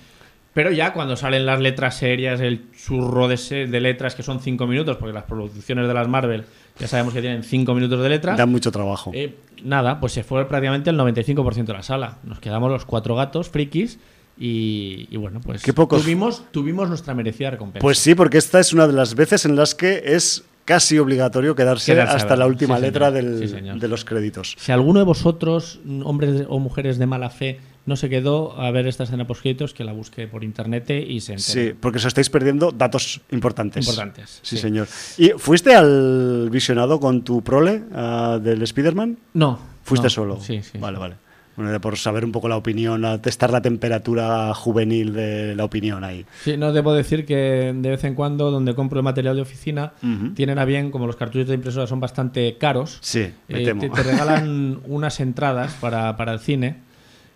[0.54, 4.40] Pero ya cuando salen las letras serias, el churro de, se- de letras que son
[4.40, 6.44] 5 minutos, porque las producciones de las Marvel
[6.78, 8.36] ya sabemos que tienen 5 minutos de letras.
[8.36, 9.10] Dan mucho trabajo.
[9.14, 9.34] eh,
[9.64, 12.18] nada, pues se fue prácticamente el 95% de la sala.
[12.24, 13.98] Nos quedamos los cuatro gatos frikis
[14.38, 17.82] y, y bueno, pues Qué pocos- tuvimos, tuvimos nuestra merecida recompensa.
[17.82, 21.54] Pues sí, porque esta es una de las veces en las que es casi obligatorio
[21.54, 24.54] quedarse, hasta la última Sí, letra del- Sí, de los créditos.
[24.58, 28.86] Si alguno de vosotros, hombres o mujeres de mala fe, no se quedó a ver
[28.86, 31.70] esta escena postcréditos, que la busque por internet y se entere.
[31.70, 33.86] Sí, porque os estáis perdiendo datos importantes.
[33.86, 34.62] Importantes, Sí, sí.
[34.62, 34.86] señor.
[35.18, 39.18] ¿Y fuiste al visionado con tu prole ah, del Spider-Man?
[39.34, 39.58] No.
[39.82, 40.10] ¿Fuiste no.
[40.10, 40.40] solo?
[40.40, 40.78] Sí, sí.
[40.78, 41.16] Vale, vale.
[41.54, 45.64] Bueno, era por saber un poco la opinión, a testar la temperatura juvenil de la
[45.64, 46.24] opinión ahí.
[46.44, 49.92] Sí, no debo decir que de vez en cuando, donde compro el material de oficina,
[50.02, 50.30] Ujú.
[50.32, 53.82] tienen a bien, como los cartuchos de impresora son bastante caros, Sí, me eh, temo.
[53.82, 56.76] te, te regalan unas entradas para, para el cine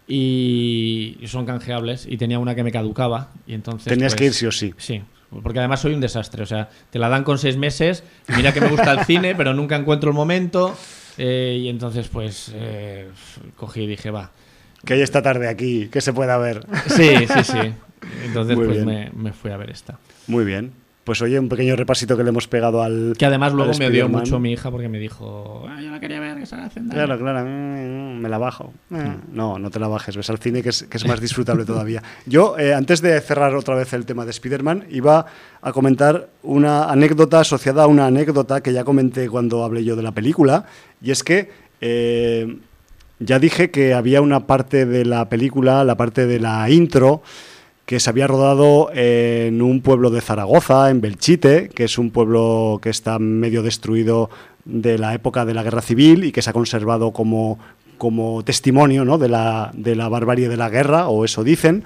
[0.09, 2.07] y, son canjeables.
[2.09, 3.31] Y tenía una que me caducaba.
[3.47, 4.75] Y entonces, Tenías pues, que ir sí o sí.
[4.79, 5.03] Sí,
[5.43, 6.43] porque además soy un desastre.
[6.43, 8.05] O sea, te la dan con seis meses.
[8.37, 10.77] Mira que me gusta el cine, pero nunca encuentro el momento.
[11.19, 13.09] eh, y entonces, pues, eh,
[13.57, 14.31] cogí y dije, va.
[14.85, 16.65] Que hay esta tarde aquí, que se pueda ver.
[16.89, 17.75] Sí, sí, sí.
[18.25, 19.99] Entonces, Muy pues me, me fui a ver esta.
[20.29, 20.73] Muy bien.
[21.07, 23.15] Pues oye, un pequeño repasito que le hemos pegado al.
[23.17, 26.19] Que además luego me odió mucho mi hija porque me dijo, "Ah, yo la quería
[26.19, 28.73] ver, que se la hacen Claro, claro, mm, me la bajo.
[28.91, 31.65] Eh, No, no te la bajes, ves al cine que es, que es más disfrutable
[31.65, 32.03] todavía.
[32.27, 35.27] Yo, eh, antes de cerrar otra vez el tema de Spider-Man, iba
[35.63, 40.03] a comentar una anécdota asociada a una anécdota que ya comenté cuando hablé yo de
[40.03, 40.65] la película,
[41.01, 41.51] y es que
[41.81, 42.59] eh,
[43.21, 47.23] ya dije que había una parte de la película, la parte de la intro,
[47.87, 52.81] que se había rodado en un pueblo de Zaragoza, en Belchite, que es un pueblo
[52.83, 54.29] que está medio destruido
[54.65, 57.61] de la época de la guerra civil y que se ha conservado como,
[57.97, 59.19] como testimonio ¿no?
[59.19, 61.85] de, la, de la barbarie de la guerra, o eso dicen.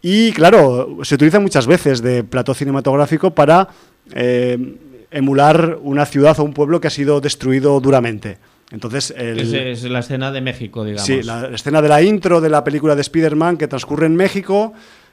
[0.00, 3.68] Y claro, se utiliza muchas veces de plató cinematográfico para
[4.14, 4.76] eh,
[5.10, 8.38] emular una ciudad o un pueblo que ha sido destruido duramente.
[8.70, 11.04] Entonces, el, Es, es la escena de México, digamos.
[11.04, 14.72] Sí, la escena de la intro de la película de Spider-Man que transcurre en México,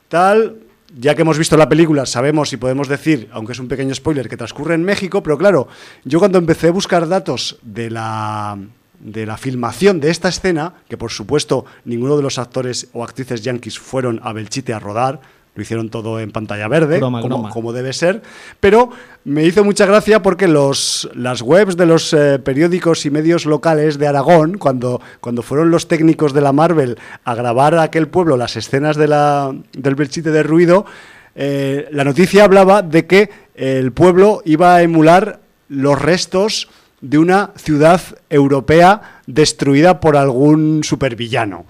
[0.09, 0.57] tal.
[0.97, 4.27] Ya que hemos visto la película, sabemos y podemos decir, aunque es un pequeño spoiler,
[4.27, 5.67] que transcurre en México, pero claro,
[6.03, 8.57] yo cuando empecé a buscar datos de la,
[8.99, 13.43] de la filmación de esta escena, que por supuesto ninguno de los actores o actrices
[13.43, 15.21] yankees fueron a Belchite a rodar,
[15.59, 18.21] lo hicieron todo en pantalla verde, como, debe ser,
[18.61, 18.89] pero
[19.25, 23.99] me hizo mucha gracia porque los, las webs de los eh, periódicos y medios locales
[23.99, 28.37] de Aragón, cuando, cuando fueron los técnicos de la Marvel a grabar a aquel pueblo
[28.37, 30.85] las escenas de la, del Belchite de ruido,
[31.35, 36.69] eh, la noticia hablaba de que el pueblo iba a emular los restos
[37.01, 41.65] de una ciudad europea destruida por algún supervillano.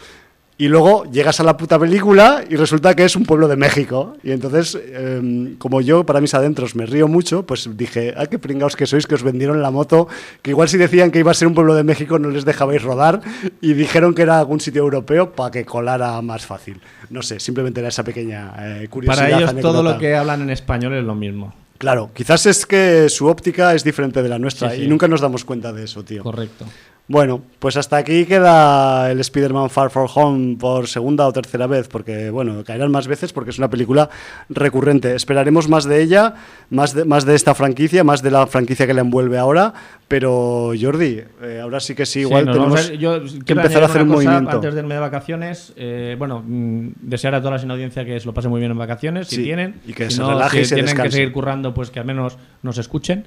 [0.60, 4.18] Y luego llegas a la puta película y resulta que es un pueblo de México.
[4.24, 8.40] Y entonces, eh, como yo para mis adentros me río mucho, pues dije, ¡ay, qué
[8.40, 10.10] pringaos que sois que os vendieron la moto!
[10.42, 12.84] Que igual si decían que iba a ser un pueblo de México no les dejabais
[12.84, 13.22] rodar
[13.62, 16.82] y dijeron que era algún sitio europeo para que colara más fácil.
[17.10, 19.28] No sé, simplemente era esa pequeña eh, curiosidad.
[19.28, 21.54] Para ellos todo lo que hablan en español es lo mismo.
[21.78, 24.84] Claro, quizás es que su óptica es diferente de la nuestra Sí, sí.
[24.84, 26.22] y nunca nos damos cuenta de eso, tío.
[26.24, 26.66] Correcto.
[27.12, 31.88] Bueno, pues hasta aquí queda el Spider-Man Far From Home por segunda o tercera vez,
[31.88, 34.12] porque, bueno, caerán más veces porque es una película
[34.48, 35.16] recurrente.
[35.16, 36.36] Esperaremos más de ella,
[36.70, 39.74] más de, más de esta franquicia, más de la franquicia que la envuelve ahora,
[40.08, 44.04] pero Jordi, eh, ahora sí que sí, igual tenemos a- yo que empezar a hacer
[44.04, 44.52] un movimiento.
[44.52, 48.20] Antes de irme de vacaciones, eh, bueno, mm, desear a toda la sin audiencia que
[48.20, 49.82] se lo pase muy bien en vacaciones, si tienen.
[49.88, 51.10] y que Si se no, relaje y si se tienen descanse.
[51.10, 53.26] que seguir currando, pues que al menos nos escuchen.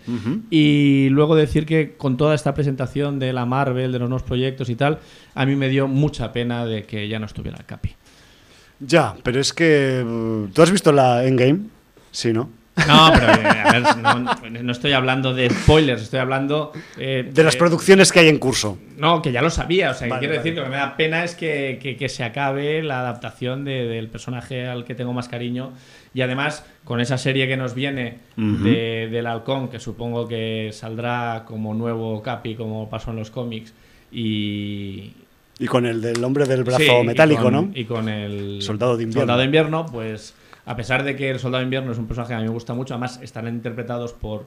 [0.51, 4.69] Y luego decir que con toda esta presentación de la Marvel, de los nuevos proyectos
[4.69, 4.99] y tal,
[5.35, 7.94] a mí me dio mucha pena de que ya no estuviera el Capi.
[8.81, 10.03] Ya, pero es que...
[10.05, 11.61] mm, ¿Tú has visto la Endgame?
[12.11, 12.51] Sí, ¿no?
[12.74, 17.44] No, pero eh, a ver, no, no estoy hablando de spoilers, estoy hablando eh, De
[17.44, 18.78] las eh, producciones que hay en curso.
[18.97, 19.90] No, que ya lo sabía.
[19.90, 20.39] O sea, que quiero vale.
[20.39, 23.65] decir que lo que me da pena es que, que- que se acabe la adaptación
[23.65, 25.73] de- del personaje al que tengo más cariño.
[26.15, 31.44] Y además, con esa serie que nos viene de- del Halcón, que supongo que saldrá
[31.47, 33.74] como nuevo Capi, como pasó en los cómics.
[34.11, 35.12] Y.
[35.59, 37.70] Y con el del hombre del brazo Sí, y metálico, con- ¿no?
[37.74, 38.62] Y con el.
[38.62, 39.20] Soldado de invierno.
[39.23, 40.35] Soldado de invierno, pues.
[40.65, 42.53] A pesar de que el Soldado de invierno es un personaje que a mí me
[42.53, 44.45] gusta mucho, además están interpretados por.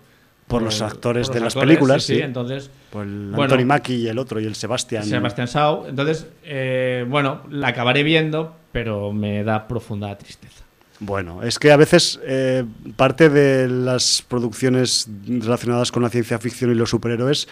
[0.47, 2.21] Por los actores por de las películas, sí, sí.
[2.21, 2.69] entonces.
[2.91, 3.53] Pues el Bueno.
[3.53, 5.03] Anthony Mackie y el otro, y el Sebastián.
[5.03, 5.87] Sebastián Sau.
[5.87, 10.63] Entonces, eh, bueno, la acabaré viendo, pero me da profunda tristeza.
[10.99, 12.63] Bueno, es que a veces eh,
[12.95, 17.47] parte de las producciones relacionadas con la ciencia ficción y los superhéroes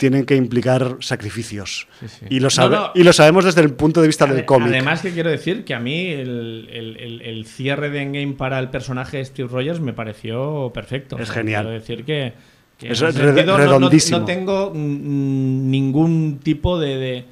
[0.00, 1.86] tienen que implicar sacrificios.
[2.00, 2.26] Sí, sí.
[2.30, 2.90] Y, lo No, sabe- no.
[2.94, 4.68] y lo sabemos desde el punto de vista del cómic.
[4.70, 8.58] Además, que quiero decir que a mí el, el- el- el cierre de Endgame para
[8.58, 11.16] el personaje de Steve Rogers me pareció perfecto.
[11.16, 11.64] Es O sea, genial.
[11.66, 12.32] Quiero decir que,
[12.78, 14.18] que Es ese re- sentido no- no- redondísimo.
[14.20, 17.24] No, tengo mm, ningún tipo de, de,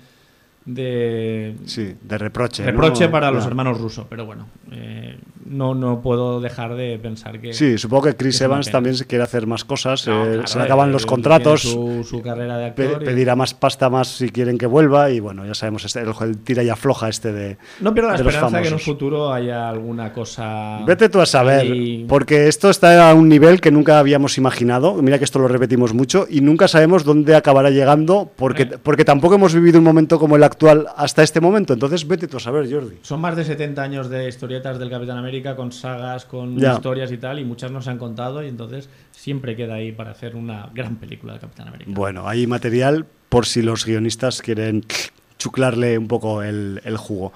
[0.68, 2.62] de Sí, de reproche.
[2.62, 2.70] ¿no?
[2.70, 4.06] reproche para los hermanos rusos.
[4.08, 7.54] Pero bueno, eh, no, no puedo dejar de pensar que.
[7.54, 10.06] Sí, supongo que Chris Evans también quiere hacer más cosas.
[10.06, 11.62] No, eh, claro, se le acaban los contratos.
[11.62, 13.02] Su, su carrera de pe- actor.
[13.02, 15.10] y- pedirá más pasta más si quieren que vuelva.
[15.10, 17.56] Y bueno, ya sabemos, este, el, el tira y afloja este de.
[17.80, 20.80] No pierdo la esperanza que en un futuro haya alguna cosa.
[20.86, 21.66] Vete tú a saber,
[22.08, 24.94] porque esto está a un nivel que nunca habíamos imaginado.
[25.02, 28.70] Mira que esto lo repetimos mucho y nunca sabemos dónde acabará llegando, porque, Eh.
[28.82, 30.57] porque tampoco hemos vivido un momento como el actual
[30.96, 31.72] hasta este momento.
[31.74, 32.96] Entonces, vete tú a saber, Jordi.
[33.02, 36.74] Son más de 70 años de historietas del Capitán América con sagas, con Ya.
[36.74, 40.10] historias y tal, y muchas no se han contado, y entonces siempre queda ahí para
[40.10, 41.90] hacer una gran película de Capitán América.
[41.94, 44.84] Bueno, hay material por si los guionistas quieren
[45.38, 47.32] chuclarle un poco el, el jugo.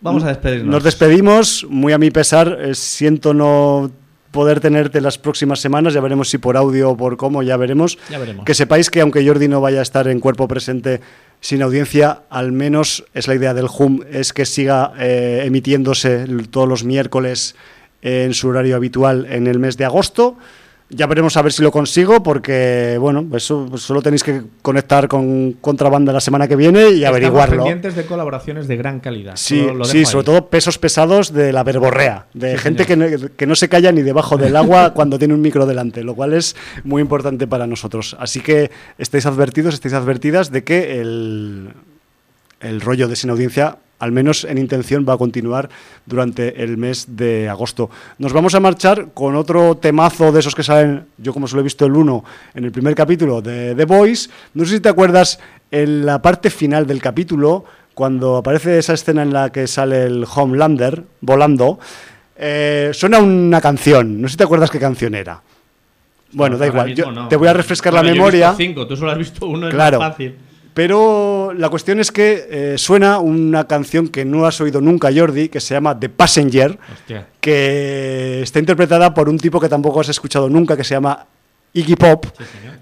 [0.00, 0.66] Vamos a despedirnos.
[0.74, 2.58] Nos despedimos, muy a mi pesar.
[2.60, 3.90] eh, siento no
[4.30, 7.98] poder tenerte las próximas semanas, ya veremos si por audio o por cómo, ya veremos.
[8.10, 8.44] Ya veremos.
[8.44, 11.00] Que sepáis que aunque Jordi no vaya a estar en cuerpo presente
[11.40, 16.68] sin audiencia, al menos es la idea del HUM, es que siga eh, emitiéndose todos
[16.68, 17.54] los miércoles
[18.02, 20.36] en su horario habitual en el mes de agosto.
[20.92, 25.06] Ya veremos a ver si lo consigo, porque bueno, eso pues solo tenéis que conectar
[25.06, 27.56] con contrabanda la semana que viene y Estamos averiguarlo.
[27.58, 29.34] pendientes de colaboraciones de gran calidad.
[29.36, 30.24] Sí, lo sí, sobre ahí.
[30.36, 33.06] todo pesos pesados de la verborrea, de Sí, gente que no,
[33.36, 36.32] que no se calla ni debajo del agua cuando tiene un micro delante, lo cual
[36.34, 38.16] es muy importante para nosotros.
[38.18, 41.68] Así que estáis advertidos, estáis advertidas de que el,
[42.60, 45.68] el rollo de sin audiencia, al menos en intención, va a continuar
[46.06, 47.90] durante el mes de agosto.
[48.18, 51.62] Nos vamos a marchar con otro temazo de esos que salen, yo como solo he
[51.64, 52.24] visto el uno
[52.54, 54.28] en el primer capítulo de The Voice.
[54.54, 55.38] No sé si te acuerdas
[55.70, 57.64] en la parte final del capítulo,
[57.94, 61.78] cuando aparece esa escena en la que sale el Homelander volando,
[62.36, 64.20] eh, suena una canción.
[64.22, 65.42] No sé si te acuerdas qué canción era.
[66.32, 66.86] Bueno, da igual.
[66.88, 67.28] mismo Yo no.
[67.28, 68.54] te voy a refrescar Bueno, la yo he visto memoria.
[68.56, 69.96] cinco, tú solo has visto uno, Claro.
[69.98, 70.36] es más fácil.
[70.74, 75.48] Pero la cuestión es que eh, suena una canción que no has oído nunca, Jordi,
[75.48, 76.78] que se llama The Passenger,
[77.40, 81.26] que está interpretada por un tipo que tampoco has escuchado nunca, que se llama
[81.72, 82.26] Iggy Pop.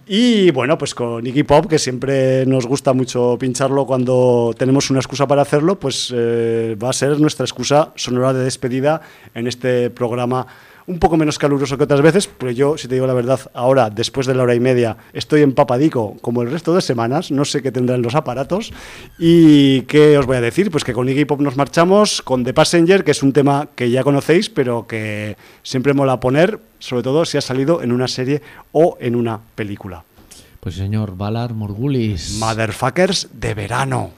[0.06, 5.00] y bueno, pues con Iggy Pop, que siempre nos gusta mucho pincharlo cuando tenemos una
[5.00, 9.00] excusa para hacerlo, pues eh, va a ser nuestra excusa sonora de despedida
[9.34, 10.46] en este programa
[10.88, 13.90] un poco menos caluroso que otras veces, pero yo, si te digo la verdad, ahora,
[13.90, 17.62] después de la hora y media, estoy empapadico como el resto de semanas, no sé
[17.62, 18.72] qué tendrán los aparatos.
[19.18, 20.70] ¿Y qué os voy a decir?
[20.70, 23.90] Pues que con Iggy Pop nos marchamos, con The Passenger, que es un tema que
[23.90, 28.40] ya conocéis, pero que siempre mola poner, sobre todo si ha salido en una serie
[28.72, 30.04] o en una película.
[30.60, 32.38] Pues señor, Valar Morgulis.
[32.40, 34.10] Motherfuckers de verano.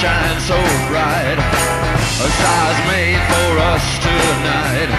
[0.00, 0.56] shine so
[0.88, 1.36] bright.
[1.36, 4.90] A star's made for us tonight.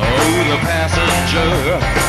[0.00, 1.99] Oh, the passenger.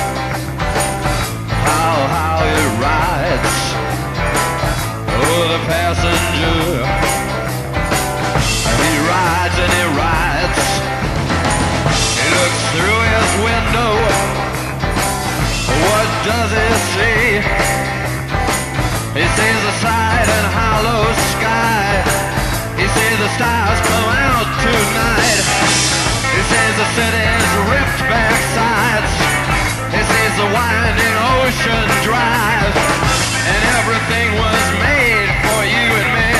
[16.25, 17.41] does he see?
[19.17, 22.05] He sees the side and hollow sky.
[22.77, 25.45] He sees the stars blow out tonight.
[26.29, 29.13] He sees the city's ripped back sides.
[29.89, 32.75] He sees the winding ocean drive.
[33.49, 36.31] And everything was made for you and me.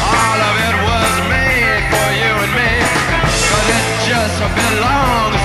[0.00, 2.72] All of it was made for you and me.
[3.52, 5.41] Cause it just belongs.